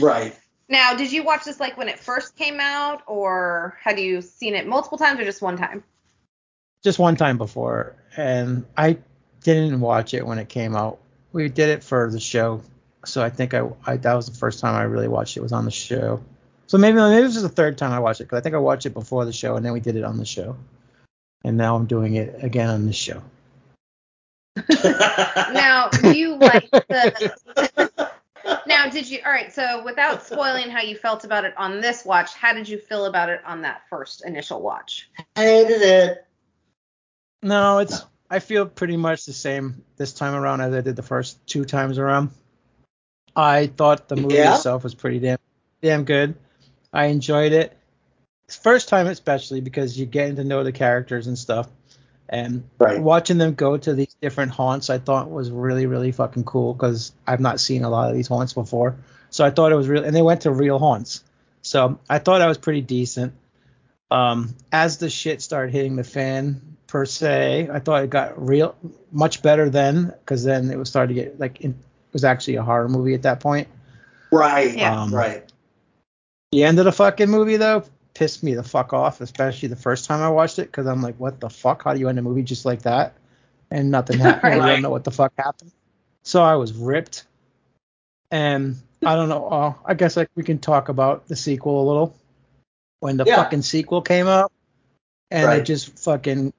Right. 0.00 0.38
Now, 0.68 0.94
did 0.94 1.10
you 1.10 1.24
watch 1.24 1.44
this 1.44 1.60
like 1.60 1.76
when 1.76 1.88
it 1.88 1.98
first 1.98 2.36
came 2.36 2.60
out, 2.60 3.02
or 3.06 3.76
had 3.82 3.98
you 3.98 4.22
seen 4.22 4.54
it 4.54 4.66
multiple 4.66 4.98
times, 4.98 5.18
or 5.18 5.24
just 5.24 5.42
one 5.42 5.56
time? 5.56 5.82
just 6.84 6.98
one 6.98 7.16
time 7.16 7.38
before, 7.38 7.96
and 8.16 8.64
I 8.76 8.98
didn't 9.42 9.80
watch 9.80 10.14
it 10.14 10.26
when 10.26 10.38
it 10.38 10.48
came 10.48 10.76
out. 10.76 10.98
We 11.32 11.48
did 11.48 11.70
it 11.70 11.82
for 11.82 12.10
the 12.10 12.20
show, 12.20 12.62
so 13.04 13.22
I 13.22 13.30
think 13.30 13.54
I, 13.54 13.68
I 13.86 13.96
that 13.98 14.14
was 14.14 14.26
the 14.26 14.36
first 14.36 14.60
time 14.60 14.74
I 14.74 14.82
really 14.82 15.08
watched 15.08 15.36
it 15.36 15.40
was 15.40 15.52
on 15.52 15.64
the 15.64 15.70
show. 15.70 16.22
So 16.66 16.78
maybe 16.78 16.96
maybe 16.96 17.26
this 17.26 17.36
is 17.36 17.42
the 17.42 17.48
third 17.48 17.78
time 17.78 17.92
I 17.92 17.98
watched 17.98 18.20
it 18.20 18.24
because 18.24 18.38
I 18.38 18.42
think 18.42 18.54
I 18.54 18.58
watched 18.58 18.86
it 18.86 18.94
before 18.94 19.24
the 19.24 19.32
show 19.32 19.56
and 19.56 19.64
then 19.64 19.72
we 19.72 19.80
did 19.80 19.96
it 19.96 20.04
on 20.04 20.18
the 20.18 20.24
show, 20.24 20.56
and 21.44 21.56
now 21.56 21.76
I'm 21.76 21.86
doing 21.86 22.14
it 22.16 22.42
again 22.42 22.68
on 22.68 22.86
the 22.86 22.92
show. 22.92 23.22
Now, 25.52 25.88
do 25.88 26.16
you 26.16 26.36
like 26.36 26.70
the? 26.70 27.90
now, 28.66 28.88
did 28.88 29.08
you? 29.08 29.20
All 29.24 29.32
right. 29.32 29.52
So, 29.52 29.82
without 29.84 30.24
spoiling 30.24 30.68
how 30.68 30.82
you 30.82 30.96
felt 30.96 31.24
about 31.24 31.44
it 31.44 31.54
on 31.56 31.80
this 31.80 32.04
watch, 32.04 32.34
how 32.34 32.52
did 32.52 32.68
you 32.68 32.78
feel 32.78 33.06
about 33.06 33.28
it 33.28 33.40
on 33.46 33.62
that 33.62 33.82
first 33.88 34.24
initial 34.24 34.60
watch? 34.60 35.08
I 35.36 35.42
hated 35.42 35.82
it. 35.82 36.26
No, 37.42 37.78
it's 37.78 38.04
I 38.30 38.40
feel 38.40 38.66
pretty 38.66 38.96
much 38.96 39.24
the 39.24 39.32
same 39.32 39.84
this 39.96 40.12
time 40.12 40.34
around 40.34 40.60
as 40.60 40.74
I 40.74 40.80
did 40.80 40.96
the 40.96 41.02
first 41.02 41.44
two 41.46 41.64
times 41.64 41.98
around. 41.98 42.30
I 43.36 43.66
thought 43.68 44.08
the 44.08 44.16
movie 44.16 44.36
Yeah? 44.36 44.54
itself 44.54 44.84
was 44.84 44.94
pretty 44.94 45.18
damn 45.20 45.38
damn 45.80 46.04
good. 46.04 46.34
I 46.92 47.06
enjoyed 47.06 47.52
it. 47.52 47.76
First 48.48 48.88
time 48.88 49.06
especially 49.06 49.60
because 49.60 49.96
you're 49.98 50.06
getting 50.06 50.36
to 50.36 50.44
know 50.44 50.64
the 50.64 50.72
characters 50.72 51.26
and 51.26 51.38
stuff. 51.38 51.68
And 52.28 52.64
Right. 52.78 53.00
watching 53.00 53.38
them 53.38 53.54
go 53.54 53.76
to 53.76 53.94
these 53.94 54.14
different 54.20 54.52
haunts 54.52 54.90
I 54.90 54.98
thought 54.98 55.30
was 55.30 55.50
really, 55.50 55.86
really 55.86 56.12
fucking 56.12 56.44
cool 56.44 56.74
because 56.74 57.12
I've 57.26 57.40
not 57.40 57.60
seen 57.60 57.84
a 57.84 57.90
lot 57.90 58.10
of 58.10 58.16
these 58.16 58.28
haunts 58.28 58.52
before. 58.52 58.96
So 59.30 59.44
I 59.44 59.50
thought 59.50 59.72
it 59.72 59.76
was 59.76 59.88
real 59.88 60.04
and 60.04 60.14
they 60.14 60.22
went 60.22 60.42
to 60.42 60.50
real 60.50 60.78
haunts. 60.78 61.22
So 61.62 61.98
I 62.08 62.18
thought 62.18 62.38
that 62.38 62.46
was 62.48 62.58
pretty 62.58 62.80
decent. 62.80 63.34
Um, 64.10 64.54
as 64.72 64.98
the 64.98 65.10
shit 65.10 65.42
started 65.42 65.72
hitting 65.72 65.96
the 65.96 66.04
fan 66.04 66.76
per 66.86 67.04
se, 67.04 67.68
I 67.70 67.78
thought 67.78 68.04
it 68.04 68.10
got 68.10 68.42
real 68.42 68.74
much 69.12 69.42
better 69.42 69.68
then 69.68 70.14
because 70.20 70.44
then 70.44 70.70
it 70.70 70.78
was 70.78 70.88
starting 70.88 71.14
to 71.16 71.22
get 71.22 71.38
like 71.38 71.60
in, 71.60 71.78
was 72.12 72.24
actually 72.24 72.56
a 72.56 72.62
horror 72.62 72.88
movie 72.88 73.14
at 73.14 73.22
that 73.22 73.40
point. 73.40 73.68
Right. 74.30 74.76
Yeah. 74.76 75.00
Um, 75.02 75.14
right. 75.14 75.44
The 76.52 76.64
end 76.64 76.78
of 76.78 76.84
the 76.84 76.92
fucking 76.92 77.28
movie 77.30 77.56
though 77.56 77.84
pissed 78.14 78.42
me 78.42 78.54
the 78.54 78.62
fuck 78.62 78.92
off, 78.92 79.20
especially 79.20 79.68
the 79.68 79.76
first 79.76 80.06
time 80.06 80.20
I 80.20 80.28
watched 80.28 80.58
it 80.58 80.66
because 80.66 80.86
I'm 80.86 81.02
like, 81.02 81.16
what 81.16 81.40
the 81.40 81.48
fuck? 81.50 81.84
How 81.84 81.94
do 81.94 82.00
you 82.00 82.08
end 82.08 82.18
a 82.18 82.22
movie 82.22 82.42
just 82.42 82.64
like 82.64 82.82
that? 82.82 83.14
And 83.70 83.90
nothing 83.90 84.18
happened. 84.20 84.54
I 84.62 84.66
don't 84.66 84.82
know 84.82 84.90
what 84.90 85.04
the 85.04 85.10
fuck 85.10 85.32
happened. 85.38 85.72
So 86.24 86.42
I 86.42 86.56
was 86.56 86.72
ripped. 86.72 87.24
And 88.30 88.76
I 89.04 89.14
don't 89.14 89.28
know. 89.28 89.46
Uh, 89.48 89.74
I 89.84 89.94
guess 89.94 90.16
like 90.16 90.28
we 90.34 90.42
can 90.42 90.58
talk 90.58 90.88
about 90.88 91.28
the 91.28 91.36
sequel 91.36 91.82
a 91.82 91.86
little. 91.86 92.16
When 93.00 93.16
the 93.16 93.24
Yeah. 93.24 93.36
fucking 93.36 93.62
sequel 93.62 94.02
came 94.02 94.26
out, 94.26 94.50
and 95.30 95.46
Right. 95.46 95.58
it 95.60 95.64
just 95.64 95.98
fucking 96.00 96.52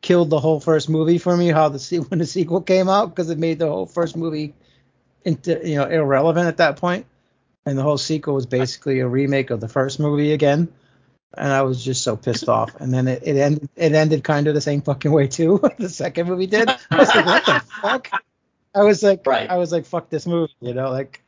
killed 0.00 0.30
the 0.30 0.40
whole 0.40 0.60
first 0.60 0.88
movie 0.88 1.18
for 1.18 1.36
me. 1.36 1.48
How 1.48 1.68
the 1.68 1.78
se- 1.78 1.98
when 2.08 2.18
the 2.18 2.26
sequel 2.26 2.62
came 2.62 2.88
out 2.88 3.10
because 3.10 3.28
it 3.30 3.38
made 3.38 3.58
the 3.58 3.68
whole 3.68 3.86
first 3.86 4.16
movie 4.16 4.44
into 4.44 4.63
you 5.24 5.76
know 5.76 5.86
irrelevant 5.86 6.46
at 6.48 6.58
that 6.58 6.76
point, 6.76 7.06
and 7.66 7.78
the 7.78 7.82
whole 7.82 7.98
sequel 7.98 8.34
was 8.34 8.46
basically 8.46 9.00
a 9.00 9.08
remake 9.08 9.50
of 9.50 9.60
the 9.60 9.68
first 9.68 9.98
movie 10.00 10.32
again. 10.32 10.68
And 11.36 11.52
I 11.52 11.62
was 11.62 11.84
just 11.84 12.02
so 12.04 12.16
pissed 12.16 12.48
off. 12.48 12.76
And 12.80 12.94
then 12.94 13.08
it, 13.08 13.22
it 13.24 13.36
ended 13.36 13.68
it 13.74 13.92
ended 13.92 14.22
kind 14.22 14.46
of 14.46 14.54
the 14.54 14.60
same 14.60 14.82
fucking 14.82 15.10
way 15.10 15.26
too. 15.26 15.60
the 15.78 15.88
second 15.88 16.28
movie 16.28 16.46
did. 16.46 16.68
I 16.68 16.96
was 16.96 17.08
like, 17.14 17.26
what 17.26 17.44
the 17.46 17.60
fuck? 17.82 18.08
I 18.74 18.82
was 18.84 19.02
like, 19.02 19.26
Right. 19.26 19.50
I 19.50 19.56
was 19.56 19.72
like, 19.72 19.84
fuck 19.84 20.08
this 20.10 20.26
movie, 20.26 20.52
you 20.60 20.74
know, 20.74 20.90
like 20.90 21.22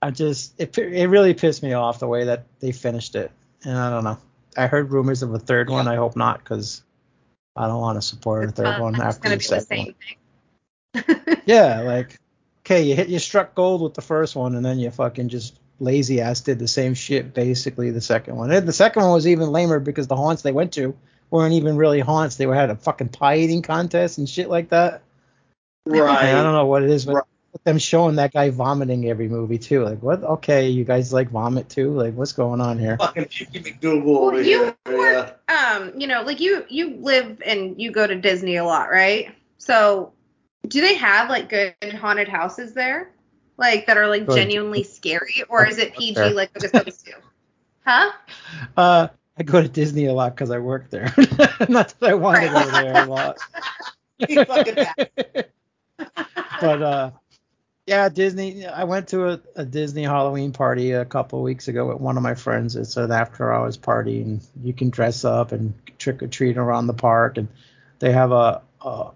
I 0.00 0.10
just 0.10 0.54
it 0.58 0.76
it 0.78 1.08
really 1.08 1.34
pissed 1.34 1.62
me 1.62 1.74
off 1.74 1.98
the 1.98 2.06
way 2.08 2.24
that 2.24 2.46
they 2.60 2.72
finished 2.72 3.14
it. 3.14 3.30
And 3.64 3.76
I 3.76 3.90
don't 3.90 4.04
know. 4.04 4.18
I 4.56 4.68
heard 4.68 4.90
rumors 4.90 5.22
of 5.22 5.34
a 5.34 5.38
third 5.38 5.68
one. 5.68 5.86
I 5.86 5.96
hope 5.96 6.16
not 6.16 6.38
because 6.38 6.82
I 7.56 7.66
don't 7.66 7.80
want 7.80 7.96
to 7.98 8.02
support 8.02 8.48
a 8.48 8.52
third 8.52 8.64
fun. 8.76 8.80
one 8.80 8.94
It's 8.94 9.02
after 9.02 9.20
gonna 9.24 9.34
the 9.34 9.38
be 9.38 9.44
second 9.44 9.76
one. 9.78 9.86
same 10.94 11.14
thing. 11.24 11.36
Yeah, 11.46 11.80
like 11.82 12.18
okay, 12.66 12.82
you 12.82 12.96
hit 12.96 13.08
you 13.08 13.18
struck 13.20 13.54
gold 13.54 13.80
with 13.80 13.94
the 13.94 14.02
first 14.02 14.34
one, 14.34 14.56
and 14.56 14.64
then 14.64 14.78
you 14.78 14.90
fucking 14.90 15.28
just 15.28 15.58
lazy 15.78 16.20
ass 16.20 16.40
did 16.40 16.58
the 16.58 16.66
same 16.68 16.94
shit 16.94 17.32
basically 17.34 17.90
the 17.90 18.00
second 18.00 18.34
one. 18.36 18.50
And 18.50 18.66
the 18.66 18.72
second 18.72 19.02
one 19.02 19.12
was 19.12 19.26
even 19.26 19.50
lamer 19.52 19.78
because 19.78 20.06
the 20.08 20.16
haunts 20.16 20.42
they 20.42 20.52
went 20.52 20.72
to 20.72 20.96
weren't 21.30 21.52
even 21.54 21.76
really 21.76 22.00
haunts. 22.00 22.36
They 22.36 22.46
were 22.46 22.54
had 22.54 22.70
a 22.70 22.76
fucking 22.76 23.10
pie 23.10 23.36
eating 23.36 23.62
contest 23.62 24.18
and 24.18 24.28
shit 24.28 24.48
like 24.48 24.70
that. 24.70 25.02
Right. 25.84 26.24
And 26.24 26.38
I 26.38 26.42
don't 26.42 26.54
know 26.54 26.66
what 26.66 26.82
it 26.82 26.90
is, 26.90 27.04
but 27.04 27.14
Right. 27.14 27.24
them 27.64 27.78
showing 27.78 28.16
that 28.16 28.32
guy 28.32 28.50
vomiting 28.50 29.08
every 29.08 29.28
movie 29.28 29.58
too. 29.58 29.84
Like 29.84 30.02
what? 30.02 30.24
Okay, 30.24 30.68
you 30.68 30.84
guys 30.84 31.12
like 31.12 31.30
vomit 31.30 31.68
too? 31.68 31.92
Like 31.92 32.14
what's 32.14 32.32
going 32.32 32.60
on 32.60 32.78
here? 32.78 32.96
Fucking 32.98 33.26
Puky 33.26 33.60
McDougal 33.60 34.06
over 34.16 34.32
Well, 34.32 34.42
you 34.42 34.58
here. 34.58 34.74
Yeah. 34.88 35.30
um, 35.76 35.92
you 36.00 36.06
know, 36.08 36.22
like 36.22 36.40
you 36.40 36.64
you 36.68 36.96
live 36.96 37.40
and 37.46 37.80
you 37.80 37.92
go 37.92 38.06
to 38.06 38.14
Disney 38.16 38.56
a 38.56 38.64
lot, 38.64 38.90
right? 38.90 39.32
So, 39.58 40.12
do 40.68 40.80
they 40.80 40.94
have 40.94 41.28
like 41.28 41.48
good 41.48 41.74
haunted 41.94 42.28
houses 42.28 42.74
there, 42.74 43.12
like 43.56 43.86
that 43.86 43.96
are 43.96 44.08
like 44.08 44.26
Good. 44.26 44.36
genuinely 44.36 44.82
scary, 44.82 45.44
or 45.48 45.66
is 45.66 45.78
it 45.78 45.94
PG 45.94 46.34
like 46.34 46.52
Hocus 46.54 46.72
Pocus 46.72 47.02
do? 47.02 47.12
Huh? 47.84 48.12
Uh, 48.76 49.08
I 49.38 49.42
go 49.42 49.62
to 49.62 49.68
Disney 49.68 50.06
a 50.06 50.14
lot 50.14 50.34
because 50.34 50.50
I 50.50 50.58
work 50.58 50.90
there. 50.90 51.12
Not 51.68 51.94
that 52.00 52.02
I 52.02 52.14
want 52.14 52.42
to 52.42 52.48
go 52.48 52.70
there 52.70 52.98
a 52.98 53.04
lot. 53.04 53.38
But 56.60 56.82
uh 56.82 57.10
Yeah, 57.86 58.08
Disney. 58.08 58.66
I 58.66 58.84
went 58.84 59.08
to 59.08 59.30
a, 59.30 59.40
a 59.56 59.64
Disney 59.64 60.02
Halloween 60.04 60.52
party 60.52 60.92
a 60.92 61.04
couple 61.04 61.38
of 61.38 61.44
weeks 61.44 61.68
ago 61.68 61.88
with 61.88 62.00
one 62.00 62.16
of 62.16 62.22
my 62.22 62.34
friends. 62.34 62.76
It's 62.76 62.96
an 62.96 63.12
after 63.12 63.52
hours 63.52 63.76
party, 63.76 64.22
and 64.22 64.40
you 64.62 64.72
can 64.72 64.90
dress 64.90 65.24
up 65.24 65.52
and 65.52 65.74
trick 65.98 66.22
or 66.22 66.28
treat 66.28 66.56
around 66.56 66.86
the 66.88 66.94
park. 66.94 67.38
And 67.38 67.48
they 68.00 68.12
have 68.12 68.32
a 68.32 68.62
a, 68.80 69.10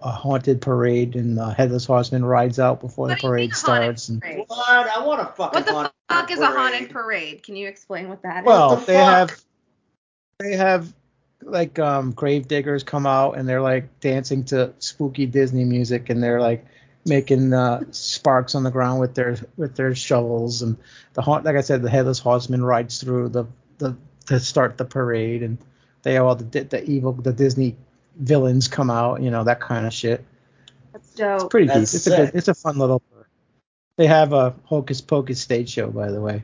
a 0.00 0.10
haunted 0.10 0.60
parade, 0.60 1.16
and 1.16 1.36
the 1.36 1.50
headless 1.50 1.84
horseman 1.84 2.24
rides 2.24 2.58
out 2.58 2.80
before 2.80 3.08
the 3.08 3.16
parade 3.16 3.54
starts. 3.54 4.08
And 4.08 4.20
Parade. 4.20 4.44
What? 4.46 4.58
I 4.68 5.04
want 5.04 5.20
a 5.20 5.26
fucking 5.26 5.58
What 5.58 5.66
the 5.66 5.72
haunted 5.72 5.92
fuck 6.08 6.30
is 6.30 6.40
a 6.40 6.46
haunted 6.46 6.90
parade. 6.90 6.90
parade? 6.90 7.42
Can 7.42 7.56
you 7.56 7.68
explain 7.68 8.08
what 8.08 8.22
that 8.22 8.44
is? 8.44 8.46
well, 8.46 8.76
the 8.76 8.86
they 8.86 8.94
fuck? 8.94 9.04
have 9.30 9.44
they 10.38 10.56
have 10.56 10.92
like 11.42 11.78
um 11.78 12.12
grave 12.12 12.46
diggers 12.48 12.82
come 12.84 13.06
out 13.06 13.36
and 13.36 13.48
they're 13.48 13.60
like 13.60 14.00
dancing 14.00 14.44
to 14.44 14.72
spooky 14.78 15.26
Disney 15.26 15.64
music 15.64 16.08
and 16.10 16.22
they're 16.22 16.40
like 16.40 16.64
making 17.04 17.52
uh, 17.52 17.82
sparks 17.90 18.54
on 18.54 18.62
the 18.62 18.70
ground 18.70 19.00
with 19.00 19.14
their 19.14 19.36
with 19.56 19.74
their 19.74 19.92
shovels 19.94 20.62
and 20.62 20.76
the 21.14 21.22
haunt 21.22 21.44
like 21.44 21.56
I 21.56 21.60
said 21.60 21.82
the 21.82 21.90
headless 21.90 22.20
horseman 22.20 22.64
rides 22.64 23.00
through 23.00 23.30
the 23.30 23.44
the 23.78 23.96
to 24.26 24.38
start 24.38 24.78
the 24.78 24.84
parade 24.84 25.42
and 25.42 25.58
they 26.02 26.14
have 26.14 26.26
all 26.26 26.36
the 26.36 26.44
the 26.44 26.84
evil 26.84 27.12
the 27.12 27.32
Disney 27.32 27.76
villains 28.16 28.68
come 28.68 28.90
out 28.90 29.22
you 29.22 29.30
know 29.30 29.44
that 29.44 29.60
kind 29.60 29.86
of 29.86 29.92
shit 29.92 30.24
That's 30.92 31.14
dope. 31.14 31.40
It's 31.42 31.48
pretty 31.50 31.66
That's 31.66 31.90
deep 31.92 31.96
it's 31.98 32.06
a 32.06 32.10
good 32.10 32.30
it's 32.34 32.48
a 32.48 32.54
fun 32.54 32.78
little 32.78 33.02
they 33.96 34.06
have 34.06 34.32
a 34.32 34.54
hocus 34.64 35.00
pocus 35.00 35.40
stage 35.40 35.70
show 35.70 35.88
by 35.90 36.10
the 36.10 36.20
way 36.20 36.42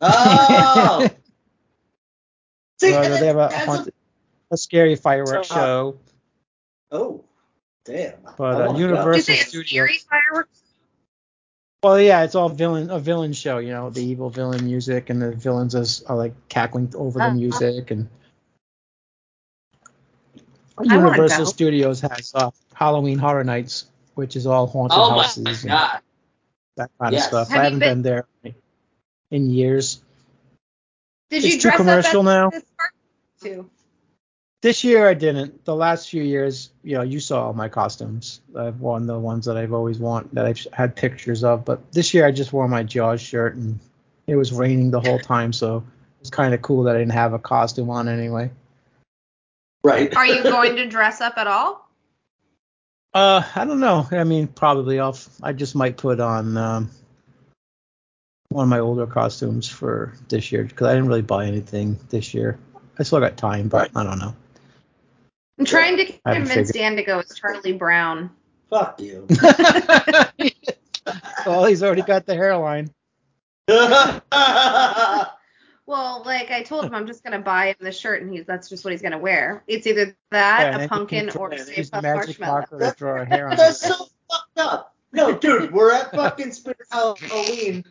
Oh. 0.00 1.08
See, 2.80 2.90
Well, 2.90 3.18
they 3.18 3.26
have 3.26 3.36
a, 3.36 3.48
that's 3.50 3.64
haunted, 3.64 3.94
a 4.50 4.56
scary 4.56 4.96
fireworks 4.96 5.48
So, 5.48 5.54
uh, 5.54 5.58
show 5.58 5.98
Oh, 6.90 7.24
damn. 7.84 8.14
But, 8.36 8.60
I 8.60 8.66
uh, 8.66 8.76
Universal- 8.76 9.04
go. 9.04 9.16
Is 9.16 9.28
it 9.28 9.40
a 9.40 9.44
Studios. 9.48 10.04
Well, 11.82 12.00
yeah, 12.00 12.22
it's 12.24 12.34
all 12.34 12.48
villain 12.48 12.90
a 12.90 12.98
villain 12.98 13.32
show. 13.32 13.58
You 13.58 13.70
know, 13.72 13.90
the 13.90 14.02
evil 14.04 14.30
villain 14.30 14.64
music, 14.64 15.10
and 15.10 15.20
the 15.20 15.32
villains 15.32 15.74
is, 15.74 16.02
are 16.04 16.16
like 16.16 16.34
cackling 16.48 16.92
over 16.96 17.18
the 17.18 17.26
Uh, 17.26 17.34
music. 17.34 17.90
And 17.90 18.08
wanna 18.08 18.23
Universal. 20.82 21.46
Studios 21.46 22.00
has 22.00 22.32
uh, 22.34 22.50
Halloween 22.74 23.18
Horror 23.18 23.44
Nights, 23.44 23.86
which 24.14 24.36
is 24.36 24.46
all 24.46 24.66
haunted 24.66 24.98
Oh 24.98 25.10
my 25.16 25.22
houses 25.22 25.62
and 25.64 25.70
god. 25.70 26.00
that 26.76 26.90
kind 27.00 27.12
Yes. 27.12 27.24
of 27.24 27.28
stuff. 27.28 27.48
Have 27.50 27.60
I 27.60 27.64
haven't 27.64 27.78
been- 27.78 28.02
been 28.02 28.02
there 28.02 28.54
in 29.30 29.50
years. 29.50 30.00
Did 31.30 31.44
It's 31.44 31.54
you 31.54 31.60
too 31.70 31.76
commercial 31.76 32.20
up 32.20 32.24
now. 32.26 32.48
as 32.48 32.62
this 32.62 32.64
too? 33.42 33.70
This 34.62 34.82
year 34.84 35.08
I 35.08 35.14
didn't. 35.14 35.64
The 35.66 35.74
last 35.74 36.08
few 36.08 36.22
years, 36.22 36.70
you 36.82 36.94
know, 36.96 37.02
you 37.02 37.20
saw 37.20 37.46
all 37.46 37.52
my 37.52 37.68
costumes. 37.68 38.40
I've 38.56 38.80
worn 38.80 39.06
the 39.06 39.18
ones 39.18 39.44
that 39.46 39.56
I've 39.58 39.72
always 39.74 39.98
want 39.98 40.34
that 40.34 40.46
I've 40.46 40.66
had 40.72 40.96
pictures 40.96 41.44
of. 41.44 41.64
But 41.64 41.92
this 41.92 42.14
year 42.14 42.26
I 42.26 42.30
just 42.30 42.52
wore 42.52 42.66
my 42.68 42.82
Jaws 42.82 43.20
shirt 43.20 43.56
and 43.56 43.78
it 44.26 44.36
was 44.36 44.52
raining 44.52 44.90
the 44.90 45.00
whole 45.00 45.18
time, 45.18 45.52
so 45.52 45.84
it's 46.20 46.30
kind 46.30 46.54
of 46.54 46.62
cool 46.62 46.84
that 46.84 46.96
I 46.96 46.98
didn't 47.00 47.12
have 47.12 47.34
a 47.34 47.38
costume 47.38 47.90
on 47.90 48.08
anyway. 48.08 48.50
Right. 49.84 50.16
Are 50.16 50.26
you 50.26 50.42
going 50.42 50.76
to 50.76 50.86
dress 50.88 51.20
up 51.20 51.36
at 51.36 51.46
all? 51.46 51.86
Uh, 53.12 53.42
I 53.54 53.66
don't 53.66 53.80
know. 53.80 54.08
I 54.10 54.24
mean, 54.24 54.48
probably 54.48 54.98
I'll. 54.98 55.16
I 55.42 55.52
just 55.52 55.76
might 55.76 55.98
put 55.98 56.18
on 56.18 56.56
um, 56.56 56.90
one 58.48 58.64
of 58.64 58.68
my 58.68 58.80
older 58.80 59.06
costumes 59.06 59.68
for 59.68 60.14
this 60.28 60.50
year 60.50 60.64
because 60.64 60.88
I 60.88 60.94
didn't 60.94 61.08
really 61.08 61.22
buy 61.22 61.46
anything 61.46 61.96
this 62.08 62.34
year. 62.34 62.58
I 62.98 63.04
still 63.04 63.20
got 63.20 63.36
time, 63.36 63.68
but 63.68 63.90
I 63.94 64.02
don't 64.02 64.18
know. 64.18 64.34
I'm 65.58 65.64
trying 65.64 65.96
to 65.98 66.12
I 66.24 66.34
convince 66.34 66.72
Dan 66.72 66.96
to 66.96 67.04
go 67.04 67.20
as 67.20 67.32
Charlie 67.36 67.72
Brown. 67.72 68.30
Fuck 68.70 69.00
you. 69.00 69.26
well, 71.46 71.66
he's 71.66 71.82
already 71.82 72.02
got 72.02 72.26
the 72.26 72.34
hairline. 72.34 72.90
Well, 75.86 76.22
like 76.24 76.50
I 76.50 76.62
told 76.62 76.84
him, 76.86 76.94
I'm 76.94 77.06
just 77.06 77.22
gonna 77.22 77.40
buy 77.40 77.68
him 77.68 77.76
the 77.80 77.92
shirt, 77.92 78.22
and 78.22 78.32
he's 78.32 78.46
that's 78.46 78.68
just 78.68 78.84
what 78.84 78.92
he's 78.92 79.02
gonna 79.02 79.18
wear. 79.18 79.62
It's 79.66 79.86
either 79.86 80.16
that, 80.30 80.72
and 80.72 80.80
then 80.80 80.86
a 80.86 80.88
pumpkin, 80.88 81.30
or 81.30 81.52
a 81.52 81.58
Stay 81.58 81.82
the 81.82 81.82
Puft 81.82 82.02
magic 82.02 82.40
marshmallow. 82.40 82.52
marker 82.52 82.78
to 82.78 82.94
draw 82.96 83.24
hair 83.24 83.48
on 83.48 83.56
That's 83.56 83.80
so 83.80 84.08
fucked 84.30 84.58
up. 84.58 84.94
No, 85.12 85.36
dude, 85.36 85.72
we're 85.72 85.92
at 85.92 86.10
fucking 86.10 86.52
Spirit 86.52 86.78
Halloween. 86.90 87.84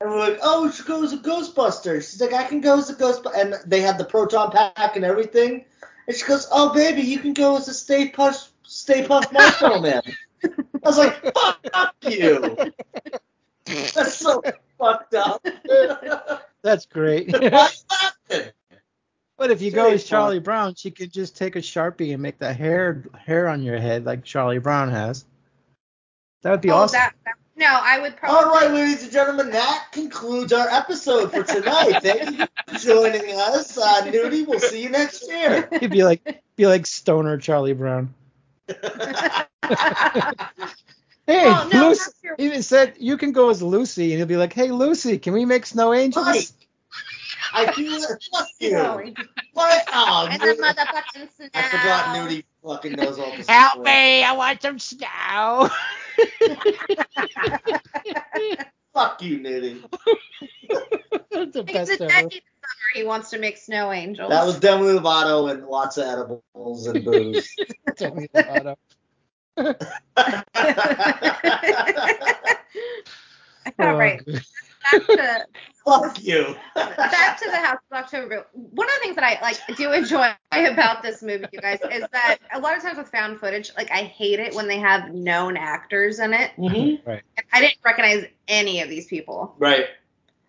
And 0.00 0.10
we're 0.10 0.18
like, 0.18 0.38
oh, 0.42 0.64
we 0.64 0.72
should 0.72 0.86
go 0.86 1.02
as 1.02 1.12
a 1.12 1.18
Ghostbuster. 1.18 1.96
She's 1.96 2.20
like, 2.20 2.32
I 2.32 2.44
can 2.44 2.60
go 2.60 2.78
as 2.78 2.90
a 2.90 2.94
Ghostbuster. 2.94 3.36
And 3.36 3.54
they 3.66 3.80
had 3.80 3.98
the 3.98 4.04
proton 4.04 4.50
pack 4.50 4.96
and 4.96 5.04
everything. 5.04 5.64
And 6.06 6.16
she 6.16 6.24
goes, 6.26 6.48
oh, 6.50 6.72
baby, 6.72 7.02
you 7.02 7.18
can 7.18 7.34
go 7.34 7.56
as 7.56 7.68
a 7.68 7.74
Stay 7.74 8.10
Puft, 8.10 8.48
Stay 8.64 9.04
Puft 9.04 9.32
Marshmallow 9.32 9.80
Man. 9.80 10.02
I 10.44 10.50
was 10.84 10.98
like, 10.98 11.34
fuck 11.34 11.94
you. 12.02 12.56
That's 13.64 14.14
so 14.14 14.42
fucked 14.78 15.14
up. 15.14 15.46
That's 16.62 16.86
great. 16.86 17.32
Why 17.40 17.70
is 18.30 18.52
but 19.38 19.50
if 19.50 19.60
you 19.60 19.68
It's 19.68 19.74
go 19.74 19.82
very 19.82 19.94
as 19.94 20.04
Charlie 20.04 20.38
Brown, 20.38 20.76
she 20.76 20.92
could 20.92 21.12
just 21.12 21.36
take 21.36 21.56
a 21.56 21.60
sharpie 21.60 22.12
and 22.12 22.22
make 22.22 22.38
the 22.38 22.52
hair 22.52 23.04
hair 23.18 23.48
on 23.48 23.62
your 23.62 23.78
head 23.78 24.04
like 24.04 24.22
Charlie 24.24 24.58
Brown 24.58 24.90
has. 24.90 25.24
That 26.42 26.52
would 26.52 26.60
be 26.60 26.70
oh, 26.70 26.76
awesome. 26.76 26.98
that, 26.98 27.14
that 27.24 27.34
no, 27.56 27.66
I 27.68 28.00
would 28.00 28.16
probably. 28.16 28.38
All 28.38 28.50
right, 28.50 28.70
ladies 28.70 29.02
and 29.02 29.12
gentlemen, 29.12 29.50
that 29.50 29.88
concludes 29.92 30.52
our 30.52 30.68
episode 30.68 31.32
for 31.32 31.42
tonight. 31.42 31.98
Thank 32.02 32.38
you 32.38 32.46
for 32.66 32.78
joining 32.78 33.36
us. 33.36 33.76
Uh, 33.76 34.02
Newty, 34.04 34.46
we'll 34.46 34.60
see 34.60 34.82
you 34.82 34.88
next 34.88 35.28
year. 35.28 35.68
He'd 35.78 35.90
be 35.90 36.04
like 36.04 36.42
be 36.56 36.66
like 36.66 36.86
stoner 36.86 37.36
Charlie 37.38 37.74
Brown. 37.74 38.14
Hey, 41.26 41.44
Well, 41.44 41.68
no, 41.68 41.88
Lucy. 41.88 42.10
your- 42.24 42.34
even 42.38 42.62
said 42.62 42.94
you 42.98 43.16
can 43.16 43.32
go 43.32 43.50
as 43.50 43.62
Lucy, 43.62 44.10
and 44.12 44.18
he'll 44.18 44.26
be 44.26 44.36
like, 44.36 44.52
"Hey, 44.52 44.70
Lucy, 44.72 45.18
can 45.18 45.32
we 45.34 45.44
make 45.44 45.64
snow 45.66 45.92
angels?" 45.94 46.26
Mike, 46.26 46.48
I 47.54 47.72
feel 47.72 48.00
fuck 48.32 48.48
you. 48.58 49.14
What? 49.52 49.84
Oh, 49.94 50.26
and 50.30 50.40
the 50.40 50.46
Newty. 50.46 50.58
motherfucking 50.58 51.28
snow. 51.36 51.48
I 51.54 51.62
forgot 51.68 52.16
Newty 52.16 52.44
fucking 52.66 52.92
knows 52.92 53.18
all 53.18 53.30
this. 53.36 53.46
Help 53.48 53.72
stuff. 53.72 53.84
me! 53.84 54.24
I 54.24 54.32
want 54.32 54.62
some 54.62 54.78
snow. 54.78 55.68
Fuck 58.94 59.22
you, 59.22 59.38
Newty. 59.40 59.82
That's 61.30 61.52
the 61.52 61.62
best 61.64 61.90
a 62.00 62.04
ever. 62.04 62.10
summer. 62.12 62.30
He 62.94 63.04
wants 63.04 63.30
to 63.30 63.38
make 63.38 63.56
snow 63.56 63.90
angels. 63.92 64.30
That 64.30 64.44
was 64.44 64.58
Demi 64.60 64.84
Lovato 64.86 65.50
and 65.50 65.66
lots 65.66 65.96
of 65.96 66.04
edibles 66.06 66.86
and 66.86 67.04
booze. 67.04 67.48
Demi 67.96 68.28
Lovato. 68.28 68.76
All 73.78 73.96
right. 73.96 74.20
Back 74.26 75.06
to 75.06 75.46
Fuck 75.84 76.22
you. 76.22 76.54
back 76.76 77.38
to 77.40 77.50
the 77.50 77.56
House 77.56 77.78
of 77.90 77.96
October. 77.98 78.46
One 78.52 78.86
of 78.86 78.92
the 78.94 79.00
things 79.02 79.16
that 79.16 79.24
I 79.24 79.38
like 79.42 79.58
do 79.76 79.90
enjoy 79.92 80.30
about 80.52 81.02
this 81.02 81.22
movie, 81.22 81.46
you 81.52 81.60
guys, 81.60 81.80
is 81.90 82.04
that 82.12 82.38
a 82.54 82.60
lot 82.60 82.76
of 82.76 82.82
times 82.82 82.98
with 82.98 83.08
found 83.08 83.40
footage, 83.40 83.72
like 83.76 83.90
I 83.90 84.02
hate 84.04 84.38
it 84.38 84.54
when 84.54 84.68
they 84.68 84.78
have 84.78 85.12
known 85.12 85.56
actors 85.56 86.20
in 86.20 86.32
it. 86.34 86.52
Mm-hmm. 86.56 87.08
Right. 87.08 87.22
I 87.52 87.60
didn't 87.60 87.78
recognize 87.84 88.26
any 88.48 88.80
of 88.80 88.88
these 88.88 89.06
people, 89.06 89.54
Right. 89.58 89.86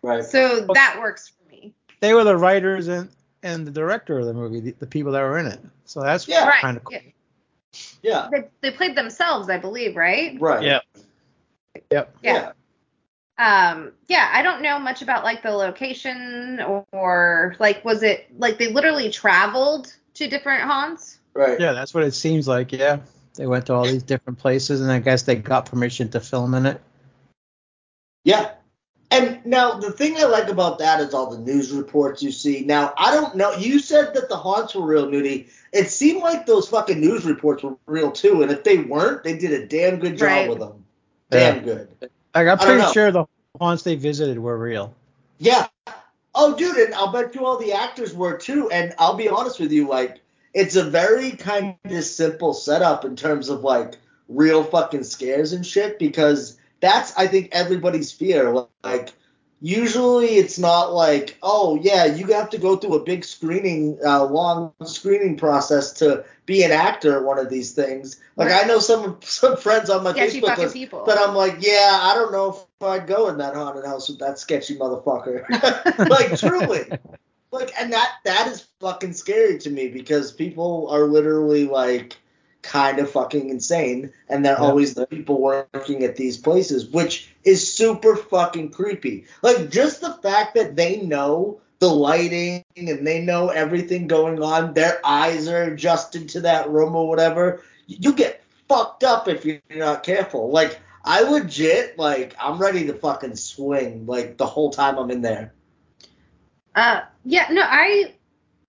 Right. 0.03 0.23
so 0.23 0.67
that 0.73 0.97
works 0.99 1.29
for 1.29 1.49
me. 1.51 1.73
They 1.99 2.13
were 2.13 2.23
the 2.23 2.37
writers 2.37 2.87
and 2.87 3.09
and 3.41 3.65
the 3.67 3.71
director 3.71 4.19
of 4.19 4.25
the 4.25 4.33
movie, 4.33 4.59
the, 4.59 4.71
the 4.79 4.87
people 4.87 5.11
that 5.13 5.21
were 5.21 5.37
in 5.39 5.47
it. 5.47 5.59
So 5.85 6.01
that's 6.01 6.27
Yeah. 6.27 6.47
Right. 6.47 6.61
kind 6.61 6.77
of 6.77 6.83
cool. 6.83 6.97
Yeah. 7.01 7.09
Yeah. 8.03 8.29
They, 8.31 8.43
they 8.61 8.71
played 8.71 8.95
themselves, 8.95 9.49
I 9.49 9.57
believe, 9.57 9.95
right? 9.95 10.39
Right. 10.39 10.63
Yep. 10.63 10.83
Yep. 11.89 12.15
Yeah. 12.21 12.51
Um, 13.39 13.93
yeah, 14.07 14.29
I 14.31 14.43
don't 14.43 14.61
know 14.61 14.77
much 14.77 15.01
about 15.01 15.23
like 15.23 15.41
the 15.41 15.51
location 15.51 16.61
or, 16.61 16.85
or 16.91 17.55
like 17.59 17.83
was 17.83 18.03
it 18.03 18.27
like 18.37 18.59
they 18.59 18.71
literally 18.71 19.09
traveled 19.09 19.93
to 20.15 20.27
different 20.27 20.63
haunts? 20.63 21.19
Right. 21.33 21.59
Yeah, 21.59 21.73
that's 21.73 21.93
what 21.95 22.03
it 22.03 22.13
seems 22.13 22.47
like. 22.47 22.71
Yeah, 22.71 22.99
they 23.35 23.47
went 23.47 23.65
to 23.67 23.73
all 23.73 23.85
these 23.85 24.03
different 24.03 24.37
places, 24.37 24.81
and 24.81 24.91
I 24.91 24.99
guess 24.99 25.23
they 25.23 25.35
got 25.35 25.65
permission 25.65 26.09
to 26.09 26.19
film 26.19 26.53
in 26.53 26.67
it. 26.67 26.81
Yeah. 28.23 28.51
And 29.23 29.45
now 29.45 29.79
the 29.79 29.91
thing 29.91 30.17
I 30.17 30.23
like 30.25 30.49
about 30.49 30.79
that 30.79 30.99
is 30.99 31.13
all 31.13 31.29
the 31.29 31.37
news 31.39 31.71
reports 31.71 32.21
you 32.21 32.31
see. 32.31 32.61
Now 32.65 32.93
I 32.97 33.13
don't 33.13 33.35
know. 33.35 33.53
You 33.53 33.79
said 33.79 34.13
that 34.13 34.29
the 34.29 34.35
haunts 34.37 34.75
were 34.75 34.85
real, 34.85 35.07
Newty. 35.07 35.49
It 35.71 35.89
seemed 35.89 36.21
like 36.21 36.45
those 36.45 36.67
fucking 36.67 36.99
news 36.99 37.25
reports 37.25 37.63
were 37.63 37.75
real 37.85 38.11
too. 38.11 38.41
And 38.41 38.51
if 38.51 38.63
they 38.63 38.77
weren't, 38.77 39.23
they 39.23 39.37
did 39.37 39.51
a 39.51 39.65
damn 39.65 39.99
good 39.99 40.17
job 40.17 40.27
Right. 40.27 40.49
with 40.49 40.59
them. 40.59 40.85
Damn 41.31 41.55
Yeah. 41.57 41.61
good. 41.61 41.87
Like 42.35 42.47
I'm 42.47 42.57
pretty 42.57 42.91
sure 42.93 43.11
the 43.11 43.25
haunts 43.59 43.83
they 43.83 43.95
visited 43.95 44.39
were 44.39 44.57
real. 44.57 44.93
Yeah. 45.39 45.67
Oh, 46.35 46.55
dude, 46.55 46.77
and 46.77 46.95
I'll 46.95 47.11
bet 47.11 47.35
you 47.35 47.45
all 47.45 47.57
the 47.57 47.73
actors 47.73 48.13
were 48.13 48.37
too. 48.37 48.69
And 48.71 48.93
I'll 48.97 49.15
be 49.15 49.29
honest 49.29 49.59
with 49.59 49.71
you, 49.71 49.87
like, 49.87 50.19
it's 50.53 50.75
a 50.75 50.83
very 50.83 51.31
kind 51.31 51.75
of 51.85 52.03
simple 52.03 52.53
setup 52.53 53.05
in 53.05 53.15
terms 53.15 53.49
of 53.49 53.63
like 53.63 53.97
real 54.29 54.63
fucking 54.63 55.03
scares 55.03 55.53
and 55.53 55.65
shit 55.65 55.99
because 55.99 56.57
that's 56.83 57.15
I 57.17 57.27
think 57.27 57.49
everybody's 57.53 58.11
fear. 58.11 58.67
Like, 58.83 59.13
usually 59.61 60.35
it's 60.35 60.59
not 60.59 60.93
like, 60.93 61.37
oh 61.41 61.79
yeah, 61.81 62.03
you 62.03 62.27
have 62.27 62.49
to 62.49 62.57
go 62.57 62.75
through 62.75 62.95
a 62.95 63.03
big 63.03 63.23
screening, 63.23 63.97
uh, 64.05 64.25
long 64.25 64.73
screening 64.83 65.37
process 65.37 65.93
to 65.93 66.25
be 66.45 66.61
an 66.63 66.71
actor 66.71 67.17
at 67.17 67.23
one 67.23 67.39
of 67.39 67.49
these 67.49 67.71
things. 67.71 68.19
Like 68.35 68.51
I 68.51 68.67
know 68.67 68.79
some 68.79 69.17
some 69.23 69.55
friends 69.55 69.89
on 69.89 70.03
my 70.03 70.11
Sketchy 70.11 70.41
Facebook 70.41 70.47
fucking 70.47 70.63
list 70.65 70.73
people. 70.75 71.05
that 71.05 71.17
I'm 71.17 71.33
like, 71.33 71.55
yeah, 71.59 71.99
I 72.01 72.15
don't 72.15 72.33
know 72.33 72.49
if 72.49 72.85
I'd 72.85 73.07
go 73.07 73.29
in 73.29 73.37
that 73.37 73.55
haunted 73.55 73.85
house 73.85 74.09
with 74.09 74.19
that 74.19 74.37
sketchy 74.37 74.77
motherfucker. 74.77 75.49
like 76.09 76.37
truly. 76.37 76.83
Like 77.53 77.71
and 77.79 77.93
that 77.93 78.13
that 78.25 78.47
is 78.47 78.65
fucking 78.79 79.13
scary 79.13 79.59
to 79.59 79.69
me 79.69 79.87
because 79.87 80.31
people 80.31 80.87
are 80.89 81.03
literally 81.03 81.65
like 81.67 82.17
kind 82.63 82.99
of 82.99 83.11
fucking 83.11 83.49
insane 83.49 84.11
and 84.29 84.43
they're 84.43 84.59
Yeah. 84.59 84.67
always 84.67 84.95
the 84.95 85.05
people 85.05 85.39
working 85.41 86.03
at 86.03 86.15
these 86.15 86.37
places, 86.37 86.87
which 86.89 87.33
is 87.43 87.71
super 87.73 88.15
fucking 88.15 88.71
creepy. 88.71 89.25
Like 89.41 89.69
just 89.69 90.01
the 90.01 90.13
fact 90.23 90.55
that 90.55 90.75
they 90.75 91.01
know 91.01 91.61
the 91.79 91.89
lighting 91.89 92.63
and 92.77 93.05
they 93.05 93.21
know 93.21 93.49
everything 93.49 94.07
going 94.07 94.41
on, 94.41 94.73
their 94.73 94.99
eyes 95.05 95.47
are 95.47 95.63
adjusted 95.63 96.29
to 96.29 96.41
that 96.41 96.69
room 96.69 96.95
or 96.95 97.07
whatever. 97.07 97.61
You 97.87 98.13
get 98.13 98.41
fucked 98.69 99.03
up 99.03 99.27
if 99.27 99.45
you're 99.45 99.59
not 99.69 100.03
careful. 100.03 100.49
Like 100.49 100.79
I 101.03 101.21
legit 101.23 101.99
like 101.99 102.35
I'm 102.39 102.57
ready 102.57 102.87
to 102.87 102.93
fucking 102.93 103.35
swing 103.35 104.05
like 104.05 104.37
the 104.37 104.45
whole 104.45 104.71
time 104.71 104.97
I'm 104.97 105.11
in 105.11 105.21
there. 105.21 105.53
Uh, 106.75 107.01
yeah, 107.25 107.47
no, 107.51 107.61
I 107.61 108.12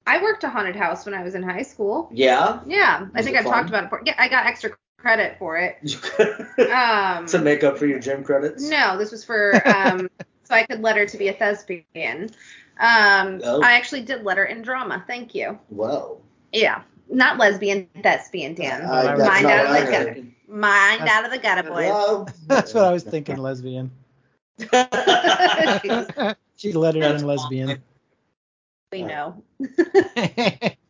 I 0.06 0.22
worked 0.22 0.44
a 0.44 0.48
haunted 0.50 0.76
house 0.76 1.04
when 1.06 1.14
I 1.14 1.22
was 1.22 1.34
in 1.34 1.42
high 1.42 1.62
school. 1.62 2.10
Yeah. 2.12 2.60
Yeah, 2.66 3.06
I 3.14 3.16
Was 3.18 3.24
think 3.24 3.36
I've 3.38 3.44
fun? 3.44 3.52
talked 3.54 3.68
about 3.70 3.84
it 3.84 3.86
before. 3.90 4.02
Yeah, 4.04 4.14
I 4.18 4.28
got 4.28 4.46
extra 4.46 4.70
credit 4.98 5.36
for 5.38 5.56
it. 5.58 5.76
Um, 6.70 7.26
to 7.26 7.38
make 7.40 7.64
up 7.64 7.78
for 7.78 7.86
your 7.86 7.98
gym 7.98 8.22
credits. 8.24 8.62
no, 8.68 8.96
this 8.98 9.10
was 9.10 9.24
for 9.24 9.54
um, 9.76 10.08
so 10.44 10.54
I 10.54 10.64
could 10.64 10.80
letter 10.82 11.06
to 11.06 11.16
be 11.18 11.28
a 11.28 11.32
thespian. 11.32 12.30
Um, 12.80 13.40
Oh. 13.44 13.62
I 13.62 13.72
actually 13.72 14.02
did 14.02 14.24
letter 14.24 14.44
in 14.44 14.62
drama. 14.62 15.02
Thank 15.06 15.34
you. 15.34 15.58
Whoa. 15.68 16.20
Yeah, 16.52 16.82
not 17.08 17.38
lesbian, 17.38 17.88
thespian, 18.02 18.54
Dan. 18.54 18.82
I- 18.82 19.04
Mind 19.04 19.20
that's 19.20 19.28
Mind 19.28 19.42
not 19.44 19.52
out 19.52 19.66
of 19.66 19.72
the 19.86 19.90
gutter. 19.92 20.12
heard. 20.14 20.32
Mind 20.48 21.00
That's- 21.00 21.10
out 21.10 21.24
of 21.24 21.30
the 21.32 21.38
gutter, 21.38 21.62
boys. 21.64 21.88
Well, 21.88 22.28
That's 22.46 22.74
what 22.74 22.84
I 22.84 22.92
was 22.92 23.02
thinking, 23.02 23.36
lesbian. 23.38 23.90
she 26.56 26.72
lettered 26.72 27.02
in 27.04 27.26
lesbian. 27.26 27.82
We 28.94 29.02
know. 29.02 29.42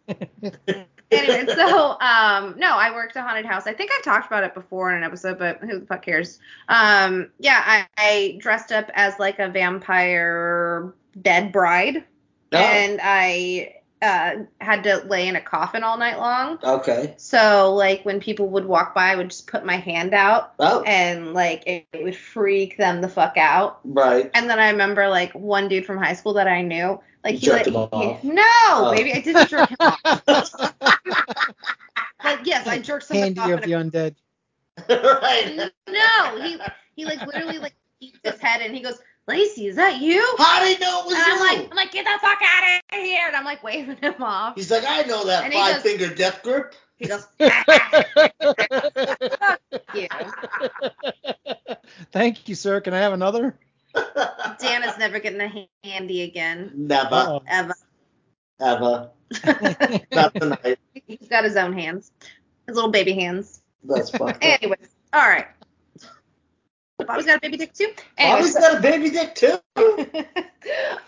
anyway, 1.10 1.46
so 1.46 1.98
um 2.00 2.54
no, 2.58 2.76
I 2.76 2.92
worked 2.94 3.16
a 3.16 3.22
haunted 3.22 3.46
house. 3.46 3.66
I 3.66 3.72
think 3.72 3.90
I've 3.96 4.04
talked 4.04 4.26
about 4.26 4.44
it 4.44 4.54
before 4.54 4.90
in 4.90 4.98
an 4.98 5.04
episode, 5.04 5.38
but 5.38 5.58
who 5.60 5.80
the 5.80 5.86
fuck 5.86 6.02
cares? 6.02 6.38
Um 6.68 7.30
yeah, 7.38 7.62
I, 7.64 7.86
I 7.96 8.36
dressed 8.38 8.72
up 8.72 8.90
as 8.94 9.18
like 9.18 9.38
a 9.38 9.48
vampire 9.48 10.94
dead 11.22 11.50
bride. 11.50 12.04
Oh. 12.52 12.58
And 12.58 13.00
I 13.02 13.76
uh 14.04 14.44
had 14.60 14.84
to 14.84 14.98
lay 15.08 15.26
in 15.28 15.36
a 15.36 15.40
coffin 15.40 15.82
all 15.82 15.96
night 15.96 16.18
long. 16.18 16.58
Okay. 16.62 17.14
So 17.16 17.74
like 17.74 18.04
when 18.04 18.20
people 18.20 18.48
would 18.50 18.64
walk 18.66 18.94
by 18.94 19.10
I 19.12 19.16
would 19.16 19.30
just 19.30 19.46
put 19.46 19.64
my 19.64 19.76
hand 19.76 20.12
out 20.14 20.52
Oh. 20.58 20.82
and 20.82 21.32
like 21.32 21.66
it, 21.66 21.86
it 21.92 22.04
would 22.04 22.16
freak 22.16 22.76
them 22.76 23.00
the 23.00 23.08
fuck 23.08 23.36
out. 23.36 23.80
Right. 23.84 24.30
And 24.34 24.48
then 24.50 24.58
I 24.60 24.70
remember 24.70 25.08
like 25.08 25.32
one 25.32 25.68
dude 25.68 25.86
from 25.86 25.98
high 25.98 26.12
school 26.14 26.34
that 26.34 26.46
I 26.48 26.62
knew, 26.62 27.00
like 27.24 27.42
You 27.42 27.52
he 27.52 27.58
like 27.58 27.66
him 27.66 27.76
off. 27.76 28.20
he- 28.20 28.28
no, 28.28 28.42
Oh. 28.44 28.92
baby, 28.94 29.12
I 29.14 29.20
didn't 29.20 29.48
jerk 29.48 29.68
him 29.70 29.76
off. 29.80 30.74
Like 32.22 32.46
yes, 32.46 32.66
I 32.66 32.78
jerked 32.78 33.04
somebody 33.06 33.34
Handy 33.34 33.52
off. 33.52 33.60
of 33.60 33.64
the 33.66 33.72
undead. 33.72 34.14
right. 34.88 35.70
no, 35.88 36.42
he 36.42 36.58
he 36.96 37.04
like 37.04 37.20
literally 37.26 37.58
like 37.58 37.74
peeked 38.00 38.26
his 38.26 38.38
head 38.40 38.60
and 38.62 38.74
he 38.74 38.80
goes, 38.82 38.98
Lacey, 39.26 39.68
is 39.68 39.76
that 39.76 40.00
you? 40.02 40.20
How 40.38 40.62
did 40.62 40.76
he 40.76 40.84
know 40.84 41.00
it 41.00 41.06
was 41.06 41.14
And 41.14 41.22
I'm 41.24 41.38
you? 41.38 41.44
like, 41.62 41.70
I'm 41.70 41.76
like, 41.76 41.92
get 41.92 42.04
the 42.04 42.18
fuck 42.20 42.38
out 42.42 42.80
of 42.92 42.98
here! 42.98 43.26
And 43.26 43.34
I'm 43.36 43.44
like 43.44 43.62
waving 43.62 43.96
him 43.96 44.22
off. 44.22 44.54
He's 44.54 44.70
like, 44.70 44.84
I 44.86 45.02
know 45.02 45.24
that 45.24 45.44
And 45.44 45.52
five 45.54 45.74
goes- 45.74 45.82
finger 45.82 46.14
death 46.14 46.42
grip. 46.42 46.74
He 46.96 47.06
goes, 47.08 47.26
"Ah, 47.40 47.64
fuck 48.40 49.60
you. 49.94 50.06
Thank 52.12 52.48
you, 52.48 52.54
sir. 52.54 52.80
Can 52.80 52.94
I 52.94 52.98
have 52.98 53.12
another? 53.12 53.58
Dan 54.60 54.84
is 54.84 54.96
never 54.98 55.18
getting 55.18 55.40
a 55.40 55.68
handy 55.82 56.22
again, 56.22 56.70
Never, 56.74 57.14
Uh-oh. 57.14 57.42
ever. 57.48 57.74
ever. 58.60 59.10
Not 60.12 60.34
tonight. 60.34 60.78
He's 61.06 61.28
got 61.28 61.44
his 61.44 61.56
own 61.56 61.72
hands, 61.72 62.12
his 62.66 62.76
little 62.76 62.90
baby 62.90 63.12
hands. 63.14 63.60
That's 63.82 64.10
fucked 64.10 64.36
up. 64.44 64.62
Anyways, 64.62 64.88
all 65.12 65.28
right. 65.28 65.46
Bobby's 67.06 67.26
got 67.26 67.38
a 67.38 67.40
baby 67.40 67.56
dick 67.56 67.72
too. 67.72 67.92
Anyways, 68.18 68.54
Bobby's 68.54 68.68
got 68.68 68.78
a 68.78 68.80
baby 68.80 69.10
dick 69.10 69.34
too. 69.34 69.58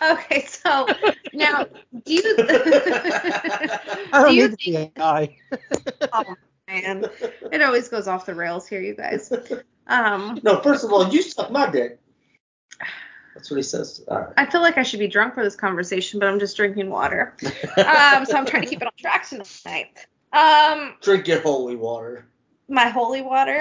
okay, 0.03 0.45
so 0.47 0.87
now 1.33 1.67
do 2.05 2.13
you 2.13 2.23
I 2.39 3.79
don't 4.13 4.29
do 4.31 4.35
you 4.35 4.49
need 4.49 4.59
to 4.59 4.71
be 4.71 4.93
guy. 4.97 5.37
oh 6.13 6.35
man, 6.69 7.07
it 7.53 7.63
always 7.63 7.89
goes 7.89 8.09
off 8.09 8.27
the 8.27 8.35
rails 8.35 8.67
here, 8.67 8.81
you 8.81 8.95
guys. 8.95 9.33
Um, 9.87 10.41
no, 10.43 10.61
first 10.61 10.85
of 10.85 10.93
all, 10.93 11.09
you 11.09 11.23
suck 11.23 11.51
my 11.51 11.71
dick. 11.71 11.99
That's 13.35 13.51
what 13.51 13.57
he 13.59 13.63
says. 13.63 14.03
All 14.09 14.19
right. 14.19 14.33
I 14.39 14.47
feel 14.47 14.63
like 14.63 14.79
I 14.79 14.83
should 14.83 14.99
be 14.99 15.09
drunk 15.09 15.35
for 15.35 15.45
this 15.45 15.57
conversation, 15.57 16.19
but 16.19 16.29
I'm 16.29 16.39
just 16.39 16.57
drinking 16.57 16.89
water. 16.89 17.35
Um, 17.77 18.25
so 18.25 18.37
I'm 18.37 18.47
trying 18.47 18.63
to 18.63 18.69
keep 18.69 18.81
it 18.81 18.87
on 18.87 18.93
track 18.99 19.29
tonight. 19.29 20.07
Um, 20.33 20.95
Drink 21.03 21.29
your 21.29 21.41
holy 21.41 21.77
water. 21.77 22.27
my 22.69 22.89
holy 22.89 23.23
water. 23.23 23.61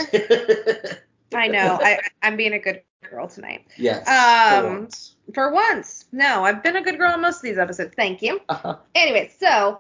I 1.34 1.48
know. 1.56 1.80
I 1.82 2.00
I'm 2.22 2.38
being 2.38 2.54
a 2.54 2.60
good 2.60 2.82
girl 3.10 3.28
tonight. 3.28 3.66
yes. 3.78 4.04
for 4.08 4.68
Um, 4.68 4.80
once. 4.80 5.16
For 5.34 5.52
once. 5.54 6.06
No, 6.12 6.44
I've 6.44 6.64
been 6.64 6.76
a 6.76 6.82
good 6.84 6.98
girl 6.98 7.14
in 7.14 7.22
most 7.22 7.38
of 7.38 7.42
these 7.44 7.58
episodes. 7.58 7.94
Thank 7.96 8.22
you. 8.22 8.40
Uh-huh. 8.50 8.78
Anyway, 8.96 9.32
so 9.40 9.80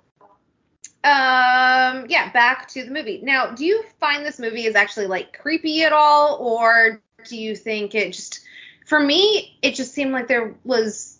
um 1.03 2.05
yeah, 2.09 2.31
back 2.31 2.67
to 2.69 2.83
the 2.83 2.91
movie. 2.91 3.19
Now, 3.23 3.51
do 3.51 3.65
you 3.65 3.83
find 3.99 4.25
this 4.25 4.39
movie 4.39 4.65
is 4.65 4.75
actually 4.75 5.07
like 5.07 5.37
creepy 5.39 5.83
at 5.83 5.93
all 5.93 6.37
or 6.39 7.01
do 7.25 7.37
you 7.37 7.55
think 7.55 7.93
it 7.95 8.13
just 8.13 8.41
for 8.87 8.99
me 8.99 9.57
it 9.61 9.75
just 9.75 9.93
seemed 9.93 10.11
like 10.11 10.27
there 10.27 10.55
was 10.63 11.19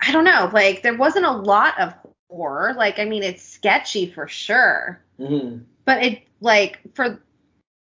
I 0.00 0.12
don't 0.12 0.24
know, 0.24 0.50
like 0.52 0.82
there 0.82 0.96
wasn't 0.96 1.24
a 1.24 1.30
lot 1.32 1.80
of 1.80 1.94
horror. 2.30 2.74
Like 2.76 2.98
I 2.98 3.04
mean, 3.06 3.22
it's 3.22 3.42
sketchy 3.42 4.10
for 4.10 4.28
sure, 4.28 5.00
Mhm. 5.18 5.64
but 5.86 6.02
it 6.02 6.22
like 6.40 6.80
for 6.94 7.22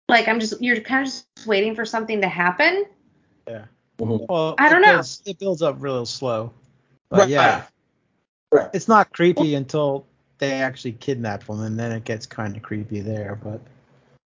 like 0.08 0.28
I'm 0.28 0.40
just 0.40 0.60
you're 0.60 0.80
kind 0.80 1.06
of 1.06 1.12
just 1.12 1.46
waiting 1.46 1.74
for 1.74 1.84
something 1.84 2.20
to 2.20 2.28
happen. 2.28 2.84
Yeah. 3.46 3.64
Mm-hmm. 3.98 4.24
Well, 4.28 4.54
I 4.58 4.68
don't 4.68 4.82
it 4.82 4.86
know. 4.86 4.92
Builds, 4.94 5.22
it 5.26 5.38
builds 5.38 5.62
up 5.62 5.76
real 5.80 6.06
slow. 6.06 6.52
But 7.10 7.20
Right. 7.20 7.28
yeah, 7.28 7.64
Right. 8.52 8.70
it's 8.72 8.88
not 8.88 9.12
creepy 9.12 9.54
until 9.54 10.06
they 10.38 10.52
actually 10.52 10.92
kidnap 10.92 11.44
them, 11.44 11.60
and 11.62 11.78
then 11.78 11.92
it 11.92 12.04
gets 12.04 12.26
kind 12.26 12.56
of 12.56 12.62
creepy 12.62 13.00
there. 13.00 13.38
But 13.42 13.60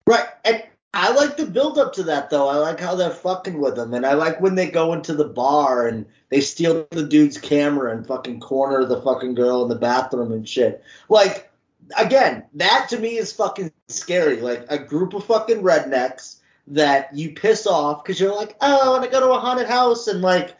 Right. 0.06 0.26
And 0.44 0.62
I 0.94 1.12
like 1.12 1.36
the 1.36 1.44
build 1.46 1.78
up 1.78 1.92
to 1.94 2.02
that 2.04 2.30
though. 2.30 2.48
I 2.48 2.56
like 2.56 2.80
how 2.80 2.94
they're 2.94 3.10
fucking 3.10 3.60
with 3.60 3.78
him. 3.78 3.92
And 3.94 4.06
I 4.06 4.14
like 4.14 4.40
when 4.40 4.54
they 4.54 4.70
go 4.70 4.92
into 4.94 5.14
the 5.14 5.24
bar 5.28 5.86
and 5.86 6.06
they 6.30 6.40
steal 6.40 6.86
the 6.90 7.04
dude's 7.04 7.36
camera 7.36 7.94
and 7.94 8.06
fucking 8.06 8.40
corner 8.40 8.84
the 8.84 9.02
fucking 9.02 9.34
girl 9.34 9.62
in 9.62 9.68
the 9.68 9.74
bathroom 9.74 10.32
and 10.32 10.48
shit. 10.48 10.82
Like, 11.08 11.47
again, 11.97 12.45
that 12.55 12.89
to 12.91 12.99
me 12.99 13.16
is 13.16 13.32
fucking 13.32 13.72
scary. 13.89 14.41
Like 14.41 14.66
a 14.68 14.78
group 14.78 15.14
of 15.14 15.24
fucking 15.24 15.62
rednecks 15.62 16.36
that 16.68 17.14
you 17.16 17.32
piss 17.32 17.66
off 17.66 18.05
because 18.05 18.20
you're 18.20 18.34
like, 18.34 18.57
oh, 18.61 18.86
I 18.86 18.89
want 18.91 19.05
to 19.05 19.11
go 19.11 19.20
to 19.20 19.32
a 19.32 19.39
haunted 19.39 19.68
house 19.68 20.07
and 20.09 20.20
like 20.20 20.55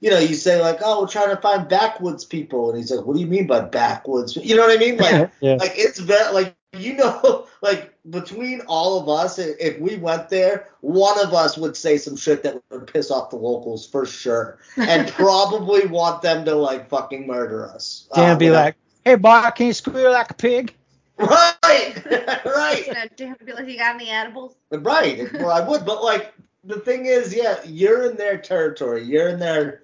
you 0.00 0.10
know, 0.10 0.18
you 0.18 0.34
say 0.34 0.60
like, 0.60 0.80
"Oh, 0.84 1.00
we're 1.00 1.08
trying 1.08 1.34
to 1.34 1.40
find 1.40 1.66
backwoods 1.66 2.26
people," 2.26 2.68
and 2.68 2.78
he's 2.78 2.90
like, 2.90 3.06
"What 3.06 3.14
do 3.14 3.20
you 3.20 3.26
mean 3.26 3.46
by 3.46 3.60
backwoods?" 3.60 4.36
You 4.36 4.54
know 4.54 4.66
what 4.66 4.76
I 4.76 4.78
mean? 4.78 4.98
Like, 4.98 5.30
yeah, 5.40 5.54
like 5.54 5.72
it's 5.76 5.98
very 5.98 6.30
like 6.34 6.54
you 6.78 6.94
know 6.94 7.46
like 7.62 7.94
between 8.10 8.60
all 8.62 9.00
of 9.00 9.08
us 9.08 9.38
if 9.38 9.78
we 9.78 9.96
went 9.96 10.28
there 10.28 10.68
one 10.80 11.18
of 11.20 11.32
us 11.32 11.56
would 11.56 11.76
say 11.76 11.96
some 11.96 12.16
shit 12.16 12.42
that 12.42 12.62
would 12.70 12.86
piss 12.86 13.10
off 13.10 13.30
the 13.30 13.36
locals 13.36 13.86
for 13.86 14.04
sure 14.04 14.58
and 14.76 15.08
probably 15.12 15.86
want 15.86 16.22
them 16.22 16.44
to 16.44 16.54
like 16.54 16.88
fucking 16.88 17.26
murder 17.26 17.68
us 17.68 18.08
Dan 18.14 18.36
Uh, 18.36 18.38
be 18.38 18.50
like, 18.50 18.76
"Hey, 19.04 19.16
boy, 19.16 19.50
can 19.54 19.66
you 19.68 19.72
squeal 19.72 20.12
like 20.12 20.30
a 20.30 20.34
pig?" 20.34 20.74
right 21.18 22.02
right. 22.44 22.84
You 22.86 22.92
know, 22.94 23.04
do 23.16 23.26
you 23.26 23.36
be 23.44 23.52
like, 23.52 23.68
you 23.68 23.78
got 23.78 23.94
any 23.94 24.10
edibles? 24.10 24.56
right 24.70 25.32
well 25.34 25.50
i 25.50 25.66
would 25.66 25.84
but 25.86 26.02
like 26.02 26.34
the 26.64 26.80
thing 26.80 27.06
is 27.06 27.34
yeah 27.34 27.56
you're 27.64 28.10
in 28.10 28.16
their 28.16 28.38
territory. 28.38 29.04
You're 29.04 29.28
in 29.28 29.38
their 29.38 29.82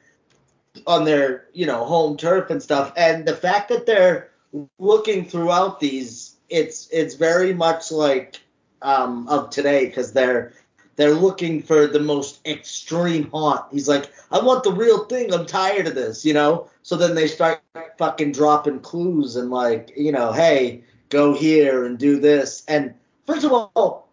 on 0.86 1.04
their 1.04 1.46
you 1.52 1.66
know 1.66 1.84
home 1.84 2.16
turf 2.16 2.50
and 2.50 2.62
stuff. 2.62 2.92
And 2.96 3.26
the 3.26 3.36
fact 3.36 3.68
that 3.68 3.86
they're 3.86 4.30
looking 4.78 5.24
throughout 5.24 5.80
these 5.80 6.36
it's 6.48 6.88
it's 6.90 7.14
very 7.14 7.54
much 7.54 7.92
like 7.92 8.40
um 8.82 9.28
of 9.28 9.50
today 9.50 9.86
because 9.86 10.12
they're 10.12 10.52
they're 10.96 11.14
looking 11.14 11.62
for 11.62 11.86
the 11.86 12.00
most 12.00 12.40
extreme 12.46 13.30
haunt. 13.30 13.64
He's 13.70 13.88
like 13.88 14.10
i 14.30 14.40
want 14.40 14.64
the 14.64 14.72
real 14.72 15.04
thing. 15.04 15.32
I'm 15.32 15.46
tired 15.46 15.86
of 15.86 15.94
this 15.94 16.24
you 16.24 16.34
know? 16.34 16.68
So 16.82 16.96
then 16.96 17.14
they 17.14 17.28
start 17.28 17.59
fucking 18.00 18.32
dropping 18.32 18.80
clues 18.80 19.36
and 19.36 19.50
like 19.50 19.92
you 19.96 20.10
know 20.10 20.32
hey 20.32 20.82
go 21.10 21.34
here 21.34 21.84
and 21.84 21.98
do 21.98 22.18
this 22.18 22.64
and 22.66 22.92
first 23.26 23.44
of 23.44 23.52
all 23.52 24.10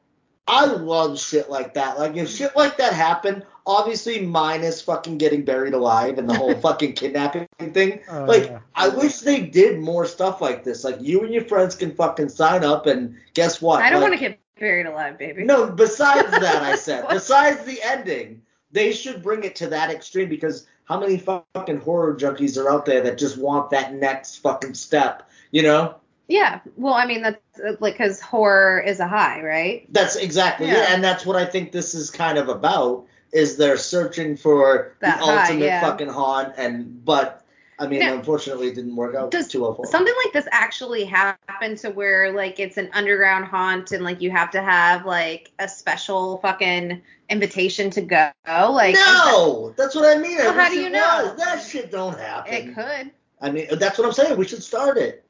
I 0.50 0.66
love 0.66 1.20
shit 1.20 1.50
like 1.50 1.74
that. 1.74 2.00
Like 2.00 2.16
if 2.16 2.30
shit 2.30 2.56
like 2.56 2.78
that 2.78 2.94
happened, 2.94 3.46
obviously 3.66 4.26
minus 4.26 4.82
fucking 4.82 5.18
getting 5.18 5.44
buried 5.44 5.74
alive 5.74 6.18
and 6.18 6.28
the 6.28 6.34
whole 6.34 6.56
fucking 6.62 6.94
kidnapping 6.94 7.48
thing. 7.74 8.00
Oh, 8.10 8.24
like, 8.24 8.46
yeah. 8.46 8.60
I 8.74 8.88
wish 8.88 9.20
they 9.20 9.42
did 9.42 9.80
more 9.80 10.06
stuff 10.06 10.42
like 10.42 10.64
this. 10.64 10.84
Like, 10.86 11.02
you 11.02 11.22
and 11.24 11.34
your 11.34 11.44
friends 11.44 11.76
can 11.76 11.94
fucking 11.94 12.30
sign 12.30 12.64
up, 12.64 12.86
and 12.86 13.16
guess 13.34 13.62
what? 13.62 13.84
I 13.84 13.90
don't 13.90 14.02
Like, 14.02 14.12
want 14.12 14.22
to 14.22 14.30
get 14.30 14.40
buried 14.58 14.86
alive, 14.86 15.20
baby. 15.20 15.44
No, 15.44 15.70
besides 15.70 16.32
that, 16.32 16.64
I 16.64 16.78
said, 16.78 17.06
besides 17.10 17.66
the 17.66 17.82
ending, 17.84 18.42
they 18.72 18.94
should 18.94 19.22
bring 19.22 19.44
it 19.44 19.56
to 19.58 19.68
that 19.68 19.92
extreme 19.92 20.30
because 20.30 20.66
how 20.88 21.00
many 21.00 21.18
fucking 21.18 21.82
horror 21.82 22.16
junkies 22.16 22.58
are 22.62 22.70
out 22.70 22.86
there 22.86 23.02
that 23.02 23.18
just 23.18 23.38
want 23.38 23.72
that 23.72 23.94
next 23.94 24.38
fucking 24.38 24.74
step? 24.74 25.30
You 25.52 25.64
know? 25.64 25.96
Yeah. 26.28 26.60
Well, 26.76 26.94
I 26.94 27.06
mean 27.06 27.22
that's 27.22 27.60
uh, 27.60 27.74
like 27.80 27.94
because 27.96 28.20
horror 28.20 28.80
is 28.80 29.00
a 29.00 29.08
high, 29.08 29.42
right? 29.44 29.86
That's 29.94 30.16
exactly 30.16 30.68
Yeah. 30.68 30.84
it, 30.84 30.90
and 30.92 31.04
that's 31.04 31.26
what 31.26 31.36
I 31.36 31.46
think 31.46 31.72
this 31.72 31.94
is 31.94 32.10
kind 32.10 32.38
of 32.38 32.50
about. 32.50 33.06
Is 33.34 33.58
they're 33.58 33.78
searching 33.78 34.38
for 34.38 34.96
That 35.02 35.20
the 35.20 35.26
high, 35.26 35.42
ultimate 35.42 35.66
yeah. 35.66 35.82
fucking 35.82 36.08
haunt, 36.08 36.54
and 36.58 37.04
but 37.04 37.44
I 37.80 37.88
mean, 37.88 38.00
Now, 38.00 38.16
unfortunately, 38.16 38.68
it 38.70 38.76
didn't 38.76 38.96
work 38.96 39.14
out 39.14 39.30
does 39.30 39.48
too 39.48 39.62
well 39.62 39.76
for 39.76 39.86
'em. 39.86 39.92
Something 39.92 40.16
like 40.26 40.34
this 40.34 40.48
actually 40.52 41.06
happen 41.06 41.76
to 41.78 41.92
where 41.92 42.32
like 42.32 42.60
it's 42.60 42.78
an 42.78 42.90
underground 42.94 43.46
haunt 43.46 43.92
and 43.92 44.04
like 44.04 44.20
you 44.22 44.32
have 44.32 44.50
to 44.52 44.62
have 44.62 45.06
like 45.06 45.52
a 45.60 45.70
special 45.70 46.38
fucking 46.40 47.02
invitation 47.30 47.90
to 47.92 48.02
go. 48.02 48.32
Like 48.48 48.96
no, 48.96 49.74
that's 49.78 49.94
what 49.94 50.06
I 50.06 50.20
mean. 50.20 50.40
I 50.40 50.52
how 50.54 50.70
do 50.70 50.80
you 50.80 50.90
know? 50.90 51.34
was. 51.36 51.38
That 51.38 51.62
shit 51.62 51.92
don't 51.92 52.18
happen. 52.18 52.54
it 52.54 52.74
could, 52.74 53.12
I 53.42 53.52
mean, 53.52 53.68
that's 53.74 53.98
what 54.00 54.08
I'm 54.08 54.14
saying. 54.14 54.38
We 54.38 54.48
should 54.48 54.64
start 54.64 54.98
it. 54.98 55.24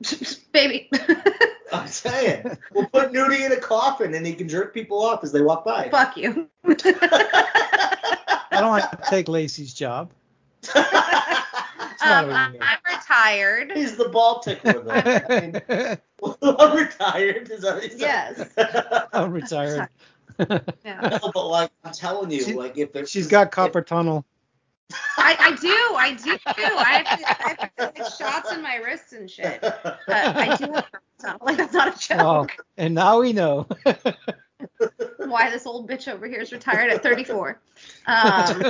baby. 0.52 0.88
I'm 1.72 1.88
saying. 1.88 2.56
We'll 2.72 2.86
put 2.86 3.12
Newty 3.12 3.44
in 3.44 3.52
a 3.52 3.56
coffin 3.56 4.14
and 4.14 4.24
he 4.24 4.34
can 4.34 4.48
jerk 4.48 4.72
people 4.72 5.02
off 5.02 5.24
as 5.24 5.32
they 5.32 5.42
walk 5.42 5.64
by. 5.64 5.88
Fuck 5.90 6.16
you. 6.16 6.48
I 6.64 8.60
don't 8.60 8.68
want 8.68 8.90
to 8.90 8.98
take 9.10 9.28
Lacey's 9.28 9.74
job. 9.74 10.10
Um, 12.10 12.28
not 12.30 12.52
I'm 12.60 12.78
retired. 12.96 13.72
He's 13.72 13.96
the 13.96 14.08
ball 14.08 14.40
tickler 14.40 14.80
though. 14.82 14.90
I 15.28 15.40
mean, 15.40 15.62
I'm 16.58 16.76
retired. 16.76 17.50
Is 17.50 17.62
that 17.62 17.74
what 17.76 17.84
he? 17.84 17.98
Yes. 17.98 18.48
I'm 19.12 19.32
retired. 19.32 19.88
Yeah. 20.38 20.60
No, 21.22 21.30
but 21.34 21.46
like 21.48 21.70
I'm 21.84 21.92
telling 21.92 22.30
you, 22.30 22.42
She- 22.42 22.54
like 22.54 22.76
if 22.78 22.94
it, 22.96 23.08
She's 23.08 23.26
got 23.26 23.50
carpal 23.52 23.84
tunnel. 23.84 24.24
I, 25.18 25.36
I 25.38 25.56
do, 25.56 25.68
I 25.68 26.14
do. 26.14 26.38
I 26.46 27.02
have, 27.04 27.18
to, 27.18 27.26
I 27.28 27.48
have 27.48 27.58
to 27.76 27.92
get 27.94 28.12
shots 28.18 28.52
in 28.52 28.62
my 28.62 28.76
wrists 28.76 29.12
and 29.12 29.30
shit. 29.30 29.62
Uh, 29.62 29.96
I 30.08 30.56
do 30.56 30.72
have 30.72 30.86
some. 31.18 31.36
Like 31.42 31.58
that's 31.58 31.74
not 31.74 31.88
a 31.88 32.14
Oh, 32.24 32.44
joke. 32.46 32.64
and 32.78 32.94
now 32.94 33.20
we 33.20 33.32
know. 33.34 33.66
Why 35.18 35.50
this 35.50 35.66
old 35.66 35.90
bitch 35.90 36.10
over 36.10 36.26
here 36.26 36.40
is 36.40 36.52
retired 36.52 36.90
at 36.90 37.02
34. 37.02 37.60
Um, 38.06 38.64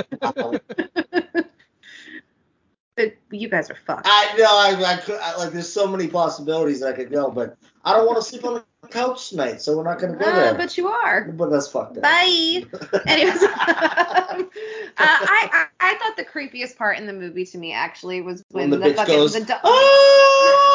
but 3.29 3.39
you 3.39 3.47
guys 3.49 3.69
are 3.69 3.77
fucked. 3.87 4.05
I 4.05 4.35
know 4.37 4.45
I, 4.45 4.93
I 4.93 4.97
could 4.97 5.19
I, 5.19 5.35
like 5.37 5.51
there's 5.51 5.71
so 5.71 5.87
many 5.87 6.07
possibilities 6.07 6.81
that 6.81 6.89
I 6.93 6.93
could 6.93 7.11
go, 7.11 7.29
but 7.31 7.57
I 7.85 7.93
don't 7.95 8.05
want 8.05 8.17
to 8.17 8.23
sleep 8.23 8.43
on 8.45 8.55
the 8.81 8.87
couch 8.89 9.29
tonight, 9.29 9.61
so 9.61 9.77
we're 9.77 9.83
not 9.83 9.99
gonna 9.99 10.17
go 10.17 10.25
Uh, 10.25 10.35
there. 10.35 10.53
but 10.55 10.77
you 10.77 10.87
are. 10.87 11.25
But 11.31 11.49
that's 11.49 11.67
fucked 11.67 11.97
up. 11.97 12.03
Bye. 12.03 12.63
Anyways, 13.07 13.41
um, 13.43 13.49
uh, 13.49 14.37
I, 14.97 15.49
I 15.51 15.65
I 15.79 15.95
thought 15.97 16.17
the 16.17 16.25
creepiest 16.25 16.75
part 16.77 16.97
in 16.97 17.05
the 17.07 17.13
movie 17.13 17.45
to 17.45 17.57
me 17.57 17.73
actually 17.73 18.21
was 18.21 18.43
when, 18.51 18.69
When 18.69 18.79
the 18.79 18.85
bitch 18.87 18.95
fucking 18.95 19.15
goes, 19.15 19.33
the 19.33 19.45
do- 19.45 19.53
"Ah!" 19.63 20.68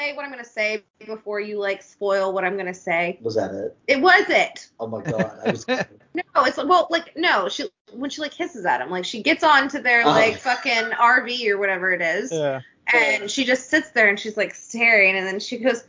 Can 0.00 0.06
I 0.06 0.08
like 0.08 0.12
say 0.12 0.16
what 0.16 0.24
I'm 0.24 0.30
gonna 0.30 0.44
say 0.44 0.84
before 1.06 1.40
you 1.40 1.58
like 1.58 1.82
spoil 1.82 2.32
what 2.32 2.44
I'm 2.44 2.56
gonna 2.56 2.74
say? 2.74 3.18
Was 3.22 3.34
that 3.34 3.50
it? 3.52 3.76
It 3.86 4.00
was 4.00 4.24
it. 4.28 4.68
Oh 4.78 4.86
my 4.86 5.02
god. 5.02 5.38
I 5.44 5.50
was 5.50 5.66
No, 6.14 6.44
it's 6.44 6.56
like 6.58 6.68
well, 6.68 6.88
like 6.90 7.16
no, 7.16 7.48
she 7.48 7.68
when 7.92 8.10
she 8.10 8.20
like 8.20 8.32
hisses 8.34 8.64
at 8.64 8.80
him, 8.80 8.90
like 8.90 9.04
she 9.04 9.22
gets 9.22 9.44
onto 9.44 9.80
their 9.80 10.02
Oh. 10.04 10.08
like 10.10 10.38
fucking 10.38 10.90
RV 10.90 11.48
or 11.48 11.58
whatever 11.58 11.92
it 11.92 12.00
is, 12.00 12.32
yeah. 12.32 12.60
and 12.92 13.30
she 13.30 13.44
just 13.44 13.68
sits 13.68 13.90
there 13.90 14.08
and 14.08 14.18
she's 14.18 14.36
like 14.36 14.54
staring, 14.54 15.16
and 15.16 15.26
then 15.26 15.38
she 15.38 15.58
goes, 15.58 15.84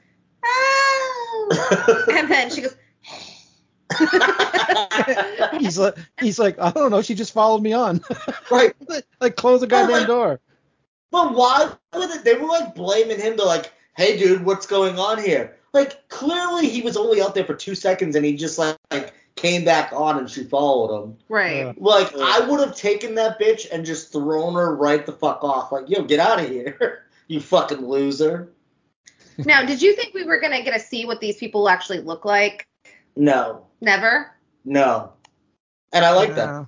oh, 0.45 2.05
and 2.11 2.29
then 2.29 2.49
she 2.49 2.61
goes, 2.61 2.75
he's 5.59 5.77
like, 5.79 5.95
he's 6.19 6.39
like, 6.39 6.59
I 6.59 6.71
don't 6.71 6.91
know. 6.91 7.01
She 7.01 7.15
just 7.15 7.33
followed 7.33 7.61
me 7.63 7.73
on. 7.73 8.01
right. 8.51 8.73
like, 9.19 9.35
close 9.35 9.61
the 9.61 9.67
goddamn 9.67 10.05
door. 10.05 10.39
But 11.11 11.33
why 11.33 11.71
would 11.93 12.09
it? 12.11 12.23
They 12.23 12.35
were 12.35 12.47
like 12.47 12.75
blaming 12.75 13.19
him 13.19 13.37
to 13.37 13.43
like, 13.43 13.71
hey 13.95 14.17
dude, 14.17 14.45
what's 14.45 14.65
going 14.65 14.97
on 14.99 15.21
here? 15.23 15.57
Like 15.73 16.07
clearly 16.09 16.67
he 16.69 16.81
was 16.81 16.97
only 16.97 17.21
out 17.21 17.33
there 17.35 17.45
for 17.45 17.55
two 17.55 17.75
seconds 17.75 18.15
and 18.15 18.25
he 18.25 18.35
just 18.35 18.57
like, 18.57 18.77
like 18.91 19.13
came 19.35 19.63
back 19.63 19.91
on 19.93 20.17
and 20.17 20.29
she 20.29 20.43
followed 20.43 21.03
him. 21.03 21.17
right. 21.29 21.57
Yeah. 21.67 21.73
Like 21.77 22.13
I 22.17 22.41
would 22.41 22.59
have 22.59 22.75
taken 22.75 23.15
that 23.15 23.39
bitch 23.39 23.67
and 23.71 23.85
just 23.85 24.11
thrown 24.11 24.53
her 24.55 24.75
right 24.75 25.05
the 25.05 25.13
fuck 25.13 25.43
off. 25.43 25.71
Like 25.71 25.89
yo, 25.89 26.03
get 26.03 26.19
out 26.19 26.39
of 26.41 26.49
here, 26.49 27.03
you 27.27 27.39
fucking 27.39 27.85
loser. 27.87 28.51
Now, 29.37 29.65
did 29.65 29.81
you 29.81 29.95
think 29.95 30.13
we 30.13 30.23
were 30.25 30.39
gonna 30.39 30.61
get 30.63 30.73
to 30.73 30.79
see 30.79 31.05
what 31.05 31.19
these 31.21 31.37
people 31.37 31.67
actually 31.69 31.99
look 31.99 32.25
like? 32.25 32.67
No, 33.15 33.65
Never. 33.79 34.31
no. 34.65 35.13
And 35.93 36.05
I 36.05 36.11
like 36.13 36.35
that. 36.35 36.47
Yeah. 36.47 36.65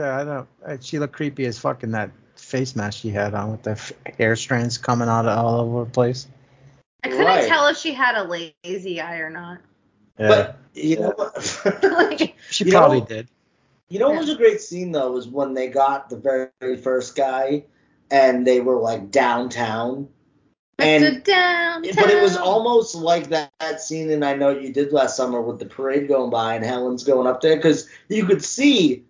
Yeah, 0.00 0.18
I 0.20 0.24
don't. 0.24 0.48
uh, 0.66 0.76
She 0.80 0.98
looked 0.98 1.14
creepy 1.14 1.44
as 1.44 1.58
fuck 1.58 1.82
in 1.82 1.90
that 1.92 2.10
face 2.36 2.74
mask 2.74 3.00
she 3.00 3.10
had 3.10 3.34
on 3.34 3.50
with 3.52 3.62
the 3.64 3.72
f- 3.72 3.92
hair 4.18 4.34
strands 4.34 4.78
coming 4.78 5.08
out 5.08 5.26
of 5.26 5.38
all 5.38 5.60
over 5.60 5.84
the 5.84 5.90
place. 5.90 6.26
I 7.04 7.08
couldn't 7.08 7.26
Right. 7.26 7.48
tell 7.48 7.66
if 7.68 7.76
she 7.76 7.92
had 7.92 8.16
a 8.16 8.24
lazy 8.24 9.00
eye 9.00 9.18
or 9.18 9.30
not. 9.30 9.58
Yeah. 10.18 10.28
But 10.28 10.58
you 10.74 10.98
know 11.00 11.14
like, 11.82 12.36
she 12.50 12.64
you 12.64 12.72
know- 12.72 12.78
probably 12.78 13.00
did. 13.02 13.28
You 13.90 13.98
know 14.00 14.08
what 14.10 14.20
was 14.20 14.30
a 14.30 14.34
great 14.34 14.60
scene 14.60 14.90
though 14.92 15.12
was 15.12 15.28
when 15.28 15.54
they 15.54 15.68
got 15.68 16.08
the 16.08 16.16
very 16.16 16.76
first 16.78 17.14
guy 17.14 17.64
and 18.10 18.46
they 18.46 18.60
were 18.60 18.76
like 18.80 19.10
downtown. 19.10 20.08
And 20.78 21.22
down. 21.22 21.82
but 21.82 22.10
it 22.10 22.20
was 22.20 22.36
almost 22.36 22.96
like 22.96 23.28
that, 23.28 23.52
that 23.60 23.80
scene 23.80 24.10
and 24.10 24.24
I 24.24 24.34
know 24.34 24.50
you 24.50 24.72
did 24.72 24.92
last 24.92 25.16
summer 25.16 25.40
with 25.40 25.60
the 25.60 25.66
parade 25.66 26.08
going 26.08 26.30
by 26.30 26.54
and 26.56 26.64
Helen's 26.64 27.04
going 27.04 27.28
up 27.28 27.40
there 27.42 27.54
because 27.56 27.88
you 28.08 28.24
could 28.26 28.42
see 28.42 29.04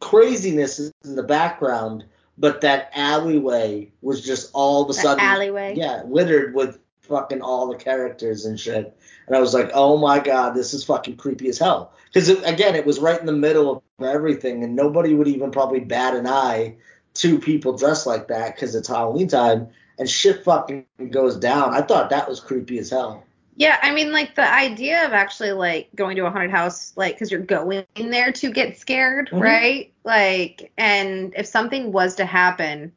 craziness 0.00 0.78
in 1.04 1.16
the 1.16 1.22
background, 1.22 2.04
but 2.38 2.62
that 2.62 2.90
alleyway 2.94 3.92
was 4.00 4.24
just 4.24 4.50
all 4.54 4.82
of 4.84 4.88
a 4.90 4.92
That 4.94 5.02
sudden 5.02 5.24
alleyway. 5.24 5.74
yeah 5.76 6.02
littered 6.06 6.54
with 6.54 6.78
fucking 7.10 7.42
all 7.42 7.66
the 7.66 7.76
characters 7.76 8.46
and 8.46 8.58
shit. 8.58 8.96
And 9.26 9.36
I 9.36 9.40
was 9.40 9.52
like, 9.52 9.70
oh 9.74 9.98
my 9.98 10.18
god, 10.18 10.54
this 10.54 10.72
is 10.72 10.84
fucking 10.84 11.16
creepy 11.16 11.48
as 11.48 11.58
hell. 11.58 11.92
Because 12.06 12.30
again, 12.30 12.74
it 12.74 12.86
was 12.86 12.98
right 12.98 13.20
in 13.20 13.26
the 13.26 13.32
middle 13.32 13.70
of 13.98 14.04
everything, 14.06 14.64
and 14.64 14.74
nobody 14.74 15.12
would 15.14 15.28
even 15.28 15.50
probably 15.50 15.80
bat 15.80 16.14
an 16.16 16.26
eye 16.26 16.76
to 17.14 17.38
people 17.38 17.76
dressed 17.76 18.06
like 18.06 18.28
that 18.28 18.54
because 18.54 18.74
it's 18.74 18.88
Halloween 18.88 19.28
time, 19.28 19.68
and 19.98 20.08
shit 20.08 20.42
fucking 20.44 20.86
goes 21.10 21.36
down. 21.36 21.74
I 21.74 21.82
thought 21.82 22.08
that 22.10 22.28
was 22.28 22.40
creepy 22.40 22.78
as 22.78 22.88
hell. 22.88 23.24
Yeah, 23.56 23.78
I 23.82 23.92
mean, 23.92 24.10
like 24.10 24.36
the 24.36 24.50
idea 24.50 25.04
of 25.04 25.12
actually 25.12 25.52
like 25.52 25.88
going 25.94 26.16
to 26.16 26.24
a 26.24 26.30
haunted 26.30 26.50
house, 26.50 26.94
like, 26.96 27.14
because 27.14 27.30
you're 27.30 27.40
going 27.40 27.84
there 27.96 28.32
to 28.32 28.50
get 28.50 28.78
scared, 28.78 29.28
Mhm. 29.30 29.40
right? 29.40 29.92
Like, 30.04 30.72
and 30.78 31.34
if 31.36 31.46
something 31.46 31.92
was 31.92 32.14
to 32.14 32.24
happen, 32.24 32.92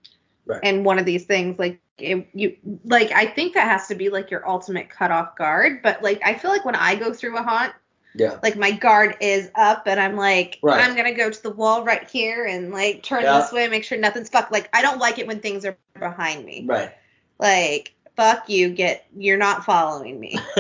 Right. 0.45 0.61
and 0.63 0.85
one 0.85 0.99
of 0.99 1.05
these 1.05 1.25
things, 1.25 1.59
like, 1.59 1.79
it, 1.97 2.27
you, 2.33 2.57
like, 2.85 3.11
I 3.11 3.25
think 3.27 3.53
that 3.53 3.67
has 3.67 3.87
to 3.87 3.95
be 3.95 4.09
like 4.09 4.31
your 4.31 4.47
ultimate 4.47 4.89
cutoff 4.89 5.35
guard. 5.35 5.81
But 5.83 6.01
like, 6.01 6.21
I 6.25 6.33
feel 6.33 6.51
like 6.51 6.65
when 6.65 6.75
I 6.75 6.95
go 6.95 7.13
through 7.13 7.37
a 7.37 7.43
haunt, 7.43 7.73
Yeah. 8.15 8.37
like 8.43 8.55
my 8.55 8.71
guard 8.71 9.15
is 9.21 9.49
up, 9.55 9.83
and 9.87 9.99
I'm 9.99 10.15
like, 10.15 10.59
Right. 10.61 10.79
I'm 10.83 10.95
gonna 10.95 11.13
go 11.13 11.29
to 11.29 11.43
the 11.43 11.51
wall 11.51 11.83
right 11.83 12.09
here 12.09 12.45
and 12.45 12.71
like 12.71 13.03
turn 13.03 13.23
Yeah. 13.23 13.39
this 13.41 13.51
way, 13.51 13.67
make 13.67 13.83
sure 13.83 13.97
nothing's 13.97 14.29
fucked. 14.29 14.51
Like, 14.51 14.69
I 14.73 14.81
don't 14.81 14.99
like 14.99 15.19
it 15.19 15.27
when 15.27 15.39
things 15.39 15.65
are 15.65 15.77
behind 15.99 16.45
me. 16.45 16.65
Right. 16.67 16.91
Like, 17.39 17.93
fuck 18.15 18.47
you, 18.49 18.69
get, 18.69 19.05
you're 19.17 19.37
not 19.37 19.65
following 19.65 20.19
me 20.19 20.37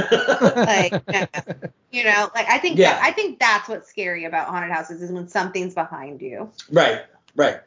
like 0.55 0.91
no. 1.07 1.27
you 1.91 2.03
know 2.03 2.27
like 2.33 2.47
i 2.49 2.57
think 2.57 2.79
Yeah. 2.79 2.93
that, 2.93 3.03
i 3.03 3.11
think 3.11 3.37
that's 3.39 3.69
what's 3.69 3.87
scary 3.87 4.25
about 4.25 4.47
haunted 4.47 4.71
houses 4.71 5.03
is 5.03 5.11
when 5.11 5.27
something's 5.27 5.75
behind 5.75 6.19
you 6.21 6.49
right. 6.71 7.03
Right. 7.35 7.59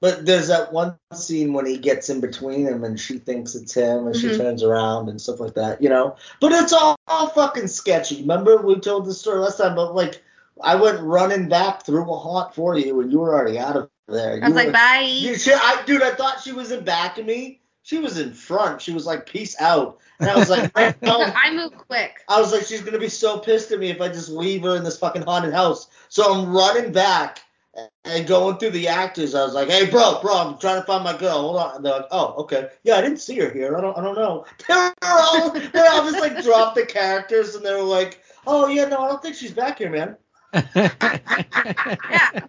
But 0.00 0.26
there's 0.26 0.48
that 0.48 0.72
one 0.72 0.96
scene 1.14 1.52
when 1.54 1.64
he 1.66 1.78
gets 1.78 2.10
in 2.10 2.20
between 2.20 2.66
him 2.66 2.84
and 2.84 3.00
she 3.00 3.18
thinks 3.18 3.54
it's 3.54 3.72
him 3.72 4.06
and 4.06 4.14
she 4.14 4.28
Mhm. 4.28 4.36
turns 4.36 4.62
around 4.62 5.08
and 5.08 5.20
stuff 5.20 5.40
like 5.40 5.54
that, 5.54 5.80
you 5.82 5.88
know. 5.88 6.16
But 6.40 6.52
it's 6.52 6.72
all, 6.72 6.96
all 7.08 7.28
fucking 7.28 7.68
sketchy. 7.68 8.20
Remember 8.20 8.58
we 8.58 8.78
told 8.78 9.06
the 9.06 9.14
story 9.14 9.38
last 9.40 9.56
time, 9.58 9.74
but 9.74 9.94
like 9.94 10.22
I 10.62 10.74
went 10.74 11.00
running 11.00 11.48
back 11.48 11.84
through 11.86 12.02
a 12.10 12.16
haunt 12.18 12.54
for 12.54 12.76
you 12.76 13.00
and 13.00 13.10
you 13.10 13.20
were 13.20 13.34
already 13.34 13.58
out 13.58 13.76
of 13.76 13.90
there. 14.08 14.34
i 14.34 14.38
was 14.40 14.48
You 14.50 14.54
like 14.54 14.66
were- 14.66 14.72
bye 14.72 15.00
You, 15.08 15.36
she, 15.38 15.52
I, 15.54 15.82
dude, 15.86 16.02
I 16.02 16.10
thought 16.14 16.40
she 16.42 16.52
was 16.52 16.70
in 16.72 16.84
back 16.84 17.18
of 17.18 17.24
me. 17.26 17.60
She 17.82 17.98
was 17.98 18.18
in 18.18 18.32
front. 18.34 18.82
She 18.82 18.92
was 18.92 19.06
like, 19.06 19.26
peace 19.26 19.54
out. 19.60 19.98
And 20.20 20.28
I 20.28 20.36
was 20.36 20.50
like, 20.50 20.74
no. 21.02 21.22
i 21.42 21.52
move 21.52 21.72
quick 21.76 22.16
I 22.28 22.40
was 22.40 22.52
like, 22.52 22.64
she's 22.64 22.82
gonna 22.82 22.98
be 22.98 23.08
so 23.08 23.38
pissed 23.38 23.70
at 23.72 23.78
me 23.80 23.90
if 23.90 24.00
I 24.00 24.08
just 24.08 24.28
leave 24.28 24.62
her 24.64 24.76
in 24.76 24.84
this 24.84 24.98
fucking 24.98 25.22
haunted 25.22 25.54
house. 25.54 25.88
So 26.10 26.32
I'm 26.32 26.52
running 26.54 26.92
back 26.92 27.40
and 28.04 28.26
going 28.26 28.56
through 28.58 28.70
the 28.70 28.88
actors. 28.88 29.34
I 29.34 29.44
was 29.44 29.54
like, 29.54 29.68
hey, 29.68 29.90
bro, 29.90 30.20
bro, 30.22 30.34
I'm 30.36 30.58
trying 30.58 30.80
to 30.80 30.86
find 30.86 31.04
my 31.04 31.16
girl. 31.16 31.40
Hold 31.40 31.56
on. 31.56 31.76
And 31.76 31.84
they're 31.84 31.92
like, 31.92 32.08
oh, 32.10 32.34
okay. 32.38 32.70
Yeah, 32.84 32.96
I 32.96 33.02
didn't 33.02 33.20
see 33.20 33.38
her 33.38 33.50
here. 33.50 33.76
I 33.76 33.80
don't, 33.80 33.96
I 33.96 34.02
don't 34.02 34.14
know. 34.14 34.44
They're 34.68 34.92
all, 35.02 35.50
they 35.50 35.86
all 35.86 36.10
just 36.10 36.20
like 36.20 36.42
dropped 36.42 36.76
the 36.76 36.86
characters 36.86 37.54
and 37.54 37.64
they 37.64 37.72
were 37.72 37.82
like, 37.82 38.22
oh 38.46 38.68
yeah, 38.68 38.86
no, 38.86 38.98
I 38.98 39.08
don't 39.08 39.22
think 39.22 39.36
she's 39.36 39.52
back 39.52 39.78
here, 39.78 39.90
man. 39.90 40.16
Yeah, 40.54 40.62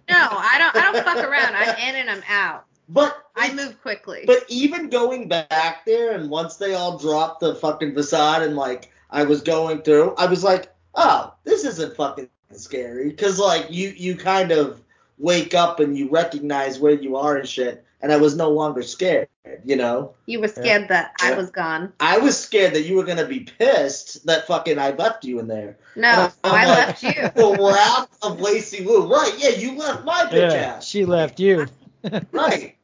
no, 0.08 0.28
I 0.30 0.56
don't. 0.58 0.76
I 0.76 0.92
don't 0.92 1.04
fuck 1.04 1.18
around. 1.18 1.54
I'm 1.54 1.76
in 1.76 1.96
and 1.96 2.10
I'm 2.10 2.22
out. 2.28 2.64
But 2.88 3.26
I 3.36 3.52
move 3.52 3.80
quickly. 3.82 4.24
But 4.26 4.44
even 4.48 4.88
going 4.88 5.28
back 5.28 5.84
there, 5.84 6.12
and 6.12 6.30
once 6.30 6.56
they 6.56 6.74
all 6.74 6.96
dropped 6.96 7.40
the 7.40 7.54
fucking 7.56 7.94
facade, 7.94 8.42
and 8.42 8.56
like 8.56 8.90
I 9.10 9.24
was 9.24 9.42
going 9.42 9.82
through, 9.82 10.14
I 10.14 10.26
was 10.26 10.42
like, 10.42 10.72
oh, 10.94 11.34
this 11.44 11.64
isn't 11.64 11.96
fucking 11.96 12.30
scary, 12.52 13.10
because 13.10 13.38
like 13.38 13.66
you 13.68 13.90
you 13.90 14.16
kind 14.16 14.52
of 14.52 14.82
wake 15.18 15.54
up 15.54 15.80
and 15.80 15.96
you 15.96 16.08
recognize 16.08 16.78
where 16.78 16.92
you 16.94 17.16
are 17.16 17.36
and 17.36 17.48
shit, 17.48 17.84
and 18.00 18.12
I 18.12 18.16
was 18.16 18.36
no 18.36 18.50
longer 18.50 18.82
scared, 18.82 19.28
you 19.64 19.76
know. 19.76 20.14
you 20.26 20.40
were 20.40 20.48
scared 20.48 20.88
that 20.88 21.12
I 21.20 21.30
Yeah. 21.30 21.36
was 21.36 21.50
gone. 21.50 21.92
I 22.00 22.18
was 22.18 22.38
scared 22.38 22.74
that 22.74 22.82
you 22.82 22.96
were 22.96 23.04
gonna 23.04 23.26
be 23.26 23.40
pissed 23.40 24.24
that 24.26 24.46
fucking 24.46 24.78
I 24.78 24.90
left 24.90 25.24
you 25.24 25.38
in 25.40 25.48
there. 25.48 25.76
No, 25.96 26.08
And 26.08 26.32
I'm 26.44 26.52
I 26.52 26.66
like, 26.66 26.78
left 26.86 27.02
you. 27.02 27.12
The 27.34 27.56
wrath 27.60 28.08
of 28.22 28.40
Lacey 28.40 28.84
Wu. 28.84 29.06
Right, 29.12 29.32
yeah, 29.38 29.50
you 29.50 29.76
left 29.76 30.04
my 30.04 30.24
bitch 30.26 30.52
yeah, 30.52 30.74
ass. 30.76 30.86
she 30.86 31.04
left 31.04 31.40
you. 31.40 31.66
Right. 32.32 32.76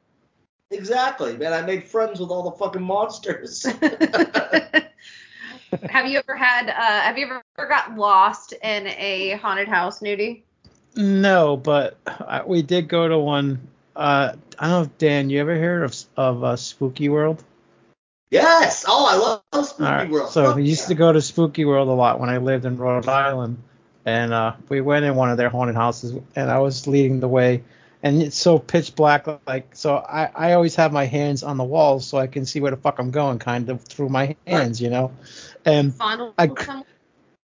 Exactly, 0.70 1.36
man. 1.36 1.52
I 1.52 1.62
made 1.62 1.84
friends 1.86 2.18
with 2.18 2.30
all 2.30 2.42
the 2.50 2.56
fucking 2.56 2.82
monsters. 2.82 3.62
have 5.88 6.06
you 6.06 6.18
ever 6.18 6.34
had? 6.36 6.68
Uh, 6.68 6.72
have 7.02 7.16
you 7.18 7.26
ever 7.26 7.42
got 7.68 7.96
lost 7.96 8.52
in 8.54 8.86
a 8.88 9.38
haunted 9.40 9.68
house, 9.68 10.00
Newty? 10.00 10.42
No, 10.96 11.56
but 11.56 11.96
we 12.46 12.62
did 12.62 12.88
go 12.88 13.08
to 13.08 13.18
one. 13.18 13.68
Uh, 13.96 14.34
I 14.58 14.68
don't 14.68 14.70
know 14.70 14.82
if 14.82 14.98
Dan, 14.98 15.30
you 15.30 15.40
ever 15.40 15.56
heard 15.58 15.82
of 15.84 15.96
of 16.16 16.44
uh, 16.44 16.56
Spooky 16.56 17.08
World? 17.08 17.42
yes. 18.30 18.84
Oh, 18.86 19.06
I 19.06 19.16
love 19.56 19.66
Spooky 19.66 19.84
All 19.84 19.90
right. 19.92 20.10
World. 20.10 20.30
So 20.30 20.44
Fuck 20.44 20.56
we 20.56 20.64
used 20.64 20.82
yeah. 20.82 20.88
to 20.88 20.94
go 20.94 21.12
to 21.12 21.20
Spooky 21.22 21.64
World 21.64 21.88
a 21.88 21.92
lot 21.92 22.20
when 22.20 22.28
I 22.30 22.38
lived 22.38 22.64
in 22.64 22.76
Rhode 22.76 23.08
Island, 23.08 23.58
and 24.04 24.32
uh, 24.32 24.54
we 24.68 24.80
went 24.80 25.04
in 25.04 25.14
one 25.14 25.30
of 25.30 25.36
their 25.36 25.48
haunted 25.48 25.76
houses, 25.76 26.16
and 26.36 26.50
I 26.50 26.58
was 26.58 26.86
leading 26.86 27.20
the 27.20 27.28
way, 27.28 27.62
and 28.02 28.22
it's 28.22 28.36
so 28.36 28.58
pitch 28.58 28.94
black, 28.94 29.26
like 29.46 29.74
so 29.74 29.96
I 29.96 30.30
I 30.34 30.52
always 30.52 30.76
have 30.76 30.92
my 30.92 31.06
hands 31.06 31.42
on 31.42 31.56
the 31.56 31.64
walls 31.64 32.06
so 32.06 32.18
I 32.18 32.26
can 32.28 32.46
see 32.46 32.60
where 32.60 32.70
the 32.70 32.76
fuck 32.76 32.98
I'm 32.98 33.10
going, 33.10 33.38
kind 33.38 33.68
of 33.68 33.82
through 33.82 34.10
my 34.10 34.36
hands, 34.46 34.80
you 34.80 34.90
know, 34.90 35.12
and 35.64 35.94
Fondle 35.94 36.34
I- 36.38 36.50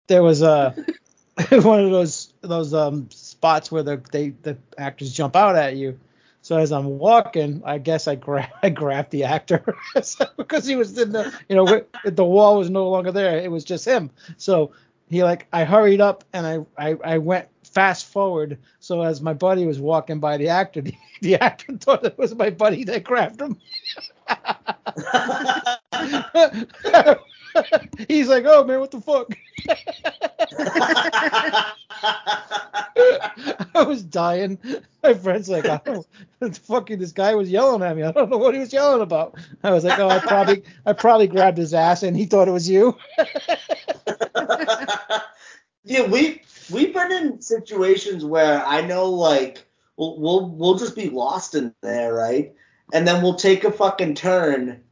there 0.09 0.22
was 0.22 0.42
a 0.42 0.74
one 1.51 1.84
of 1.84 1.90
those 1.90 2.32
those 2.40 2.72
um 2.72 3.09
spots 3.37 3.70
where 3.70 3.82
the 3.82 4.03
they 4.12 4.30
the 4.30 4.57
actors 4.78 5.12
jump 5.12 5.37
out 5.37 5.57
at 5.57 5.76
you. 5.76 5.99
So 6.41 6.57
as 6.57 6.72
I'm 6.72 6.99
walking, 6.99 7.62
I 7.66 7.78
guess 7.78 8.09
I 8.09 8.14
grab 8.14 8.49
I 8.62 8.70
grabbed 8.70 9.11
the 9.11 9.24
actor 9.24 9.76
because 10.37 10.64
he 10.64 10.74
was 10.76 10.97
in 10.99 11.12
the 11.12 11.32
you 11.49 11.57
know 11.57 11.82
the 12.05 12.24
wall 12.24 12.59
was 12.59 12.70
no 12.70 12.89
longer 12.89 13.12
there. 13.12 13.39
It 13.39 13.51
was 13.51 13.64
just 13.64 13.84
him. 13.84 14.11
So 14.39 14.72
he 15.11 15.22
like 15.22 15.47
I 15.53 15.64
hurried 15.64 16.01
up 16.01 16.24
and 16.32 16.47
I 16.47 16.61
I, 16.78 16.97
I 17.05 17.18
went 17.18 17.49
fast 17.62 18.07
forward. 18.07 18.59
So 18.80 19.03
as 19.03 19.20
my 19.20 19.34
buddy 19.34 19.66
was 19.66 19.78
walking 19.78 20.18
by 20.18 20.39
the 20.39 20.49
actor, 20.49 20.80
the, 20.89 20.95
the 21.20 21.37
actor 21.37 21.76
thought 21.76 22.07
it 22.07 22.16
was 22.16 22.34
my 22.34 22.49
buddy 22.49 22.84
that 22.84 23.05
grabbed 23.05 23.41
him. 23.41 23.61
He's 28.09 28.28
like, 28.28 28.44
oh 28.46 28.64
man, 28.64 28.80
what 28.80 28.90
the 28.90 29.00
fuck? 29.00 29.30
I 33.74 33.82
was 33.82 34.02
dying. 34.02 34.59
My 35.02 35.14
friend's 35.14 35.48
like, 35.48 35.66
I 35.66 35.80
don't 35.84 36.07
fucking 36.59 36.98
this 36.98 37.12
guy 37.12 37.34
was 37.34 37.50
yelling 37.50 37.82
at 37.82 37.96
me. 37.96 38.02
I 38.02 38.12
don't 38.12 38.30
know 38.30 38.38
what 38.38 38.54
he 38.54 38.61
was 38.61 38.72
yelling 38.72 39.02
about. 39.02 39.36
I 39.62 39.70
was 39.70 39.84
like, 39.84 39.98
oh, 39.98 40.09
I 40.09 40.18
probably, 40.18 40.62
I 40.84 40.92
probably 40.92 41.26
grabbed 41.26 41.59
his 41.59 41.74
ass 41.74 42.02
and 42.02 42.16
he 42.16 42.26
thought 42.26 42.48
it 42.48 42.52
was 42.52 42.68
you. 42.68 42.96
yeah, 45.84 46.07
we 46.07 46.42
we've 46.70 46.94
been 46.94 47.12
in 47.12 47.40
situations 47.40 48.24
where 48.24 48.64
I 48.64 48.80
know 48.80 49.11
like 49.11 49.66
we'll 49.96 50.18
we'll, 50.18 50.48
we'll 50.50 50.78
just 50.78 50.96
be 50.96 51.11
lost 51.11 51.54
in 51.54 51.74
there, 51.82 52.14
right? 52.14 52.54
And 52.92 53.07
then 53.07 53.22
we'll 53.22 53.34
take 53.34 53.64
a 53.64 53.72
fucking 53.72 54.14
turn. 54.14 54.82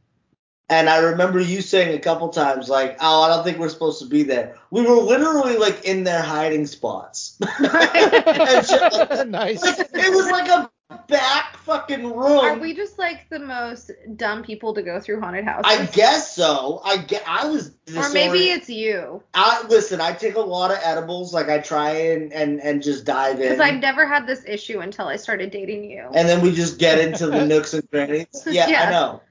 And 0.67 0.89
I 0.89 0.97
remember 0.97 1.39
you 1.39 1.61
saying 1.61 1.95
a 1.95 1.99
couple 1.99 2.29
times, 2.29 2.69
like, 2.69 2.97
"Oh, 2.99 3.21
I 3.21 3.27
don't 3.29 3.43
think 3.43 3.59
we're 3.59 3.69
supposed 3.69 3.99
to 4.01 4.07
be 4.07 4.23
there." 4.23 4.55
We 4.71 4.81
were 4.81 4.95
literally 4.95 5.57
like 5.57 5.85
in 5.85 6.03
their 6.03 6.21
hiding 6.23 6.65
spots. 6.65 7.37
And 7.59 8.65
shit 8.65 8.81
like 8.81 9.09
that. 9.09 9.27
nice. 9.29 9.61
Like, 9.63 9.79
it 9.79 10.13
was 10.13 10.25
like 10.31 10.47
a 10.49 10.71
back 11.07 11.57
fucking 11.57 12.03
room. 12.03 12.39
Are 12.39 12.57
we 12.57 12.73
just 12.73 12.97
like 12.97 13.29
the 13.29 13.39
most 13.39 13.91
dumb 14.15 14.43
people 14.43 14.73
to 14.73 14.81
go 14.81 14.99
through 14.99 15.19
haunted 15.21 15.45
houses? 15.45 15.65
I 15.65 15.85
guess 15.87 16.35
so. 16.35 16.81
I 16.83 16.97
get. 16.97 17.23
I 17.27 17.47
was. 17.47 17.69
or 17.95 18.09
maybe 18.09 18.49
it's 18.49 18.69
you. 18.69 19.21
I 19.33 19.63
listen. 19.67 20.01
I 20.01 20.13
take 20.13 20.35
a 20.35 20.39
lot 20.41 20.71
of 20.71 20.77
edibles. 20.83 21.33
Like 21.33 21.49
I 21.49 21.59
try 21.59 21.91
and 21.91 22.33
and 22.33 22.59
and 22.61 22.81
just 22.81 23.05
dive 23.05 23.35
in. 23.39 23.49
Because 23.49 23.59
I've 23.59 23.81
never 23.81 24.07
had 24.07 24.25
this 24.27 24.43
issue 24.47 24.79
until 24.79 25.07
I 25.07 25.17
started 25.17 25.51
dating 25.51 25.89
you. 25.89 26.09
and 26.13 26.27
then 26.27 26.41
we 26.41 26.51
just 26.53 26.79
get 26.79 26.97
into 26.99 27.27
the 27.27 27.45
nooks 27.45 27.73
and 27.73 27.89
crannies. 27.91 28.27
Yeah, 28.47 28.67
Yeah. 28.69 28.87
I 28.87 28.89
know. 28.91 29.21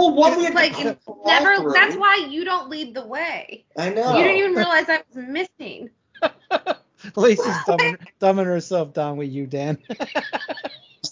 Well, 0.00 0.14
one 0.14 0.38
we 0.38 0.48
like 0.50 0.76
to 0.78 0.96
never. 1.26 1.56
through. 1.56 1.72
That's 1.72 1.96
why 1.96 2.26
you 2.28 2.44
don't 2.44 2.68
lead 2.70 2.94
the 2.94 3.06
way. 3.06 3.64
I 3.76 3.90
know. 3.90 4.16
You 4.16 4.22
didn't 4.24 4.38
even 4.38 4.54
realize 4.54 4.86
I 4.88 5.02
was 5.12 5.24
missing. 5.26 5.90
Lacey's 7.16 7.46
dumbing, 7.66 7.96
dumbing 8.20 8.44
herself 8.44 8.92
down 8.94 9.16
with 9.16 9.30
you, 9.30 9.46
Dan. 9.46 9.78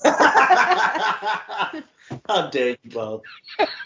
How 0.05 1.73
dare 2.51 2.71
you 2.71 2.77
both? 2.91 3.23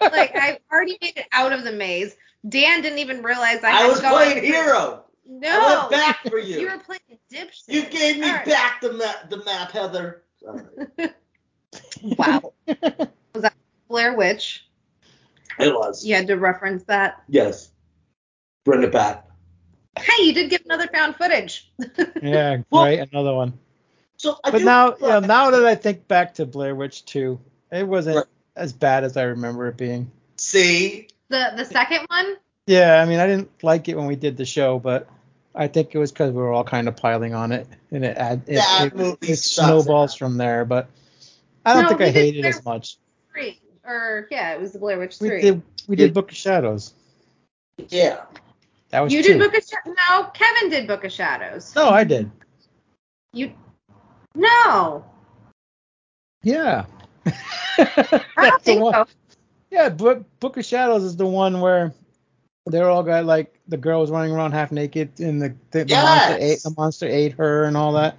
Like 0.01 0.33
I 0.37 0.59
already 0.73 0.99
made 1.03 1.17
it 1.17 1.27
out 1.33 1.53
of 1.53 1.65
the 1.65 1.73
maze. 1.73 2.17
Dan 2.49 2.83
didn't 2.83 2.99
even 2.99 3.23
realize 3.23 3.63
I, 3.65 3.71
was 3.71 3.71
going 3.73 3.73
to. 3.73 3.77
I, 3.77 3.81
had 3.83 3.89
was 3.89 4.01
gone 4.01 4.13
playing 4.13 4.39
through- 4.39 4.47
hero. 4.49 5.05
No. 5.27 5.49
I 5.49 5.79
went 5.79 5.91
back 5.91 6.21
for 6.29 6.39
you. 6.39 6.61
You 6.61 6.71
were 6.71 6.79
playing 6.79 7.01
dipshit. 7.33 7.63
You 7.69 7.83
gave 7.87 8.19
me 8.19 8.27
All 8.29 8.35
right. 8.35 8.45
back 8.47 8.81
the 8.81 8.93
map, 8.93 9.31
the 9.31 9.45
map, 9.45 9.71
Heather. 9.73 10.23
Wow. 12.19 12.53
was 12.67 13.43
that 13.43 13.55
Blair 13.89 14.15
Witch? 14.15 14.67
It 15.59 15.75
was. 15.75 16.05
You 16.05 16.15
had 16.15 16.27
to 16.29 16.35
reference 16.37 16.85
that. 16.85 17.23
Yes. 17.29 17.71
Bring 18.65 18.83
it 18.83 18.93
back. 18.93 19.27
Hey, 19.99 20.25
you 20.25 20.33
did 20.33 20.51
get 20.51 20.65
another 20.65 20.89
found 20.89 21.17
footage. 21.17 21.71
yeah, 22.23 22.59
Well- 22.71 22.85
another 22.85 23.35
one. 23.35 23.59
So 24.17 24.39
I 24.45 24.53
But 24.53 24.63
now, 24.63 24.95
you 25.01 25.09
know, 25.09 25.19
now 25.21 25.51
that 25.51 25.67
I 25.67 25.75
think 25.75 26.07
back 26.07 26.35
to 26.35 26.47
Blair 26.47 26.77
Witch 26.77 27.05
2, 27.07 27.41
it 27.73 27.89
wasn't 27.89 28.17
Right. 28.19 28.27
as 28.55 28.73
bad 28.73 29.03
as 29.03 29.17
I 29.17 29.25
remember 29.25 29.67
it 29.67 29.77
being. 29.77 30.13
see, 30.37 31.09
The 31.29 31.53
the 31.57 31.65
second 31.65 32.07
one? 32.09 32.37
Yeah, 32.69 33.03
I 33.03 33.05
mean, 33.07 33.19
I 33.19 33.27
didn't 33.27 33.51
like 33.65 33.89
it 33.89 33.97
when 33.97 34.07
we 34.07 34.15
did 34.15 34.37
the 34.37 34.45
show, 34.45 34.79
but 34.79 35.09
I 35.57 35.67
think 35.67 35.93
it 35.95 35.99
was 35.99 36.13
because 36.13 36.31
we 36.31 36.37
were 36.41 36.53
all 36.53 36.63
kind 36.63 36.87
of 36.87 36.97
piling 36.97 37.35
on 37.35 37.51
it, 37.51 37.67
and 37.91 38.05
it 38.05 38.17
add, 38.17 38.43
it, 38.47 38.63
it, 38.95 39.19
it 39.31 39.37
snowballs 39.37 40.15
from 40.15 40.37
there. 40.37 40.65
But 40.65 40.89
I 41.67 41.75
don't 41.75 41.83
No, 41.83 41.89
think 41.89 42.01
I 42.03 42.05
did 42.07 42.15
hated 42.15 42.45
it 42.45 42.49
as 42.49 42.65
much. 42.65 42.99
Three. 43.33 43.59
Or 43.85 44.29
yeah, 44.31 44.53
it 44.55 44.61
was 44.61 44.73
the 44.73 44.79
Blair 44.79 44.99
Witch 44.99 45.19
We 45.21 45.29
three. 45.29 45.41
did 45.41 45.63
we 45.89 45.97
did 45.97 46.15
Book 46.15 46.31
of 46.31 46.37
Shadows. 46.37 46.95
yeah. 47.89 48.23
That 48.91 49.01
was 49.01 49.13
you 49.13 49.23
two. 49.23 49.33
did 49.35 49.39
Book 49.41 49.55
of 49.57 49.65
Shadows. 49.65 49.97
No, 50.09 50.25
Kevin 50.35 50.71
did 50.71 50.87
Book 50.87 51.05
of 51.05 51.13
Shadows. 51.13 51.75
no, 51.75 51.89
I 51.89 52.05
did. 52.05 52.31
You 53.33 53.53
No. 54.35 55.05
Yeah. 56.43 56.85
I 57.27 57.35
don't 57.79 58.23
That's 58.37 58.57
the 58.59 58.61
think 58.63 58.83
one. 58.83 58.95
so. 58.95 59.07
Yeah, 59.71 59.89
Book 59.89 60.25
Book 60.41 60.57
of 60.59 60.65
Shadows 60.65 61.03
is 61.03 61.17
the 61.17 61.27
one 61.27 61.61
where 61.61 61.93
they're 62.67 62.89
all 62.91 63.03
got 63.03 63.25
like 63.25 63.59
the 63.67 63.77
girl 63.77 64.01
was 64.01 64.11
running 64.11 64.33
around 64.33 64.53
half 64.53 64.71
naked 64.71 65.19
and 65.19 65.41
the 65.43 65.55
the, 65.73 65.85
the 65.85 65.95
monster 65.97 66.37
ate 66.39 66.63
the 66.63 66.75
monster 66.77 67.07
ate 67.09 67.33
her 67.33 67.65
and 67.65 67.77
all 67.77 67.93
that. 67.95 68.17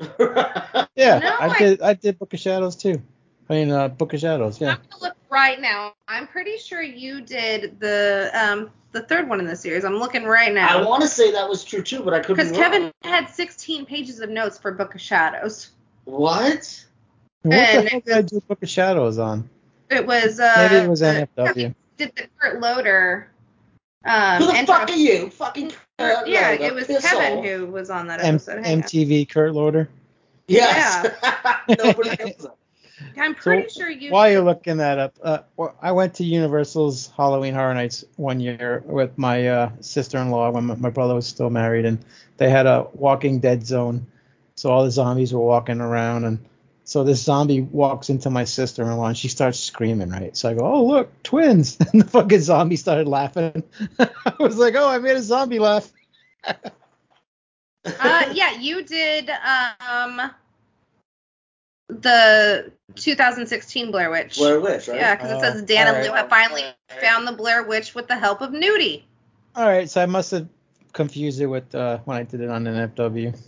Yeah, 0.96 1.18
No, 1.18 1.28
I 1.40 1.48
I- 1.48 1.58
did 1.58 1.82
I 1.82 1.94
did 1.94 2.18
Book 2.18 2.32
of 2.34 2.40
Shadows 2.40 2.76
too. 2.76 3.02
I 3.48 3.52
mean 3.54 3.70
uh, 3.70 3.88
Book 3.88 4.12
of 4.14 4.20
Shadows, 4.20 4.60
yeah. 4.60 4.70
I'm 4.72 4.78
gonna 4.90 5.02
look 5.02 5.16
right 5.30 5.60
now. 5.60 5.94
I'm 6.08 6.26
pretty 6.26 6.56
sure 6.58 6.82
you 6.82 7.20
did 7.20 7.78
the 7.80 8.30
um 8.34 8.70
the 8.92 9.02
third 9.02 9.28
one 9.28 9.40
in 9.40 9.46
the 9.46 9.56
series. 9.56 9.84
I'm 9.84 9.96
looking 9.98 10.24
right 10.24 10.52
now. 10.54 10.78
I 10.78 10.84
want 10.84 11.02
to 11.02 11.08
say 11.08 11.32
that 11.32 11.48
was 11.48 11.64
true 11.64 11.82
too, 11.82 12.02
but 12.02 12.14
I 12.14 12.20
could 12.20 12.36
be 12.36 12.42
Because 12.44 12.52
wrong. 12.52 12.60
Kevin 12.70 12.92
had 13.02 13.28
16 13.28 13.84
pages 13.86 14.20
of 14.20 14.30
notes 14.30 14.56
for 14.58 14.70
Book 14.72 14.94
of 14.94 15.00
Shadows. 15.00 15.70
What? 16.04 16.84
And 17.42 17.52
what 17.52 17.58
And 17.58 17.86
the 17.86 17.90
hell 17.90 18.00
did 18.06 18.16
I 18.16 18.22
do 18.22 18.40
Book 18.48 18.62
of 18.62 18.68
Shadows 18.68 19.18
on? 19.18 19.48
It 19.90 20.06
was 20.06 20.40
uh 20.40 20.54
Maybe 20.70 20.84
it 20.84 20.88
was 20.88 21.00
the- 21.00 21.28
NFW. 21.36 21.74
did 21.98 22.12
the 22.16 22.28
Kurt 22.38 22.60
Loder. 22.60 23.28
Um, 24.06 24.38
Who 24.42 24.46
the 24.48 24.56
intro- 24.58 24.74
fuck 24.76 24.90
are 24.90 24.94
you? 24.96 25.30
Fucking 25.30 25.72
Kurt 25.98 26.28
Yeah, 26.28 26.50
Loder. 26.50 26.62
it 26.64 26.74
was 26.74 26.86
Piss 26.86 27.02
Kevin 27.10 27.42
who 27.44 27.66
was 27.66 27.90
on 27.90 28.06
that 28.08 28.20
M- 28.22 28.34
episode. 28.36 28.64
Hang 28.64 28.76
on. 28.78 28.82
MTV 28.82 29.28
Kurt 29.28 29.52
Loder. 29.54 29.88
Yes. 30.46 31.06
Nobody 31.78 32.10
knows 32.10 32.18
that. 32.38 32.54
I'm 33.18 33.34
pretty 33.34 33.68
sure 33.68 33.90
you. 33.90 34.10
While 34.10 34.30
you're 34.30 34.42
looking 34.42 34.76
that 34.78 34.98
up, 34.98 35.18
uh, 35.22 35.38
well, 35.56 35.76
I 35.80 35.92
went 35.92 36.14
to 36.14 36.24
Universal's 36.24 37.10
Halloween 37.16 37.54
Horror 37.54 37.74
Nights 37.74 38.04
one 38.16 38.40
year 38.40 38.82
with 38.86 39.16
my 39.18 39.48
uh, 39.48 39.70
sister-in-law 39.80 40.50
when 40.50 40.64
my, 40.66 40.74
my 40.76 40.90
brother 40.90 41.14
was 41.14 41.26
still 41.26 41.50
married, 41.50 41.84
and 41.84 42.04
they 42.36 42.50
had 42.50 42.66
a 42.66 42.86
Walking 42.92 43.40
Dead 43.40 43.66
zone, 43.66 44.06
so 44.54 44.70
all 44.70 44.84
the 44.84 44.90
zombies 44.90 45.32
were 45.32 45.40
walking 45.40 45.80
around, 45.80 46.24
and 46.24 46.38
so 46.84 47.02
this 47.02 47.22
zombie 47.22 47.62
walks 47.62 48.10
into 48.10 48.28
my 48.28 48.44
sister-in-law 48.44 49.06
and 49.06 49.16
she 49.16 49.28
starts 49.28 49.58
screaming, 49.58 50.10
right? 50.10 50.36
So 50.36 50.50
I 50.50 50.54
go, 50.54 50.66
oh 50.66 50.84
look, 50.84 51.22
twins, 51.22 51.78
and 51.92 52.02
the 52.02 52.06
fucking 52.06 52.40
zombie 52.40 52.76
started 52.76 53.08
laughing. 53.08 53.62
I 53.98 54.34
was 54.38 54.58
like, 54.58 54.74
oh, 54.76 54.88
I 54.88 54.98
made 54.98 55.16
a 55.16 55.22
zombie 55.22 55.58
laugh. 55.58 55.90
Uh, 58.00 58.32
yeah, 58.32 58.58
you 58.58 58.82
did 58.82 59.28
um 59.28 60.30
the 61.88 62.72
2016 62.96 63.90
Blair 63.90 64.10
Witch. 64.10 64.36
Blair 64.36 64.60
Witch, 64.60 64.88
right? 64.88 64.98
Yeah, 64.98 65.14
because 65.16 65.30
it 65.30 65.36
Oh, 65.36 65.40
says 65.40 65.62
Dan 65.64 65.86
and 65.86 65.96
alright. 65.96 66.10
Lou 66.10 66.16
have 66.16 66.28
finally 66.28 66.64
found 67.00 67.26
the 67.26 67.32
Blair 67.32 67.62
Witch 67.64 67.94
with 67.94 68.08
the 68.08 68.16
help 68.16 68.40
of 68.40 68.50
Newty. 68.50 69.02
All 69.56 69.66
right, 69.66 69.88
so 69.88 70.00
I 70.02 70.06
must 70.06 70.30
have 70.32 70.48
confused 70.92 71.40
it 71.40 71.46
with 71.46 71.74
uh, 71.74 71.98
when 72.04 72.16
I 72.16 72.22
did 72.22 72.40
it 72.40 72.50
on 72.50 72.64
NFW. 72.64 73.38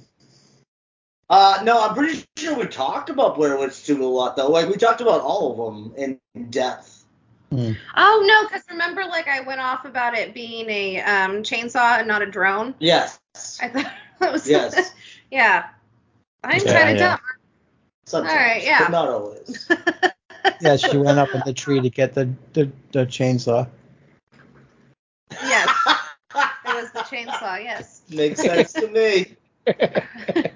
Uh, 1.29 1.61
no, 1.65 1.83
I'm 1.83 1.95
pretty 1.95 2.25
sure 2.37 2.57
we 2.57 2.67
talked 2.67 3.11
about 3.11 3.35
Blair 3.35 3.59
Witch 3.59 3.85
2 3.85 4.05
a 4.05 4.07
lot, 4.07 4.37
though. 4.37 4.49
Like, 4.49 4.69
we 4.69 4.77
talked 4.77 5.01
about 5.01 5.21
all 5.23 5.51
of 5.69 5.75
them 5.75 6.21
in 6.35 6.51
depth. 6.51 7.05
Oh 7.53 8.25
no, 8.27 8.49
because 8.49 8.65
remember, 8.69 9.05
like 9.05 9.29
I 9.29 9.41
went 9.41 9.61
off 9.61 9.85
about 9.85 10.15
it 10.17 10.35
being 10.35 10.69
a 10.69 11.01
um, 11.03 11.43
chainsaw 11.45 11.99
and 11.99 12.09
not 12.09 12.21
a 12.21 12.27
drone. 12.27 12.75
Yes. 12.81 13.19
I 13.63 13.69
thought 13.69 13.93
that 14.21 14.33
was. 14.33 14.49
Yes. 14.49 14.93
yeah. 15.31 15.69
I'm 16.43 16.61
Yeah, 16.65 16.73
kind 16.73 16.91
of 16.91 16.97
yeah. 16.97 17.09
dumb. 17.11 17.21
Sometimes, 18.07 18.33
All 18.33 18.39
right, 18.39 18.63
yeah. 18.65 18.79
But 18.81 18.91
not 18.91 19.09
always. 19.09 19.69
Yeah, 20.61 20.77
she 20.77 20.97
went 20.97 21.19
up 21.19 21.35
in 21.35 21.43
the 21.45 21.53
tree 21.53 21.81
to 21.81 21.91
get 21.91 22.15
the 22.15 22.33
the, 22.53 22.71
the 22.93 23.01
chainsaw. 23.05 23.69
Yes. 25.33 25.69
it 26.37 26.67
was 26.67 26.93
the 26.93 27.01
chainsaw. 27.01 27.63
Yes. 27.63 28.03
Makes 28.11 28.43
sense 28.43 28.73
to 28.75 28.87
me. 28.87 29.35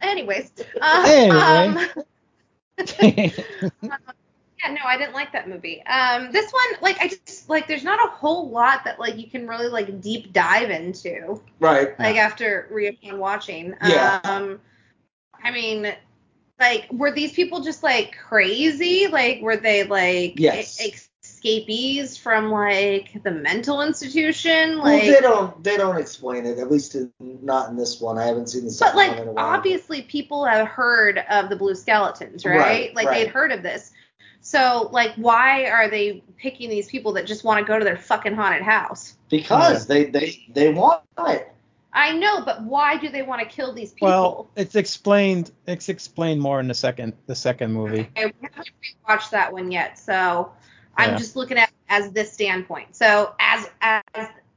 Anyways. 0.00 0.50
Uh, 0.80 1.04
Anyway. 1.06 1.36
um, 1.38 1.88
yeah, 3.02 4.72
no, 4.72 4.80
I 4.86 4.96
didn't 4.96 5.12
like 5.14 5.30
that 5.32 5.46
movie. 5.48 5.82
Um, 5.84 6.32
this 6.32 6.50
one, 6.50 6.80
like, 6.80 6.98
I 7.00 7.08
just 7.08 7.50
like, 7.50 7.68
there's 7.68 7.84
not 7.84 8.02
a 8.02 8.10
whole 8.10 8.48
lot 8.48 8.82
that 8.84 8.98
like 8.98 9.16
you 9.18 9.28
can 9.28 9.46
really 9.46 9.68
like 9.68 10.00
deep 10.00 10.32
dive 10.32 10.70
into, 10.70 11.40
Right. 11.60 11.98
like 11.98 12.16
after 12.16 12.68
reupon 12.72 13.18
watching. 13.18 13.74
Yeah. 13.86 14.20
Um, 14.24 14.60
I 15.42 15.50
mean, 15.50 15.94
like, 16.60 16.86
were 16.92 17.12
these 17.12 17.32
people 17.32 17.60
just 17.60 17.82
like 17.82 18.16
crazy? 18.16 19.06
Like, 19.06 19.40
were 19.40 19.56
they 19.56 19.84
like 19.84 20.34
Yes. 20.36 20.80
escapees 21.24 22.16
from 22.16 22.50
like 22.50 23.22
the 23.22 23.30
mental 23.30 23.82
institution? 23.82 24.78
Well, 24.78 24.92
Like, 24.96 25.02
they 25.06 25.20
don't 25.20 25.62
they 25.64 25.76
don't 25.76 25.96
explain 25.98 26.46
it. 26.46 26.58
At 26.58 26.70
least 26.70 26.94
in, 26.94 27.12
not 27.20 27.70
in 27.70 27.76
this 27.76 28.00
one. 28.00 28.18
I 28.18 28.24
haven't 28.26 28.48
seen 28.48 28.64
the 28.64 28.76
But 28.80 28.96
like 28.96 29.10
one 29.10 29.18
in 29.20 29.28
a 29.28 29.32
while. 29.32 29.46
obviously 29.54 30.02
people 30.02 30.44
have 30.44 30.66
heard 30.68 31.18
of 31.30 31.48
the 31.48 31.56
blue 31.56 31.74
skeletons, 31.74 32.44
right? 32.44 32.58
Right, 32.58 32.94
like 32.94 33.06
right. 33.06 33.24
they'd 33.26 33.32
heard 33.32 33.52
of 33.52 33.62
this. 33.62 33.92
So 34.40 34.88
like 34.92 35.14
why 35.16 35.66
are 35.66 35.88
they 35.88 36.22
picking 36.38 36.70
these 36.70 36.88
people 36.88 37.12
that 37.14 37.26
just 37.26 37.44
want 37.44 37.64
to 37.64 37.70
go 37.70 37.78
to 37.78 37.84
their 37.84 37.96
fucking 37.96 38.34
haunted 38.34 38.62
house? 38.62 39.14
because 39.30 39.86
they 39.86 40.04
they 40.06 40.46
they 40.52 40.72
want 40.72 41.02
it. 41.26 41.52
I 41.92 42.12
know, 42.12 42.44
but 42.44 42.62
why 42.62 42.96
do 42.98 43.08
they 43.08 43.22
want 43.22 43.40
to 43.40 43.46
kill 43.46 43.72
these 43.72 43.92
people? 43.92 44.08
well, 44.08 44.50
it's 44.56 44.74
explained. 44.74 45.50
It's 45.66 45.88
explained 45.88 46.40
more 46.40 46.60
in 46.60 46.68
the 46.68 46.74
second 46.74 47.14
the 47.26 47.34
second 47.34 47.72
movie. 47.72 48.08
I 48.16 48.20
haven't 48.20 48.36
watched 49.08 49.30
that 49.30 49.52
one 49.52 49.70
yet, 49.72 49.98
so 49.98 50.52
I'm 50.96 51.10
Yeah. 51.10 51.16
just 51.16 51.34
looking 51.36 51.56
at 51.56 51.68
it 51.68 51.74
as 51.88 52.10
this 52.12 52.32
standpoint. 52.32 52.94
So 52.94 53.34
as 53.40 53.70
as 53.80 54.02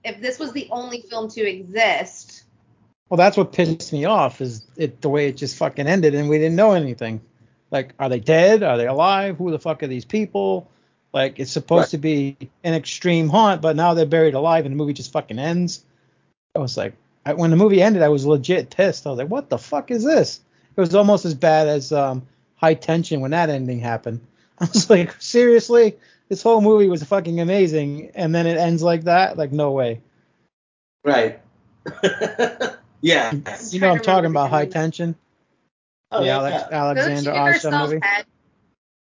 if 0.04 0.20
this 0.22 0.40
was 0.40 0.52
the 0.52 0.68
only 0.72 1.02
film 1.10 1.30
to 1.30 1.42
exist, 1.42 2.44
Well, 3.10 3.18
that's 3.18 3.38
what 3.38 3.52
pissed 3.52 3.92
me 3.94 4.06
off 4.06 4.42
is 4.42 4.66
it 4.78 5.02
the 5.02 5.10
way 5.10 5.28
it 5.28 5.38
just 5.38 5.58
fucking 5.58 5.86
ended 5.88 6.16
and 6.16 6.30
we 6.30 6.38
didn't 6.38 6.56
know 6.56 6.72
anything. 6.74 7.22
Like, 7.70 7.94
are 8.00 8.10
they 8.10 8.20
dead? 8.20 8.64
Are 8.64 8.78
they 8.78 8.88
alive? 8.88 9.38
Who 9.38 9.52
the 9.52 9.60
fuck 9.60 9.84
are 9.84 9.88
these 9.88 10.06
people? 10.06 10.70
Like, 11.14 11.40
it's 11.40 11.52
supposed 11.52 11.86
Right. 11.86 11.90
to 11.92 11.98
be 11.98 12.38
an 12.64 12.74
extreme 12.74 13.28
haunt, 13.30 13.62
but 13.62 13.76
now 13.76 13.94
they're 13.94 14.06
buried 14.06 14.34
alive 14.34 14.66
and 14.66 14.74
the 14.74 14.78
movie 14.78 14.94
just 14.94 15.12
fucking 15.12 15.40
ends. 15.40 15.84
I 16.56 16.60
was 16.60 16.78
like, 16.78 16.94
I, 17.26 17.34
when 17.34 17.52
the 17.52 17.58
movie 17.58 17.82
ended, 17.82 18.02
I 18.02 18.10
was 18.10 18.26
legit 18.26 18.76
pissed. 18.76 19.06
I 19.06 19.10
was 19.10 19.20
like, 19.20 19.30
what 19.30 19.50
the 19.50 19.58
fuck 19.58 19.92
is 19.92 20.04
this? 20.04 20.42
It 20.76 20.80
was 20.80 20.96
almost 20.96 21.26
as 21.26 21.34
bad 21.34 21.68
as 21.68 21.92
um, 21.92 22.28
High 22.56 22.74
Tension 22.74 23.22
when 23.22 23.32
that 23.32 23.50
ending 23.50 23.80
happened. 23.80 24.22
I 24.60 24.66
was 24.66 24.90
like, 24.90 25.22
seriously? 25.22 25.98
This 26.30 26.42
whole 26.42 26.62
movie 26.62 26.88
was 26.88 27.04
fucking 27.04 27.40
amazing, 27.40 28.12
and 28.16 28.34
then 28.34 28.48
it 28.48 28.58
ends 28.58 28.82
like 28.82 29.04
that? 29.04 29.38
Like, 29.38 29.52
no 29.52 29.72
way. 29.72 30.02
Right. 31.04 31.42
yeah. 33.02 33.34
You 33.70 33.80
know, 33.80 33.92
I'm 33.92 34.00
talking 34.00 34.30
about 34.30 34.50
High 34.50 34.68
tension. 34.68 35.16
Oh, 36.12 36.22
the 36.22 36.28
yeah, 36.28 36.38
Alex, 36.38 36.64
yeah. 36.70 36.84
Alexander 36.84 37.20
she 37.20 37.26
give 37.26 37.36
Aja 37.36 37.54
herself 37.54 37.90
movie. 37.90 38.00
head? 38.06 38.26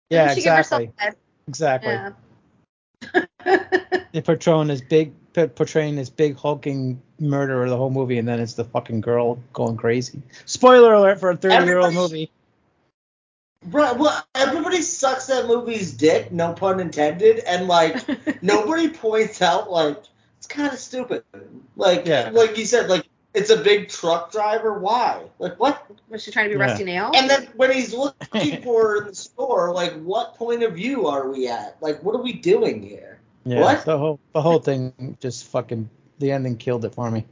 Yeah, 0.09 0.27
Doesn't 0.27 0.43
give 0.43 0.53
herself 0.53 0.81
exactly. 0.81 1.19
Exactly. 1.47 1.91
Yeah. 1.91 2.11
They're 4.11 4.21
portraying 4.21 4.67
this 4.67 4.81
big, 4.81 5.13
portraying 5.45 5.95
this 5.95 6.09
big 6.09 6.35
hulking 6.35 7.01
murderer 7.19 7.69
the 7.69 7.77
whole 7.77 7.89
movie, 7.89 8.17
and 8.17 8.27
then 8.27 8.39
it's 8.39 8.53
the 8.53 8.63
fucking 8.65 9.01
girl 9.01 9.39
going 9.53 9.77
crazy. 9.77 10.21
Spoiler 10.45 10.93
alert 10.93 11.19
for 11.19 11.29
a 11.29 11.37
30 11.37 11.65
year 11.65 11.77
old 11.77 11.93
movie. 11.93 12.31
Right. 13.65 13.97
Well, 13.97 14.25
everybody 14.35 14.81
sucks 14.81 15.27
that 15.27 15.47
movie's 15.47 15.91
dick, 15.91 16.31
no 16.31 16.53
pun 16.53 16.79
intended, 16.79 17.39
and 17.39 17.67
like 17.67 17.97
nobody 18.43 18.89
points 18.89 19.41
out 19.41 19.69
like 19.71 19.97
it's 20.37 20.47
kind 20.47 20.71
of 20.71 20.79
stupid. 20.79 21.23
Like, 21.75 22.05
Yeah. 22.05 22.29
like 22.31 22.57
you 22.57 22.65
said, 22.65 22.89
like 22.89 23.05
it's 23.33 23.49
a 23.49 23.57
big 23.57 23.89
truck 23.89 24.31
driver. 24.31 24.79
Why? 24.79 25.23
Like 25.39 25.59
what? 25.59 25.83
Was 26.09 26.23
she 26.23 26.31
trying 26.31 26.49
to 26.49 26.55
be 26.55 26.59
Yeah. 26.59 26.65
Rusty 26.65 26.83
Nail? 26.85 27.11
And 27.13 27.29
then 27.29 27.47
when 27.55 27.71
he's 27.71 27.93
looking 27.93 28.61
for 28.63 28.89
her 28.89 29.01
in 29.01 29.07
the 29.07 29.15
store, 29.15 29.73
like 29.73 29.93
what 30.01 30.35
point 30.35 30.63
of 30.63 30.73
view 30.73 31.07
are 31.07 31.29
we 31.29 31.47
at? 31.47 31.77
Like 31.81 32.01
what 32.03 32.15
are 32.15 32.21
we 32.21 32.33
doing 32.33 32.81
here? 32.83 33.16
Yeah, 33.47 33.61
What? 33.61 33.85
the 33.85 33.97
whole 33.97 34.19
the 34.33 34.41
whole 34.41 34.59
thing 34.59 35.17
just 35.21 35.45
fucking 35.45 35.89
the 36.19 36.31
ending 36.31 36.57
killed 36.57 36.83
it 36.83 36.93
for 36.93 37.09
me. 37.09 37.25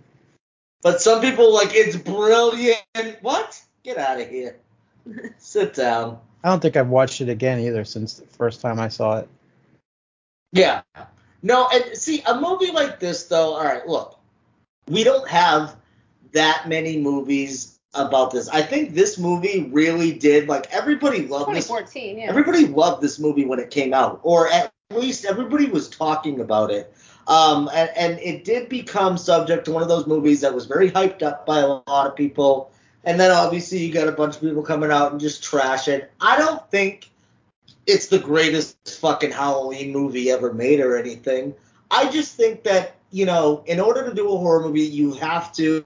But 0.82 1.02
some 1.02 1.20
people 1.20 1.54
like 1.54 1.70
it's 1.74 1.96
brilliant. 1.96 2.82
What? 3.22 3.62
Get 3.84 3.98
out 3.98 4.22
of 4.22 4.30
here. 4.30 4.58
Sit 5.38 5.74
down. 5.74 6.20
I 6.44 6.50
don't 6.50 6.62
think 6.62 6.78
I've 6.78 6.90
watched 6.90 7.22
it 7.22 7.30
again 7.30 7.60
either 7.60 7.84
since 7.84 8.14
the 8.14 8.28
first 8.28 8.62
time 8.62 8.80
I 8.80 8.88
saw 8.88 9.18
it. 9.18 9.30
Yeah. 10.52 10.84
No, 11.42 11.68
and 11.72 11.98
see, 11.98 12.22
a 12.22 12.40
movie 12.40 12.72
like 12.72 13.00
this, 13.00 13.26
though, 13.26 13.56
all 13.56 13.64
right, 13.64 13.88
look, 13.88 14.18
we 14.88 15.04
don't 15.04 15.28
have 15.28 15.76
that 16.32 16.68
many 16.68 16.98
movies 16.98 17.80
about 17.94 18.32
this. 18.32 18.48
I 18.50 18.62
think 18.62 18.94
this 18.94 19.18
movie 19.20 19.70
really 19.72 20.12
did, 20.12 20.48
like, 20.48 20.72
everybody 20.72 21.28
loved 21.28 21.54
this. 21.54 21.68
2014, 21.68 22.18
yeah. 22.20 22.26
Everybody 22.30 22.68
loved 22.68 23.02
this 23.02 23.20
movie 23.20 23.46
when 23.46 23.60
it 23.60 23.70
came 23.70 23.94
out, 23.94 24.20
or 24.24 24.48
at 24.48 24.72
least 24.92 25.26
everybody 25.26 25.66
was 25.66 25.90
talking 25.90 26.40
about 26.40 26.70
it. 26.70 26.94
Um, 27.28 27.70
and, 27.74 27.90
and 27.96 28.20
it 28.20 28.44
did 28.44 28.70
become 28.70 29.18
subject 29.18 29.66
to 29.66 29.72
one 29.72 29.82
of 29.82 29.90
those 29.90 30.06
movies 30.06 30.42
that 30.42 30.54
was 30.54 30.68
very 30.68 30.92
hyped 30.92 31.24
up 31.24 31.46
by 31.46 31.60
a 31.60 31.68
lot 31.68 32.08
of 32.08 32.16
people. 32.16 32.72
And 33.04 33.20
then 33.20 33.32
obviously 33.32 33.80
you 33.80 33.92
got 33.92 34.08
a 34.08 34.12
bunch 34.12 34.36
of 34.36 34.42
people 34.42 34.62
coming 34.62 34.92
out 34.92 35.12
and 35.12 35.20
just 35.20 35.44
trash 35.44 35.88
it. 35.88 36.12
I 36.22 36.38
don't 36.38 36.70
think 36.70 37.10
it's 37.88 38.08
the 38.08 38.20
greatest 38.20 39.00
fucking 39.00 39.32
Halloween 39.32 39.92
movie 39.92 40.30
ever 40.30 40.54
made 40.54 40.80
or 40.80 40.98
anything. 40.98 41.56
I 41.90 42.10
just 42.10 42.36
think 42.36 42.64
that, 42.64 42.96
you 43.10 43.26
know, 43.26 43.64
in 43.66 43.80
order 43.80 44.08
to 44.08 44.14
do 44.14 44.32
a 44.32 44.38
horror 44.38 44.62
movie, 44.62 44.82
you 44.82 45.14
have 45.14 45.52
to 45.54 45.84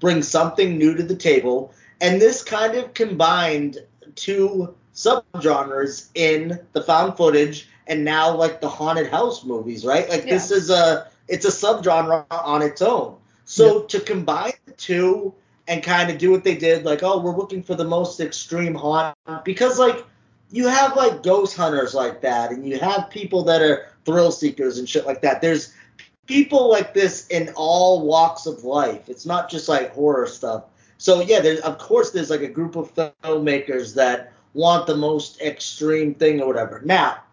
bring 0.00 0.22
something 0.22 0.76
new 0.76 0.94
to 0.94 1.02
the 1.04 1.16
table. 1.16 1.72
And 2.00 2.20
this 2.20 2.42
kind 2.42 2.74
of 2.74 2.94
combined 2.94 3.78
two 4.16 4.74
subgenres 4.94 6.08
in 6.14 6.60
the 6.72 6.82
found 6.82 7.16
footage 7.16 7.68
and 7.86 8.04
now 8.04 8.34
like 8.34 8.60
the 8.60 8.68
haunted 8.68 9.08
house 9.10 9.44
movies, 9.44 9.84
right? 9.84 10.08
Like 10.08 10.24
this 10.24 10.50
is 10.50 10.70
a 10.70 11.08
it's 11.28 11.44
a 11.44 11.48
subgenre 11.48 12.24
on 12.30 12.62
its 12.62 12.82
own. 12.82 13.16
So 13.44 13.82
to 13.82 14.00
combine 14.00 14.52
the 14.66 14.72
two 14.72 15.34
and 15.68 15.82
kind 15.82 16.10
of 16.10 16.18
do 16.18 16.30
what 16.30 16.44
they 16.44 16.56
did, 16.56 16.84
like, 16.84 17.02
oh, 17.02 17.20
we're 17.20 17.36
looking 17.36 17.62
for 17.62 17.74
the 17.74 17.84
most 17.84 18.20
extreme 18.20 18.74
haunt 18.74 19.16
because 19.44 19.78
like 19.78 20.04
you 20.50 20.68
have 20.68 20.96
like 20.96 21.22
ghost 21.22 21.56
hunters 21.56 21.94
like 21.94 22.20
that, 22.22 22.52
and 22.52 22.66
you 22.66 22.78
have 22.78 23.10
people 23.10 23.42
that 23.44 23.60
are 23.60 23.88
thrill 24.04 24.30
seekers 24.30 24.78
and 24.78 24.88
shit 24.88 25.06
like 25.06 25.20
that. 25.22 25.40
There's 25.40 25.74
people 26.26 26.70
like 26.70 26.94
this 26.94 27.26
in 27.28 27.50
all 27.56 28.06
walks 28.06 28.46
of 28.46 28.64
life. 28.64 29.08
It's 29.08 29.26
not 29.26 29.50
just 29.50 29.68
like 29.68 29.92
horror 29.92 30.26
stuff. 30.26 30.64
So 30.98 31.20
yeah, 31.20 31.40
there's 31.40 31.60
of 31.60 31.78
course 31.78 32.10
there's 32.12 32.30
like 32.30 32.42
a 32.42 32.48
group 32.48 32.76
of 32.76 32.94
filmmakers 32.94 33.94
that 33.94 34.32
want 34.54 34.86
the 34.86 34.96
most 34.96 35.40
extreme 35.40 36.14
thing 36.14 36.40
or 36.40 36.46
whatever. 36.46 36.80
Now, 36.84 37.23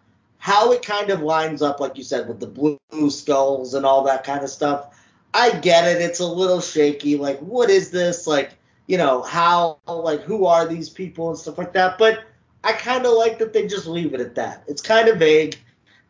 how 0.42 0.72
it 0.72 0.84
kind 0.84 1.08
of 1.10 1.22
lines 1.22 1.62
up, 1.62 1.78
like 1.78 1.96
you 1.96 2.02
said, 2.02 2.26
with 2.26 2.40
the 2.40 2.48
blue 2.48 3.10
skulls 3.10 3.74
and 3.74 3.86
all 3.86 4.02
that 4.02 4.24
kind 4.24 4.42
of 4.42 4.50
stuff. 4.50 5.00
I 5.32 5.56
get 5.60 5.86
it. 5.86 6.02
It's 6.02 6.18
a 6.18 6.26
little 6.26 6.60
shaky. 6.60 7.16
Like, 7.16 7.38
what 7.38 7.70
is 7.70 7.92
this? 7.92 8.26
Like, 8.26 8.54
you 8.88 8.98
know, 8.98 9.22
how, 9.22 9.78
like, 9.86 10.22
who 10.22 10.44
are 10.46 10.66
these 10.66 10.90
people 10.90 11.30
and 11.30 11.38
stuff 11.38 11.58
like 11.58 11.72
that. 11.74 11.96
But 11.96 12.24
I 12.64 12.72
kind 12.72 13.06
of 13.06 13.12
like 13.12 13.38
that 13.38 13.52
they 13.52 13.68
just 13.68 13.86
leave 13.86 14.14
it 14.14 14.20
at 14.20 14.34
that. 14.34 14.64
It's 14.66 14.82
kind 14.82 15.06
of 15.06 15.20
vague. 15.20 15.58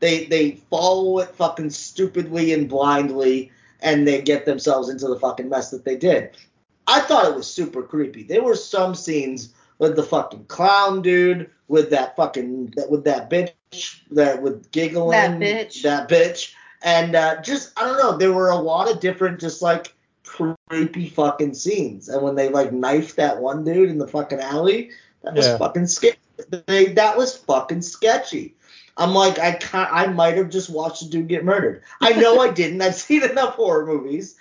They 0.00 0.24
they 0.24 0.52
follow 0.70 1.18
it 1.18 1.28
fucking 1.34 1.68
stupidly 1.68 2.54
and 2.54 2.70
blindly, 2.70 3.52
and 3.80 4.08
they 4.08 4.22
get 4.22 4.46
themselves 4.46 4.88
into 4.88 5.08
the 5.08 5.20
fucking 5.20 5.50
mess 5.50 5.68
that 5.72 5.84
they 5.84 5.96
did. 5.96 6.38
I 6.86 7.00
thought 7.00 7.28
it 7.28 7.36
was 7.36 7.52
super 7.52 7.82
creepy. 7.82 8.22
There 8.22 8.42
were 8.42 8.56
some 8.56 8.94
scenes 8.94 9.52
with 9.82 9.96
the 9.96 10.02
fucking 10.02 10.44
clown 10.44 11.02
dude, 11.02 11.50
with 11.66 11.90
that 11.90 12.14
fucking 12.14 12.72
that 12.76 12.88
with 12.88 13.02
that 13.04 13.28
bitch 13.28 13.52
that 14.12 14.40
with 14.40 14.70
giggling 14.70 15.10
That 15.10 15.40
bitch. 15.40 15.82
that 15.82 16.08
bitch, 16.08 16.54
and 16.82 17.16
uh, 17.16 17.42
just 17.42 17.72
I 17.76 17.84
don't 17.84 17.98
know. 17.98 18.16
There 18.16 18.32
were 18.32 18.50
a 18.50 18.56
lot 18.56 18.88
of 18.90 19.00
different 19.00 19.40
just 19.40 19.60
like 19.60 19.92
creepy 20.24 21.08
fucking 21.08 21.54
scenes. 21.54 22.08
And 22.08 22.22
when 22.22 22.36
they 22.36 22.48
like 22.48 22.72
knifed 22.72 23.16
that 23.16 23.38
one 23.40 23.64
dude 23.64 23.90
in 23.90 23.98
the 23.98 24.06
fucking 24.06 24.38
alley, 24.40 24.90
that 25.24 25.34
was 25.34 25.46
Yeah. 25.46 25.58
fucking 25.58 25.88
sketchy. 25.88 26.18
They, 26.66 26.86
that 26.92 27.16
was 27.16 27.36
fucking 27.36 27.82
sketchy. 27.82 28.54
I'm 28.96 29.14
like, 29.14 29.38
I 29.38 29.52
can't, 29.52 29.92
I 29.92 30.06
might 30.06 30.36
have 30.36 30.48
just 30.50 30.70
watched 30.70 31.02
a 31.02 31.08
dude 31.10 31.28
get 31.28 31.44
murdered. 31.44 31.82
I 32.00 32.12
know 32.12 32.38
I 32.40 32.50
didn't. 32.50 32.80
I've 32.82 32.94
seen 32.94 33.22
enough 33.30 33.54
horror 33.54 33.84
movies, 33.86 34.36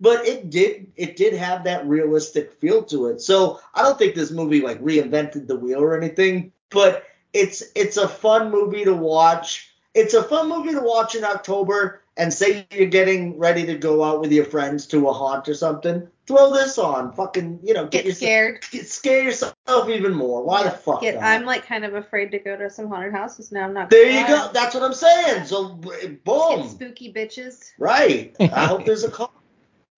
but 0.00 0.26
it 0.26 0.50
did, 0.50 0.90
it 0.96 1.16
did 1.16 1.34
have 1.34 1.64
that 1.64 1.86
realistic 1.86 2.52
feel 2.52 2.82
to 2.84 3.06
it. 3.08 3.20
So 3.20 3.60
I 3.74 3.82
don't 3.82 3.98
think 3.98 4.14
this 4.14 4.30
movie 4.30 4.60
like 4.62 4.80
reinvented 4.82 5.46
the 5.46 5.56
wheel 5.56 5.80
or 5.80 5.96
anything, 5.96 6.52
but 6.70 7.04
it's, 7.32 7.62
it's 7.74 7.96
a 7.96 8.08
fun 8.08 8.50
movie 8.50 8.84
to 8.84 8.94
watch. 8.94 9.68
It's 9.94 10.14
a 10.14 10.22
fun 10.22 10.48
movie 10.48 10.72
to 10.72 10.80
watch 10.80 11.14
in 11.14 11.24
October 11.24 12.02
and 12.16 12.32
say 12.32 12.66
you're 12.70 12.86
getting 12.86 13.38
ready 13.38 13.64
to 13.66 13.74
go 13.76 14.04
out 14.04 14.20
with 14.20 14.30
your 14.32 14.44
friends 14.44 14.86
to 14.88 15.08
a 15.08 15.12
haunt 15.12 15.48
or 15.48 15.54
something. 15.54 16.06
Throw 16.26 16.52
this 16.52 16.78
on, 16.78 17.12
fucking, 17.12 17.58
you 17.64 17.74
know, 17.74 17.84
get, 17.84 17.92
Get 17.92 18.04
yourself, 18.04 18.18
scared. 18.28 18.64
get, 18.70 18.88
scare 18.88 19.22
yourself 19.24 19.88
even 19.88 20.14
more. 20.14 20.44
Why 20.44 20.62
the 20.62 20.70
fuck? 20.70 21.00
Get. 21.00 21.20
I'm 21.20 21.44
like 21.44 21.66
kind 21.66 21.84
of 21.84 21.94
afraid 21.94 22.30
to 22.32 22.38
go 22.38 22.56
to 22.56 22.70
some 22.70 22.88
haunted 22.88 23.12
houses 23.12 23.50
now. 23.50 23.64
I'm 23.64 23.74
not. 23.74 23.90
There 23.90 24.04
gonna 24.04 24.14
you 24.14 24.22
lie. 24.36 24.46
go. 24.46 24.52
That's 24.52 24.74
what 24.74 24.84
I'm 24.84 24.94
saying. 24.94 25.46
So 25.46 25.70
b- 25.70 25.90
Get 26.02 26.24
boom. 26.24 26.68
spooky 26.68 27.12
bitches. 27.12 27.72
Right. 27.78 28.36
I 28.40 28.66
hope 28.66 28.84
there's 28.86 29.02
a 29.02 29.10
call. 29.10 29.32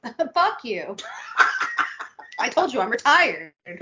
Fuck 0.35 0.65
you. 0.65 0.97
I 2.39 2.49
told 2.49 2.73
you 2.73 2.81
I'm 2.81 2.91
retired. 2.91 3.53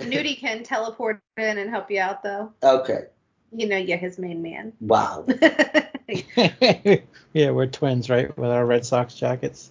Newty 0.00 0.38
can 0.38 0.62
teleport 0.62 1.20
in 1.36 1.58
and 1.58 1.68
help 1.68 1.90
you 1.90 2.00
out 2.00 2.22
though. 2.22 2.52
Okay. 2.62 3.06
You 3.52 3.68
know 3.68 3.76
you're 3.76 3.98
his 3.98 4.18
main 4.18 4.42
man. 4.42 4.72
Wow. 4.80 5.26
yeah, 6.36 7.50
we're 7.50 7.66
twins, 7.66 8.08
right? 8.08 8.36
With 8.36 8.50
our 8.50 8.64
Red 8.64 8.86
Sox 8.86 9.14
jackets. 9.14 9.70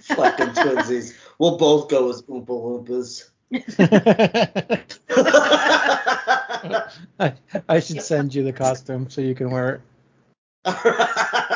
Fucking 0.00 0.48
twinsies. 0.48 1.16
We'll 1.38 1.56
both 1.58 1.88
go 1.88 2.10
as 2.10 2.22
Oompa 2.22 2.46
Loompas. 2.48 3.28
I, 7.20 7.34
I 7.68 7.80
should 7.80 8.02
send 8.02 8.34
you 8.34 8.44
the 8.44 8.52
costume 8.52 9.10
so 9.10 9.20
you 9.20 9.34
can 9.34 9.50
wear 9.50 9.74
it. 9.74 9.80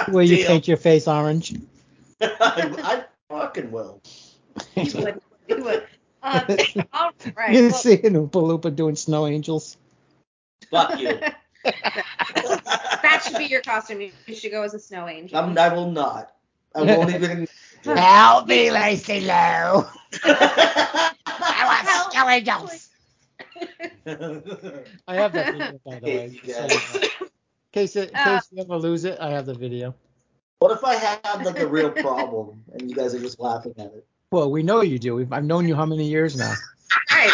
Will 0.09 0.23
you 0.23 0.45
paint 0.47 0.67
your 0.69 0.77
face 0.77 1.07
orange? 1.07 1.55
I, 2.21 2.35
I 2.41 3.05
fucking 3.29 3.71
will. 3.71 4.03
you 4.75 4.91
would. 5.01 5.21
You 5.49 5.63
would. 5.63 5.87
Um, 6.23 6.43
all 6.93 7.13
right. 7.37 7.53
you 7.55 7.69
well- 7.69 7.73
see 7.73 7.95
an 8.03 8.15
Oompa 8.15 8.31
Loompa 8.31 8.75
doing 8.75 8.97
snow 8.97 9.27
angels. 9.27 9.77
Fuck 10.71 10.99
you. 10.99 11.21
that 11.65 13.23
should 13.25 13.39
be 13.39 13.45
your 13.45 13.61
costume. 13.63 14.01
You 14.01 14.13
you 14.27 14.35
should 14.35 14.51
go 14.51 14.63
as 14.63 14.75
a 14.75 14.79
snow 14.79 15.07
angel. 15.09 15.39
I'm, 15.39 15.57
I 15.57 15.69
will 15.69 15.91
not. 15.91 16.33
I 16.75 16.83
won't 16.83 17.15
even. 17.15 17.47
Help 17.85 18.49
me, 18.49 18.71
Lacey 18.71 19.21
Lou. 19.21 19.29
I 19.29 21.15
Help. 21.45 21.87
want 21.87 22.13
snow 22.13 22.29
angels. 22.29 22.89
I 25.07 25.15
have 25.15 25.33
that 25.33 25.53
video, 25.53 25.81
by 25.85 25.99
the 26.01 26.07
way. 26.07 26.41
Hate 26.43 27.31
you 27.77 27.87
just 27.87 27.95
so 27.95 28.01
guys. 28.01 28.11
you 28.11 28.11
know. 28.11 28.11
In 28.11 28.11
case, 28.11 28.11
it, 28.11 28.11
in 28.11 28.17
Uh, 28.17 28.41
case 28.41 28.49
you 28.53 28.63
ever 28.63 28.77
lose 28.77 29.05
it, 29.05 29.19
I 29.21 29.31
have 29.31 29.47
the 29.47 29.55
video. 29.55 29.95
What 30.59 30.73
if 30.73 30.85
I 30.85 30.95
have 30.95 31.45
like 31.45 31.61
a 31.61 31.67
real 31.67 31.91
problem 31.91 32.65
and 32.73 32.89
you 32.91 32.97
guys 32.97 33.15
are 33.15 33.21
just 33.21 33.41
laughing 33.41 33.75
at 33.79 33.87
it? 33.87 34.07
Well, 34.31 34.51
we 34.51 34.63
know 34.63 34.81
you 34.81 34.99
do. 34.99 35.15
We've, 35.15 35.33
I've 35.33 35.45
known 35.45 35.69
you 35.69 35.75
how 35.77 35.87
many 35.87 36.09
years 36.09 36.37
now? 36.37 36.55
Right. 37.13 37.33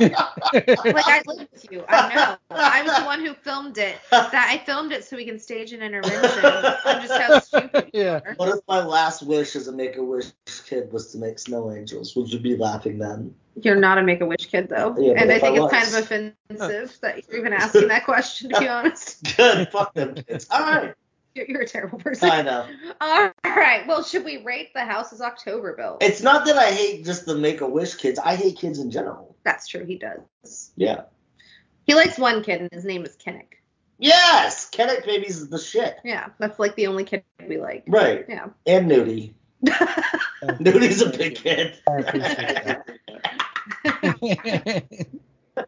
Like 0.00 1.08
I 1.08 1.22
live 1.26 1.48
with 1.52 1.66
you. 1.70 1.84
I 1.88 2.14
know. 2.14 2.36
I 2.50 2.82
was 2.82 2.96
the 2.96 3.04
one 3.04 3.24
who 3.24 3.34
filmed 3.34 3.78
it. 3.78 3.96
That 4.10 4.48
I 4.50 4.64
filmed 4.64 4.92
it 4.92 5.04
so 5.04 5.16
we 5.16 5.24
can 5.24 5.38
stage 5.38 5.72
an 5.72 5.82
intervention. 5.82 6.44
I'm 6.44 7.06
just 7.06 7.20
how 7.20 7.38
stupid 7.40 7.90
Yeah. 7.92 8.20
are. 8.24 8.34
What 8.36 8.48
if 8.50 8.60
my 8.68 8.82
last 8.84 9.22
wish 9.22 9.56
as 9.56 9.68
a 9.68 9.72
Make 9.72 9.96
a 9.96 10.02
Wish 10.02 10.26
kid 10.66 10.92
was 10.92 11.12
to 11.12 11.18
make 11.18 11.38
snow 11.38 11.70
angels? 11.72 12.14
Would 12.16 12.32
you 12.32 12.38
be 12.38 12.56
laughing 12.56 12.98
then? 12.98 13.34
You're 13.62 13.76
not 13.76 13.98
a 13.98 14.02
Make 14.02 14.20
a 14.20 14.26
Wish 14.26 14.46
kid 14.46 14.68
though, 14.68 14.94
Yeah, 14.98 15.12
and 15.16 15.30
I 15.30 15.34
if 15.36 15.42
I 15.42 15.46
think 15.46 15.58
it's 15.58 15.72
kind 15.72 15.86
of 15.88 16.04
offensive 16.58 16.98
that 17.00 17.28
you're 17.28 17.38
even 17.38 17.52
asking 17.52 17.88
that 17.88 18.04
question. 18.04 18.50
To 18.50 18.60
be 18.60 18.68
honest, 18.68 19.22
Good. 19.36 19.68
Fuck 19.72 19.94
them 19.94 20.14
kids. 20.14 20.46
All 20.50 20.60
right. 20.60 20.94
you're, 21.34 21.46
you're 21.46 21.62
a 21.62 21.66
terrible 21.66 21.98
person. 21.98 22.30
I 22.30 22.42
know. 22.42 22.66
All 23.00 23.30
right. 23.44 23.86
Well, 23.86 24.02
should 24.02 24.24
we 24.24 24.42
rate 24.42 24.74
the 24.74 24.84
Houses 24.84 25.20
October 25.20 25.74
Built? 25.74 26.02
It's 26.02 26.20
not 26.22 26.44
that 26.46 26.56
I 26.58 26.70
hate 26.70 27.04
just 27.04 27.24
the 27.26 27.34
Make 27.34 27.60
a 27.62 27.68
Wish 27.68 27.94
kids. 27.94 28.18
I 28.18 28.36
hate 28.36 28.58
kids 28.58 28.78
in 28.78 28.90
general. 28.90 29.25
That's 29.46 29.68
true. 29.68 29.84
He 29.86 29.96
does. 29.96 30.72
Yeah. 30.74 31.02
He 31.84 31.94
likes 31.94 32.18
one 32.18 32.42
kid, 32.42 32.60
and 32.62 32.68
his 32.72 32.84
name 32.84 33.04
is 33.04 33.16
Kinnick. 33.16 33.52
Yes, 34.00 34.68
Kenneck 34.68 35.06
babies 35.06 35.38
is 35.40 35.48
the 35.48 35.58
shit. 35.58 35.98
Yeah, 36.04 36.30
that's 36.38 36.58
like 36.58 36.74
the 36.74 36.88
only 36.88 37.04
kid 37.04 37.22
we 37.48 37.58
like. 37.58 37.84
Right. 37.86 38.26
Yeah. 38.28 38.48
And 38.66 38.90
Newty. 38.90 39.34
Newty's 40.58 41.00
a 41.00 41.10
big 41.10 41.36
kid. 41.36 41.78
I 41.88 41.92
appreciate 41.98 42.82
that. 43.94 44.86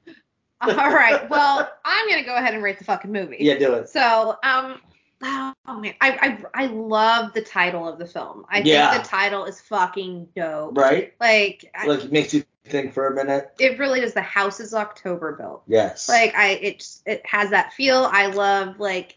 All 0.61 0.93
right. 0.93 1.31
Well, 1.31 1.71
I'm 1.85 2.09
gonna 2.09 2.25
go 2.25 2.35
ahead 2.37 2.55
and 2.55 2.63
rate 2.65 2.79
the 2.79 2.85
fucking 2.85 3.13
movie. 3.13 3.37
Yeah, 3.39 3.59
do 3.59 3.75
it. 3.75 3.89
So, 3.89 4.37
um, 4.43 4.81
oh 5.23 5.55
man, 5.69 5.95
I 6.01 6.39
I 6.55 6.65
I 6.65 6.67
love 6.67 7.33
the 7.33 7.43
title 7.43 7.89
of 7.89 7.99
the 8.01 8.07
film. 8.07 8.45
I 8.51 8.59
Yeah. 8.59 8.91
think 8.91 9.05
the 9.05 9.09
title 9.09 9.45
is 9.45 9.61
fucking 9.61 10.29
dope. 10.35 10.77
Right? 10.77 11.15
Like, 11.21 11.71
I, 11.75 11.87
Like 11.87 12.05
it 12.05 12.13
makes 12.13 12.35
you 12.35 12.43
think 12.71 12.93
for 12.93 13.09
a 13.09 13.15
minute. 13.15 13.51
it 13.59 13.79
really 13.79 14.01
does. 14.01 14.15
The 14.15 14.23
Houses 14.23 14.75
October 14.75 15.33
Built. 15.33 15.63
Yes. 15.67 16.09
Like, 16.09 16.35
I 16.35 16.49
it 16.51 16.79
just- 16.81 17.03
it 17.07 17.25
has 17.27 17.51
that 17.51 17.73
feel. 17.73 18.09
I 18.11 18.27
love 18.27 18.79
like. 18.79 19.17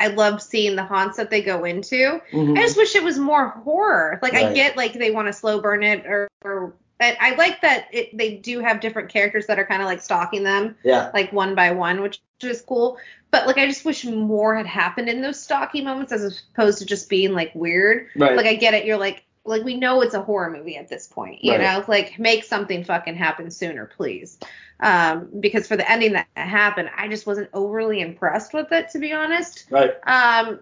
I 0.00 0.08
love 0.08 0.40
seeing 0.40 0.76
the 0.76 0.84
haunts 0.84 1.16
that 1.16 1.28
they 1.28 1.42
go 1.42 1.64
into. 1.64 2.20
Mhm. 2.30 2.56
I 2.56 2.62
just 2.62 2.76
wish 2.76 2.94
it 2.94 3.02
was 3.02 3.18
more 3.18 3.48
horror. 3.48 4.20
Like 4.22 4.34
I 4.34 4.52
get 4.52 4.76
like 4.76 4.92
they 4.92 5.10
want 5.10 5.26
to 5.26 5.32
slow 5.32 5.60
burn 5.60 5.82
it 5.82 6.06
or, 6.06 6.28
or 6.44 6.74
I, 7.00 7.16
I 7.20 7.34
like 7.34 7.62
that 7.62 7.88
it, 7.92 8.16
they 8.16 8.36
do 8.36 8.60
have 8.60 8.80
different 8.80 9.08
characters 9.08 9.46
that 9.46 9.58
are 9.58 9.66
kind 9.66 9.82
of 9.82 9.86
like 9.86 10.00
stalking 10.00 10.44
them 10.44 10.76
yeah. 10.84 11.10
like 11.12 11.32
one 11.32 11.56
by 11.56 11.72
one, 11.72 12.00
which 12.00 12.20
is 12.42 12.60
cool. 12.60 12.98
But 13.32 13.48
like 13.48 13.58
I 13.58 13.66
just 13.66 13.84
wish 13.84 14.04
more 14.04 14.54
had 14.56 14.66
happened 14.66 15.08
in 15.08 15.20
those 15.20 15.40
stalky 15.40 15.82
moments 15.82 16.12
as 16.12 16.42
opposed 16.54 16.78
to 16.78 16.86
just 16.86 17.08
being 17.08 17.32
like 17.32 17.52
weird. 17.56 18.06
Right. 18.14 18.36
Like 18.36 18.46
I 18.46 18.54
get 18.54 18.74
it, 18.74 18.84
you're 18.84 18.98
like 18.98 19.24
like 19.44 19.64
we 19.64 19.76
know 19.76 20.00
it's 20.02 20.14
a 20.14 20.22
horror 20.22 20.50
movie 20.50 20.76
at 20.76 20.88
this 20.88 21.06
point, 21.06 21.42
you 21.44 21.52
Right. 21.52 21.60
know? 21.60 21.84
Like 21.88 22.18
make 22.18 22.44
something 22.44 22.84
fucking 22.84 23.16
happen 23.16 23.50
sooner, 23.50 23.86
please. 23.86 24.38
Um, 24.80 25.28
because 25.40 25.66
for 25.66 25.76
the 25.76 25.90
ending 25.90 26.12
that 26.12 26.26
happened, 26.36 26.90
I 26.96 27.08
just 27.08 27.26
wasn't 27.26 27.50
overly 27.52 28.00
impressed 28.00 28.52
with 28.54 28.70
it 28.72 28.90
to 28.90 28.98
be 28.98 29.12
honest. 29.12 29.66
right. 29.70 29.92
Um 30.06 30.60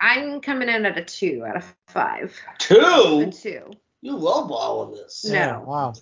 I'm 0.00 0.40
coming 0.40 0.68
in 0.68 0.84
at 0.84 0.98
a 0.98 1.04
two 1.04 1.44
out 1.46 1.56
of 1.56 1.76
five. 1.86 2.36
A 2.52 2.58
Two. 2.58 3.30
two. 3.30 3.70
You 4.00 4.16
love 4.16 4.50
all 4.50 4.82
of 4.82 4.92
this. 4.96 5.24
No. 5.24 5.32
Yeah, 5.32 5.58
wow. 5.58 5.92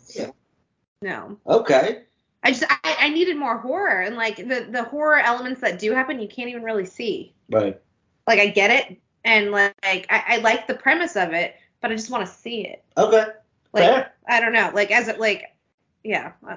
No. 1.03 1.39
Okay. 1.47 2.03
I 2.43 2.53
just 2.53 2.65
I, 2.71 2.97
I 2.99 3.09
needed 3.11 3.37
more 3.37 3.59
horror 3.59 4.01
and 4.01 4.17
like 4.17 4.37
the 4.37 4.67
the 4.71 4.85
horror 4.85 5.19
elements 5.19 5.61
that 5.61 5.79
do 5.79 5.93
happen 5.93 6.19
you 6.21 6.29
can't 6.29 6.49
even 6.49 6.63
really 6.63 6.87
see. 6.87 7.35
Right. 7.51 7.79
Like 8.27 8.39
I 8.39 8.47
get 8.47 8.71
it 8.71 8.99
and 9.25 9.51
like 9.51 9.75
I, 10.09 10.25
I 10.29 10.37
like 10.39 10.67
the 10.67 10.75
premise 10.75 11.17
of 11.17 11.33
it, 11.35 11.55
but 11.81 11.91
I 11.91 11.95
just 11.95 12.11
want 12.11 12.27
to 12.27 12.33
see 12.33 12.67
it. 12.67 12.85
Okay. 12.97 13.27
Like 13.73 13.85
Fair. 13.85 14.13
I 14.29 14.41
don't 14.41 14.53
know, 14.53 14.71
like 14.75 14.91
as 14.91 15.09
it 15.09 15.21
like 15.21 15.55
yeah, 16.03 16.33
uh, 16.49 16.57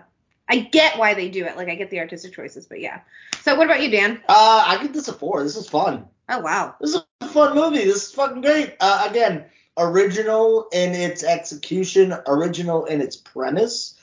I 0.50 0.60
get 0.60 0.98
why 0.98 1.14
they 1.14 1.30
do 1.30 1.46
it. 1.46 1.58
Like 1.58 1.70
I 1.70 1.76
get 1.76 1.90
the 1.90 2.00
artistic 2.00 2.34
choices, 2.34 2.66
but 2.66 2.80
yeah. 2.80 3.02
So 3.42 3.56
what 3.56 3.66
about 3.66 3.82
you, 3.82 3.90
Dan? 3.90 4.22
Uh, 4.28 4.64
I 4.68 4.82
give 4.82 4.94
this 4.94 5.08
a 5.08 5.14
four. 5.14 5.44
This 5.44 5.56
is 5.56 5.70
fun. 5.70 6.06
Oh 6.30 6.40
wow. 6.40 6.76
This 6.80 6.96
is 6.96 7.04
a 7.22 7.28
fun 7.28 7.56
movie. 7.56 7.84
This 7.84 8.08
is 8.08 8.12
fucking 8.14 8.42
great. 8.42 8.76
Uh, 8.80 9.08
again, 9.10 9.46
original 9.78 10.68
in 10.72 10.94
its 10.94 11.24
execution, 11.24 12.16
original 12.28 12.86
in 12.86 13.02
its 13.02 13.16
premise. 13.16 14.00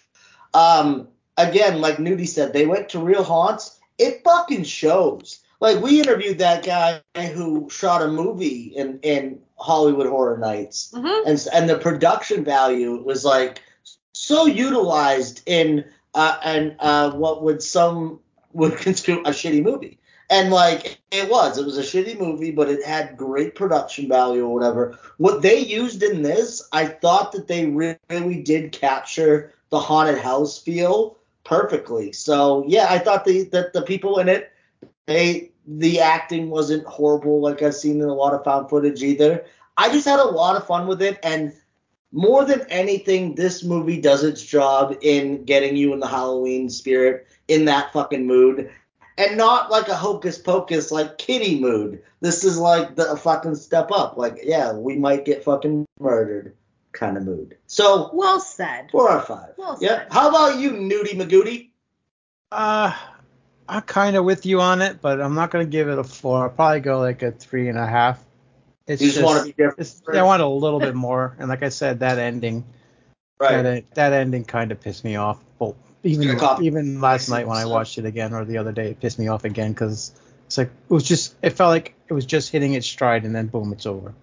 Um, 0.54 1.08
again, 1.36 1.80
like 1.80 1.96
Newty 1.96 2.28
said, 2.28 2.52
they 2.52 2.66
went 2.66 2.88
to 2.90 2.98
real 2.98 3.24
haunts. 3.24 3.78
It 3.98 4.22
fucking 4.24 4.64
shows. 4.64 5.40
Like 5.60 5.82
we 5.82 6.00
interviewed 6.00 6.38
that 6.38 6.64
guy 6.64 7.02
who 7.26 7.68
shot 7.70 8.02
a 8.02 8.08
movie 8.08 8.72
in 8.74 8.98
in 9.02 9.40
Hollywood 9.60 10.06
Horror 10.06 10.38
Nights, 10.38 10.92
Mhm. 10.94 11.22
and 11.26 11.46
and 11.52 11.68
the 11.70 11.78
production 11.78 12.44
value 12.44 13.02
was 13.02 13.24
like 13.24 13.62
so 14.12 14.46
utilized 14.46 15.42
in 15.46 15.84
uh 16.14 16.36
and 16.42 16.76
uh 16.80 17.10
what 17.12 17.42
would 17.42 17.62
some 17.62 18.20
would 18.52 18.76
consider 18.86 19.20
a 19.20 19.30
shitty 19.30 19.62
movie. 19.62 19.98
And 20.28 20.52
like 20.52 21.00
it 21.10 21.28
was, 21.28 21.58
it 21.58 21.64
was 21.64 21.76
a 21.76 21.82
shitty 21.82 22.18
movie, 22.18 22.52
but 22.52 22.68
it 22.68 22.84
had 22.84 23.16
great 23.16 23.56
production 23.56 24.08
value 24.08 24.44
or 24.46 24.54
whatever. 24.54 24.96
What 25.16 25.42
they 25.42 25.58
used 25.58 26.04
in 26.04 26.22
this, 26.22 26.62
I 26.72 26.86
thought 26.86 27.32
that 27.32 27.48
they 27.48 27.66
really 27.66 28.40
did 28.42 28.70
capture 28.70 29.52
the 29.70 29.80
haunted 29.80 30.18
house 30.18 30.56
feel 30.58 31.16
perfectly. 31.42 32.12
So 32.12 32.64
yeah, 32.68 32.86
I 32.88 32.98
thought 32.98 33.24
the 33.24 33.42
that 33.50 33.72
the 33.72 33.82
people 33.82 34.18
in 34.20 34.28
it, 34.28 34.52
they 35.06 35.50
the 35.78 36.00
acting 36.00 36.50
wasn't 36.50 36.84
horrible 36.86 37.40
like 37.40 37.62
I've 37.62 37.74
seen 37.74 38.00
in 38.00 38.08
a 38.08 38.14
lot 38.14 38.34
of 38.34 38.42
found 38.44 38.68
footage 38.68 39.02
either. 39.02 39.44
I 39.76 39.90
just 39.92 40.06
had 40.06 40.18
a 40.18 40.24
lot 40.24 40.56
of 40.56 40.66
fun 40.66 40.86
with 40.88 41.00
it, 41.00 41.18
and 41.22 41.52
more 42.12 42.44
than 42.44 42.62
anything, 42.70 43.34
this 43.36 43.62
movie 43.62 44.00
does 44.00 44.24
its 44.24 44.42
job 44.44 44.96
in 45.00 45.44
getting 45.44 45.76
you 45.76 45.92
in 45.92 46.00
the 46.00 46.08
Halloween 46.08 46.68
spirit, 46.68 47.26
in 47.48 47.64
that 47.66 47.92
fucking 47.92 48.26
mood. 48.26 48.70
and 49.18 49.36
not 49.36 49.70
like 49.70 49.86
a 49.88 49.94
hocus 49.94 50.38
pocus 50.38 50.90
like 50.90 51.18
kitty 51.18 51.60
mood. 51.60 52.02
This 52.20 52.42
is 52.42 52.58
like 52.58 52.96
the 52.96 53.16
fucking 53.16 53.54
step 53.54 53.90
up. 53.92 54.16
Like, 54.16 54.38
yeah, 54.42 54.72
we 54.72 54.96
might 54.96 55.24
get 55.26 55.44
fucking 55.44 55.84
murdered 56.00 56.54
kind 56.92 57.16
of 57.16 57.24
mood. 57.24 57.56
So 57.66 58.10
Well 58.14 58.40
said. 58.40 58.90
four 58.90 59.10
or 59.10 59.20
five. 59.20 59.52
Well 59.56 59.76
yeah. 59.80 59.98
said. 60.00 60.08
How 60.10 60.28
about 60.30 60.58
you, 60.58 60.70
Newty 60.72 61.12
Magooty? 61.14 61.68
Uh, 62.50 62.92
I'm 63.70 63.82
kind 63.82 64.16
of 64.16 64.24
with 64.24 64.46
you 64.46 64.60
on 64.60 64.82
it, 64.82 65.00
but 65.00 65.20
I'm 65.20 65.36
not 65.36 65.52
gonna 65.52 65.64
give 65.64 65.88
it 65.88 65.96
a 65.98 66.02
four. 66.02 66.42
I'll 66.42 66.50
probably 66.50 66.80
go 66.80 66.98
like 66.98 67.22
a 67.22 67.30
three 67.30 67.68
and 67.68 67.78
a 67.78 67.86
half. 67.86 68.18
It's 68.88 69.00
You 69.00 69.12
just 69.12 69.24
wanna 69.24 69.44
be 69.44 69.50
different. 69.50 69.78
it's- 69.78 70.02
I 70.08 70.22
want 70.22 70.42
a 70.42 70.46
little 70.48 70.80
bit 70.80 70.96
more, 70.96 71.36
and 71.38 71.48
like 71.48 71.62
I 71.62 71.68
said, 71.68 72.00
that 72.00 72.18
ending, 72.18 72.64
Right. 73.38 73.62
that, 73.62 73.94
that 73.94 74.12
ending 74.12 74.44
kind 74.44 74.72
of 74.72 74.80
pissed 74.80 75.04
me 75.04 75.14
off. 75.14 75.38
Well, 75.60 75.76
even 76.02 76.40
even 76.60 77.00
last 77.00 77.28
night 77.28 77.46
when 77.46 77.56
I 77.56 77.66
watched 77.66 77.96
it 77.98 78.06
again, 78.06 78.34
or 78.34 78.44
the 78.44 78.58
other 78.58 78.72
day, 78.72 78.90
it 78.90 79.00
pissed 79.00 79.20
me 79.20 79.28
off 79.28 79.44
again 79.44 79.72
because 79.72 80.12
it's 80.46 80.58
like 80.58 80.68
it 80.88 80.92
was 80.92 81.04
just 81.04 81.36
it 81.40 81.50
felt 81.50 81.70
like 81.70 81.94
it 82.08 82.12
was 82.12 82.26
just 82.26 82.50
hitting 82.50 82.74
its 82.74 82.88
stride, 82.88 83.24
and 83.24 83.34
then 83.34 83.46
boom, 83.46 83.72
it's 83.72 83.86
over. 83.86 84.14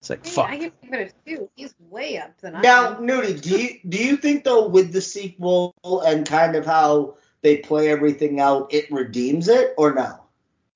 It's 0.00 0.10
like 0.10 0.24
Hey, 0.24 0.30
fuck. 0.30 0.50
I 0.50 0.56
give 0.58 0.72
it 0.82 1.14
a 1.26 1.28
two. 1.28 1.48
He's 1.56 1.74
way 1.90 2.18
up 2.18 2.40
than 2.40 2.54
I 2.54 2.60
Now, 2.60 2.96
am. 2.96 3.06
Newty, 3.08 3.40
do 3.40 3.50
you 3.60 3.80
do 3.88 3.98
you 3.98 4.16
think 4.16 4.44
though 4.44 4.68
with 4.68 4.92
the 4.92 5.00
sequel 5.00 5.74
and 6.06 6.24
kind 6.26 6.54
of 6.54 6.64
how 6.64 7.16
they 7.42 7.58
play 7.58 7.88
everything 7.88 8.40
out, 8.40 8.72
it 8.72 8.90
redeems 8.90 9.48
it 9.48 9.74
or 9.76 9.94
no? 9.94 10.18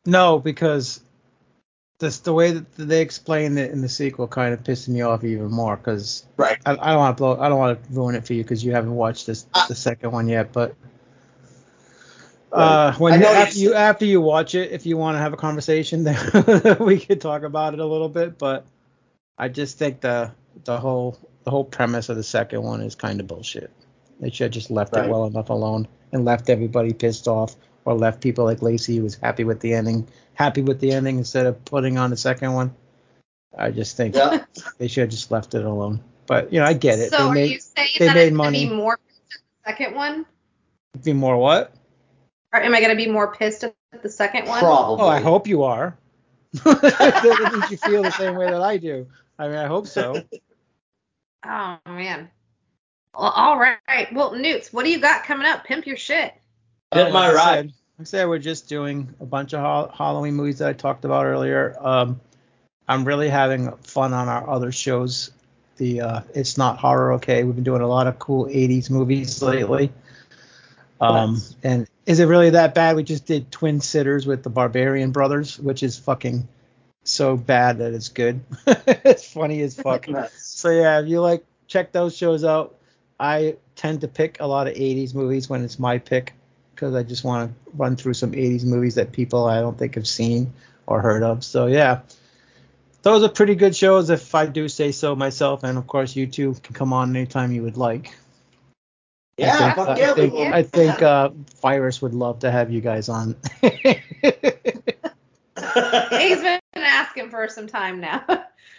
No, 0.05 0.39
because 0.39 1.01
this 1.99 2.19
the 2.19 2.33
way 2.33 2.53
that 2.53 2.75
they 2.77 3.01
explained 3.01 3.59
it 3.59 3.71
in 3.71 3.81
the 3.81 3.89
sequel 3.89 4.29
kind 4.29 4.53
of 4.53 4.63
pissed 4.63 4.89
me 4.89 5.01
off 5.01 5.25
even 5.25 5.51
more 5.51 5.77
because 5.77 6.25
Right. 6.37 6.59
I, 6.67 6.73
I 6.73 6.91
don't 6.91 6.99
want 6.99 7.17
to 7.17 7.21
blow 7.21 7.41
I 7.41 7.49
don't 7.49 7.59
want 7.59 7.83
to 7.83 7.93
ruin 7.93 8.15
it 8.15 8.27
for 8.27 8.35
you 8.35 8.43
because 8.43 8.65
you 8.65 8.73
haven't 8.73 8.95
watched 8.95 9.27
this 9.27 9.47
Uh, 9.55 9.67
the 9.67 9.75
second 9.75 10.13
one 10.13 10.29
yet, 10.29 10.53
but 10.53 10.75
uh, 12.53 12.93
when 12.95 13.21
you, 13.21 13.27
after 13.27 13.59
you 13.59 13.75
after 13.75 14.05
you 14.05 14.21
watch 14.21 14.55
it, 14.55 14.73
if 14.73 14.87
you 14.87 14.97
want 14.97 15.15
to 15.17 15.19
have 15.19 15.33
a 15.33 15.37
conversation, 15.37 16.05
then 16.05 16.77
we 16.81 16.99
could 16.99 17.21
talk 17.21 17.43
about 17.43 17.75
it 17.75 17.81
a 17.81 17.87
little 17.87 18.09
bit. 18.09 18.39
But 18.39 18.67
I 19.39 19.49
just 19.49 19.79
think 19.79 20.01
the 20.01 20.33
the 20.65 20.79
whole 20.79 21.19
the 21.45 21.51
whole 21.51 21.65
premise 21.65 22.09
of 22.09 22.17
the 22.17 22.23
second 22.23 22.63
one 22.63 22.81
is 22.81 22.95
kind 22.95 23.21
of 23.21 23.27
bullshit. 23.27 23.71
They 24.21 24.31
should 24.31 24.45
have 24.45 24.53
just 24.53 24.71
left 24.71 24.95
Right. 24.95 25.07
it 25.07 25.11
well 25.11 25.27
enough 25.27 25.51
alone 25.51 25.89
and 26.13 26.25
left 26.25 26.49
everybody 26.49 26.93
pissed 26.93 27.29
off, 27.29 27.57
or 27.85 27.95
left 27.95 28.21
people 28.21 28.45
like 28.45 28.63
Lacey 28.63 28.97
who 28.97 29.03
was 29.03 29.15
happy 29.17 29.45
with 29.45 29.61
the 29.61 29.75
ending, 29.75 30.09
happy 30.35 30.63
with 30.63 30.81
the 30.81 30.93
ending 30.93 31.19
instead 31.19 31.47
of 31.47 31.65
putting 31.65 31.99
on 31.99 32.13
a 32.13 32.17
second 32.17 32.53
one. 32.55 32.75
I 33.57 33.71
just 33.71 33.97
think 33.97 34.15
Yeah. 34.15 34.45
they 34.79 34.89
should 34.89 35.03
have 35.03 35.11
just 35.11 35.31
left 35.31 35.55
it 35.55 35.65
alone. 35.65 36.01
But 36.27 36.53
you 36.53 36.59
know, 36.61 36.67
I 36.67 36.73
get 36.73 36.99
it. 36.99 37.11
So 37.11 37.19
they 37.19 37.23
are 37.25 37.35
made 37.35 37.51
you 37.53 37.61
saying 37.61 37.89
they 37.99 38.07
that 38.07 38.15
made 38.15 38.27
it's 38.29 38.37
gonna 38.37 38.51
money. 38.51 38.67
be 38.69 38.75
more 38.75 38.99
pissed 39.07 39.35
at 39.35 39.41
the 39.65 39.71
second 39.71 39.95
one? 39.95 40.27
be 41.05 41.13
more 41.13 41.37
what? 41.37 41.73
Or 42.53 42.61
am 42.61 42.75
I 42.75 42.81
gonna 42.81 42.97
be 42.97 43.07
more 43.07 43.35
pissed 43.35 43.65
at 43.65 43.75
the 44.03 44.09
second 44.09 44.47
one? 44.47 44.59
Probably. 44.61 45.05
Oh, 45.05 45.09
I 45.09 45.21
hope 45.21 45.47
you 45.47 45.63
are. 45.63 45.97
that 46.65 47.51
means 47.53 47.71
you 47.71 47.77
feel 47.77 48.03
the 48.03 48.11
same 48.13 48.35
way 48.35 48.51
that 48.51 48.63
I 48.63 48.77
do. 48.79 49.07
I 49.39 49.49
mean, 49.49 49.57
I 49.57 49.67
hope 49.67 49.87
so. 49.87 50.23
Oh 51.45 51.79
man. 51.87 52.31
Well, 53.19 53.31
all 53.35 53.59
right. 53.59 54.13
Well, 54.13 54.35
Newts, 54.35 54.73
what 54.73 54.85
do 54.85 54.91
you 54.91 55.01
got 55.01 55.25
coming 55.25 55.47
up? 55.47 55.65
Pimp 55.65 55.87
your 55.87 55.97
shit. 55.97 56.35
Hit 56.93 57.13
my 57.13 57.29
like 57.29 57.33
I 57.33 57.35
ride. 57.35 57.55
said- 57.57 57.67
like 57.99 58.01
I 58.01 58.05
said 58.05 58.29
we're 58.29 58.39
just 58.39 58.69
doing 58.69 59.15
a 59.21 59.25
bunch 59.25 59.55
of 59.55 59.61
Hall- 59.61 59.89
Halloween 59.97 60.35
movies 60.35 60.59
that 60.59 60.69
I 60.69 60.75
talked 60.75 61.07
about 61.07 61.25
earlier. 61.25 61.75
Um, 61.81 62.21
I'm 62.87 63.05
really 63.05 63.31
having 63.31 63.73
fun 63.79 64.13
on 64.13 64.29
our 64.29 64.49
other 64.49 64.71
shows. 64.71 65.31
The 65.79 66.03
uh, 66.03 66.21
it's 66.35 66.59
not 66.59 66.79
horror 66.79 67.15
okay. 67.15 67.43
We've 67.45 67.55
been 67.55 67.65
doing 67.65 67.81
a 67.83 67.87
lot 67.89 68.07
of 68.07 68.19
cool 68.19 68.47
80s 68.47 68.91
movies 68.91 69.43
lately. 69.43 69.93
Um, 71.01 71.35
Nice. 71.35 71.57
and 71.63 71.89
is 72.07 72.21
it 72.21 72.27
really 72.27 72.51
that 72.51 72.75
bad? 72.75 72.97
We 72.97 73.03
just 73.03 73.27
did 73.27 73.51
Twin 73.51 73.81
Sitters 73.81 74.27
with 74.27 74.43
the 74.43 74.51
Barbarian 74.51 75.11
Brothers, 75.11 75.59
which 75.59 75.83
is 75.83 75.99
fucking 75.99 76.47
so 77.05 77.37
bad 77.37 77.79
that 77.79 77.93
it's 77.95 78.09
good. 78.11 78.41
it's 78.67 79.31
funny 79.31 79.61
as 79.63 79.75
fuck. 79.75 80.07
So 80.37 80.71
yeah, 80.71 81.01
if 81.01 81.09
you 81.09 81.21
like 81.21 81.45
check 81.67 81.93
those 81.93 82.17
shows 82.17 82.45
out. 82.45 82.76
I 83.19 83.57
tend 83.75 84.03
to 84.03 84.09
pick 84.09 84.39
a 84.41 84.47
lot 84.47 84.67
of 84.67 84.75
80s 84.75 85.15
movies 85.15 85.49
when 85.49 85.65
it's 85.65 85.79
my 85.79 85.99
pick 85.99 86.35
because 86.75 86.95
I 86.95 87.03
just 87.03 87.25
want 87.25 87.51
to 87.51 87.71
run 87.75 87.97
through 87.97 88.15
some 88.15 88.33
80s 88.33 88.65
movies 88.65 88.97
that 88.97 89.13
people 89.13 89.47
I 89.47 89.61
don't 89.61 89.79
think 89.79 89.95
have 89.95 90.07
seen 90.07 90.53
or 90.87 91.01
heard 91.01 91.23
of. 91.23 91.43
So 91.43 91.67
yeah, 91.67 92.01
those 93.03 93.23
are 93.23 93.29
pretty 93.29 93.55
good 93.55 93.75
shows 93.75 94.11
if 94.11 94.35
I 94.35 94.47
do 94.47 94.69
say 94.69 94.93
so 94.93 95.17
myself, 95.17 95.65
and 95.65 95.79
of 95.79 95.87
course 95.87 96.15
you 96.17 96.27
two 96.27 96.55
can 96.55 96.75
come 96.75 96.93
on 96.93 97.17
anytime 97.17 97.53
you 97.53 97.63
would 97.63 97.77
like. 97.77 98.17
Yeah, 99.39 99.55
I 99.55 99.75
think, 99.75 99.79
uh, 99.79 99.95
yeah, 99.99 100.11
I 100.11 100.15
think, 100.15 100.33
will. 100.33 100.55
I 100.55 100.63
think 100.63 101.03
uh, 101.03 101.31
Virus 101.61 102.01
would 102.01 102.15
love 102.15 102.39
to 102.41 102.51
have 102.51 102.73
you 102.73 102.81
guys 102.81 103.09
on. 103.09 103.37
He's 103.63 103.73
been 106.41 106.61
asking 106.75 107.31
for 107.31 107.49
some 107.49 107.67
time 107.67 108.01
now. 108.01 108.25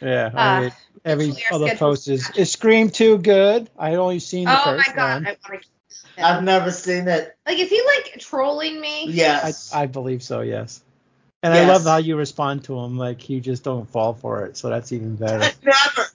yeah, 0.01 0.31
Uh, 0.33 0.37
I 0.37 0.59
mean, 0.61 0.71
every 1.05 1.33
other 1.51 1.75
post 1.75 2.07
is 2.07 2.29
is 2.35 2.51
Scream 2.51 2.89
too 2.89 3.17
good? 3.17 3.69
I 3.77 3.95
only 3.95 4.19
seen 4.19 4.45
the 4.45 4.51
oh 4.51 4.71
my 4.71 4.77
first 4.77 4.95
god, 4.95 5.23
one. 5.23 5.27
I 5.27 5.37
want 5.49 5.63
to. 5.63 5.69
I've 6.17 6.43
never 6.43 6.71
seen 6.71 7.07
it. 7.07 7.35
Like, 7.45 7.59
is 7.59 7.69
he 7.69 7.81
like 7.85 8.19
trolling 8.19 8.79
me? 8.79 9.05
Yes. 9.09 9.73
I 9.73 9.85
believe 9.85 10.23
so, 10.23 10.41
yes. 10.41 10.81
And 11.43 11.53
I 11.53 11.67
love 11.67 11.83
how 11.83 11.97
you 11.97 12.17
respond 12.17 12.63
to 12.65 12.79
him, 12.79 12.97
like 12.97 13.29
you 13.29 13.39
just 13.39 13.63
don't 13.63 13.87
fall 13.89 14.13
for 14.13 14.45
it, 14.45 14.57
so 14.57 14.69
that's 14.69 14.91
even 14.91 15.15
better. 15.15 15.39
never. 15.63 16.09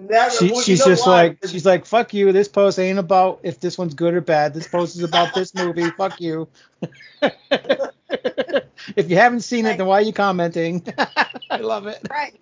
Never. 0.00 0.30
She, 0.30 0.46
Well, 0.46 0.56
you 0.56 0.62
she's 0.62 0.80
know 0.80 0.86
just 0.86 1.06
why? 1.06 1.12
like 1.12 1.38
she's 1.46 1.64
like 1.64 1.86
fuck 1.86 2.12
you. 2.12 2.32
This 2.32 2.48
post 2.48 2.78
ain't 2.78 2.98
about 2.98 3.40
if 3.42 3.60
this 3.60 3.78
one's 3.78 3.94
good 3.94 4.14
or 4.14 4.20
bad. 4.20 4.54
This 4.54 4.66
post 4.66 4.96
is 4.96 5.02
about 5.02 5.34
this 5.34 5.54
movie. 5.54 5.90
Fuck 5.90 6.20
you. 6.20 6.48
if 7.52 9.10
you 9.10 9.16
haven't 9.16 9.40
seen 9.40 9.66
it, 9.66 9.78
then 9.78 9.86
why 9.86 9.98
are 9.98 10.02
you 10.02 10.12
commenting? 10.12 10.82
I 11.50 11.58
love 11.58 11.86
it. 11.86 12.00
Right. 12.10 12.34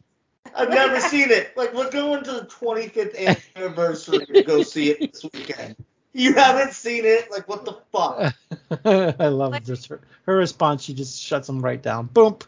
I've 0.58 0.70
never 0.70 1.00
seen 1.00 1.30
it. 1.30 1.56
Like 1.56 1.72
we're 1.72 1.90
going 1.90 2.24
to 2.24 2.32
the 2.32 2.46
25th 2.46 3.44
anniversary 3.56 4.26
to 4.26 4.42
go 4.42 4.62
see 4.62 4.90
it 4.90 5.12
this 5.12 5.24
weekend. 5.32 5.76
You 6.12 6.34
haven't 6.34 6.72
seen 6.72 7.04
it? 7.04 7.30
Like 7.30 7.48
what 7.48 7.64
the 7.64 7.78
fuck? 7.92 8.34
I 9.20 9.28
love 9.28 9.64
this. 9.64 9.86
Her, 9.86 10.00
her 10.26 10.36
response, 10.36 10.82
she 10.82 10.94
just 10.94 11.20
shuts 11.22 11.48
him 11.48 11.60
right 11.60 11.80
down. 11.80 12.06
Boom. 12.06 12.38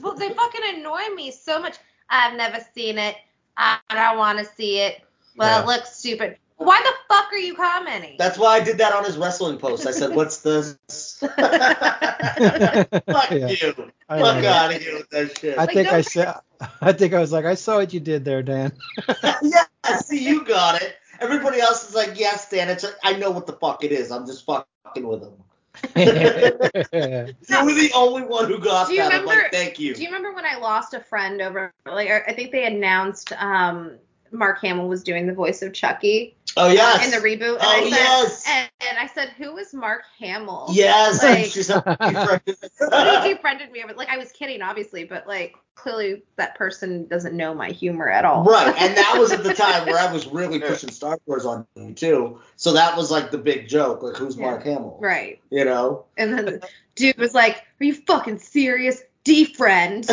Well, 0.00 0.14
they 0.14 0.30
fucking 0.30 0.60
annoy 0.74 1.14
me 1.14 1.30
so 1.30 1.60
much. 1.60 1.76
I've 2.10 2.36
never 2.36 2.58
seen 2.74 2.98
it. 2.98 3.16
I 3.56 3.78
don't 3.90 4.18
want 4.18 4.38
to 4.38 4.44
see 4.44 4.78
it. 4.80 5.02
Well, 5.36 5.58
Yeah. 5.58 5.62
it 5.62 5.66
looks 5.66 5.96
stupid. 5.96 6.38
Why 6.58 6.80
the 6.82 6.92
fuck 7.14 7.32
are 7.32 7.36
you 7.38 7.54
commenting? 7.54 8.16
That's 8.18 8.36
why 8.36 8.56
I 8.56 8.60
did 8.60 8.78
that 8.78 8.92
on 8.92 9.04
his 9.04 9.16
wrestling 9.16 9.58
post. 9.58 9.86
I 9.86 9.92
said, 9.92 10.14
"What's 10.14 10.38
this?" 10.38 10.76
Fuck 11.20 11.30
Yeah. 13.30 13.48
you. 13.48 13.90
I 14.08 14.18
Fuck 14.20 14.44
out 14.44 14.74
of 14.74 14.82
here 14.82 14.94
with 14.96 15.08
that 15.10 15.38
shit. 15.38 15.56
I 15.58 15.62
Like, 15.62 15.72
think 15.72 15.88
I 15.88 15.92
don't- 15.92 16.04
said. 16.06 16.34
I 16.80 16.92
think 16.92 17.14
I 17.14 17.20
was 17.20 17.30
like, 17.30 17.44
I 17.44 17.54
saw 17.54 17.76
what 17.76 17.92
you 17.94 18.00
did 18.00 18.24
there, 18.24 18.42
Dan. 18.42 18.72
yeah, 19.42 19.64
I 19.84 19.98
see, 19.98 20.18
you 20.28 20.44
got 20.44 20.82
it. 20.82 20.96
Everybody 21.20 21.60
else 21.60 21.88
is 21.88 21.94
like, 21.94 22.18
"Yes, 22.18 22.48
Dan." 22.50 22.68
It's 22.68 22.82
like, 22.84 22.94
I 23.04 23.12
know 23.14 23.30
what 23.30 23.46
the 23.46 23.52
fuck 23.54 23.84
it 23.84 23.92
is. 23.92 24.10
I'm 24.10 24.26
just 24.26 24.44
fucking 24.44 25.06
with 25.06 25.22
him. 25.22 25.32
You 25.96 27.64
were 27.64 27.72
the 27.74 27.90
only 27.94 28.22
one 28.22 28.46
who 28.46 28.58
got 28.58 28.88
Do 28.88 28.94
you 28.94 29.02
that. 29.02 29.12
I'm 29.12 29.20
remember? 29.22 29.42
like, 29.44 29.52
"Thank 29.52 29.78
you." 29.78 29.94
Do 29.94 30.02
you 30.02 30.08
remember 30.08 30.32
when 30.34 30.44
I 30.44 30.56
lost 30.58 30.94
a 30.94 31.00
friend 31.00 31.40
over? 31.40 31.72
Like, 31.86 32.08
I 32.10 32.18
I 32.26 32.32
think 32.34 32.50
they 32.50 32.66
announced 32.66 33.32
um, 33.38 33.92
Mark 34.32 34.60
Hamill 34.60 34.88
was 34.88 35.02
doing 35.04 35.26
the 35.26 35.32
voice 35.34 35.62
of 35.62 35.72
Chucky 35.72 36.36
oh 36.56 36.68
yes. 36.72 37.04
in 37.04 37.10
the 37.10 37.16
reboot. 37.18 37.54
And 37.54 37.62
Oh, 37.62 37.68
I 37.68 37.82
said, 37.82 37.90
yes. 37.90 38.44
And, 38.48 38.70
and 38.88 38.98
I 38.98 39.06
said, 39.06 39.28
who 39.36 39.56
is 39.58 39.74
Mark 39.74 40.02
Hamill? 40.18 40.68
Yes. 40.72 41.22
Like- 41.22 41.46
She's 41.46 41.70
a 41.70 41.80
he 43.24 43.34
befriended 43.34 43.70
me 43.72 43.82
over. 43.82 43.94
Like, 43.94 44.08
I 44.08 44.18
was 44.18 44.32
kidding, 44.32 44.62
obviously, 44.62 45.04
but 45.04 45.26
like, 45.26 45.54
clearly 45.74 46.22
that 46.36 46.56
person 46.56 47.06
doesn't 47.06 47.36
know 47.36 47.54
my 47.54 47.70
humor 47.70 48.08
at 48.10 48.24
all. 48.24 48.42
Right, 48.44 48.74
and 48.76 48.96
that 48.96 49.14
was 49.16 49.30
at 49.30 49.44
the 49.44 49.54
time 49.54 49.86
where 49.86 49.98
I 49.98 50.12
was 50.12 50.26
really 50.26 50.58
pushing 50.58 50.90
Star 50.90 51.18
Wars 51.26 51.44
on 51.46 51.66
you 51.76 51.94
too. 51.94 52.40
So 52.56 52.72
that 52.72 52.96
was 52.96 53.10
like 53.12 53.30
the 53.30 53.38
big 53.38 53.68
joke, 53.68 54.02
like 54.02 54.16
who's 54.16 54.36
Mark 54.36 54.64
Hamill? 54.64 54.98
Right. 55.00 55.40
You 55.50 55.64
know? 55.64 56.06
And 56.16 56.32
then 56.36 56.44
the 56.46 56.68
dude 56.96 57.16
was 57.18 57.32
like, 57.32 57.58
"Are 57.80 57.84
you 57.84 57.94
fucking 57.94 58.38
serious? 58.38 59.02
defriend." 59.24 60.06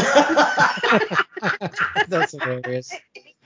That's 2.07 2.31
hilarious. 2.33 2.91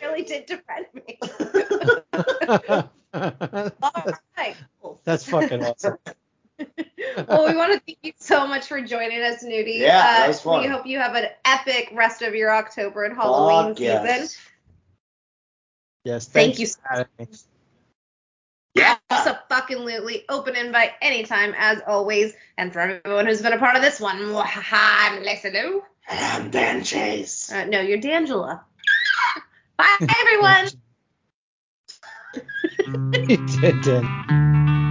Really 0.10 0.23
did 0.23 0.45
defend 0.45 0.86
me. 0.94 1.19
That's, 3.11 3.80
All 3.81 4.14
right. 4.38 4.56
cool. 4.81 5.02
that's 5.03 5.26
fucking 5.26 5.64
awesome. 5.64 5.98
Well, 7.30 7.48
we 7.48 7.56
want 7.56 7.72
to 7.73 7.80
thank 7.80 7.99
you 8.03 8.11
so 8.19 8.45
much 8.45 8.68
for 8.68 8.81
joining 8.81 9.22
us, 9.22 9.44
Newty. 9.45 9.77
Yeah, 9.80 10.02
that 10.02 10.26
Uh, 10.26 10.27
was 10.27 10.41
fun. 10.41 10.61
We 10.61 10.68
hope 10.68 10.86
you 10.86 10.99
have 10.99 11.15
an 11.15 11.27
epic 11.45 11.90
rest 11.94 12.22
of 12.22 12.36
your 12.36 12.53
October 12.53 13.06
and 13.06 13.15
Halloween 13.15 13.69
Fuck 13.69 13.77
season. 13.77 14.06
yes. 14.06 14.38
Yes. 16.03 16.27
Thank 16.27 16.60
you 16.60 16.68
having 16.84 17.06
me. 17.18 17.27
Yeah. 18.76 18.98
Absolutely 19.10 20.26
open 20.27 20.56
invite 20.57 20.91
anytime, 21.02 21.56
as 21.57 21.80
always. 21.88 22.34
And 22.57 22.73
for 22.73 22.80
everyone 22.81 23.26
who's 23.26 23.41
been 23.41 23.53
a 23.53 23.57
part 23.57 23.77
of 23.77 23.81
this 23.81 23.99
one, 24.02 24.18
I'm 24.36 25.23
Lacey 25.23 25.52
Lou. 25.52 25.81
And 26.10 26.19
I'm 26.44 26.52
Dan 26.52 26.84
Chase. 26.84 27.49
Uh, 27.52 27.65
no, 27.65 27.80
you're 27.80 27.99
D'Angela. 27.99 28.61
Bye, 29.80 30.07
everyone. 30.19 30.68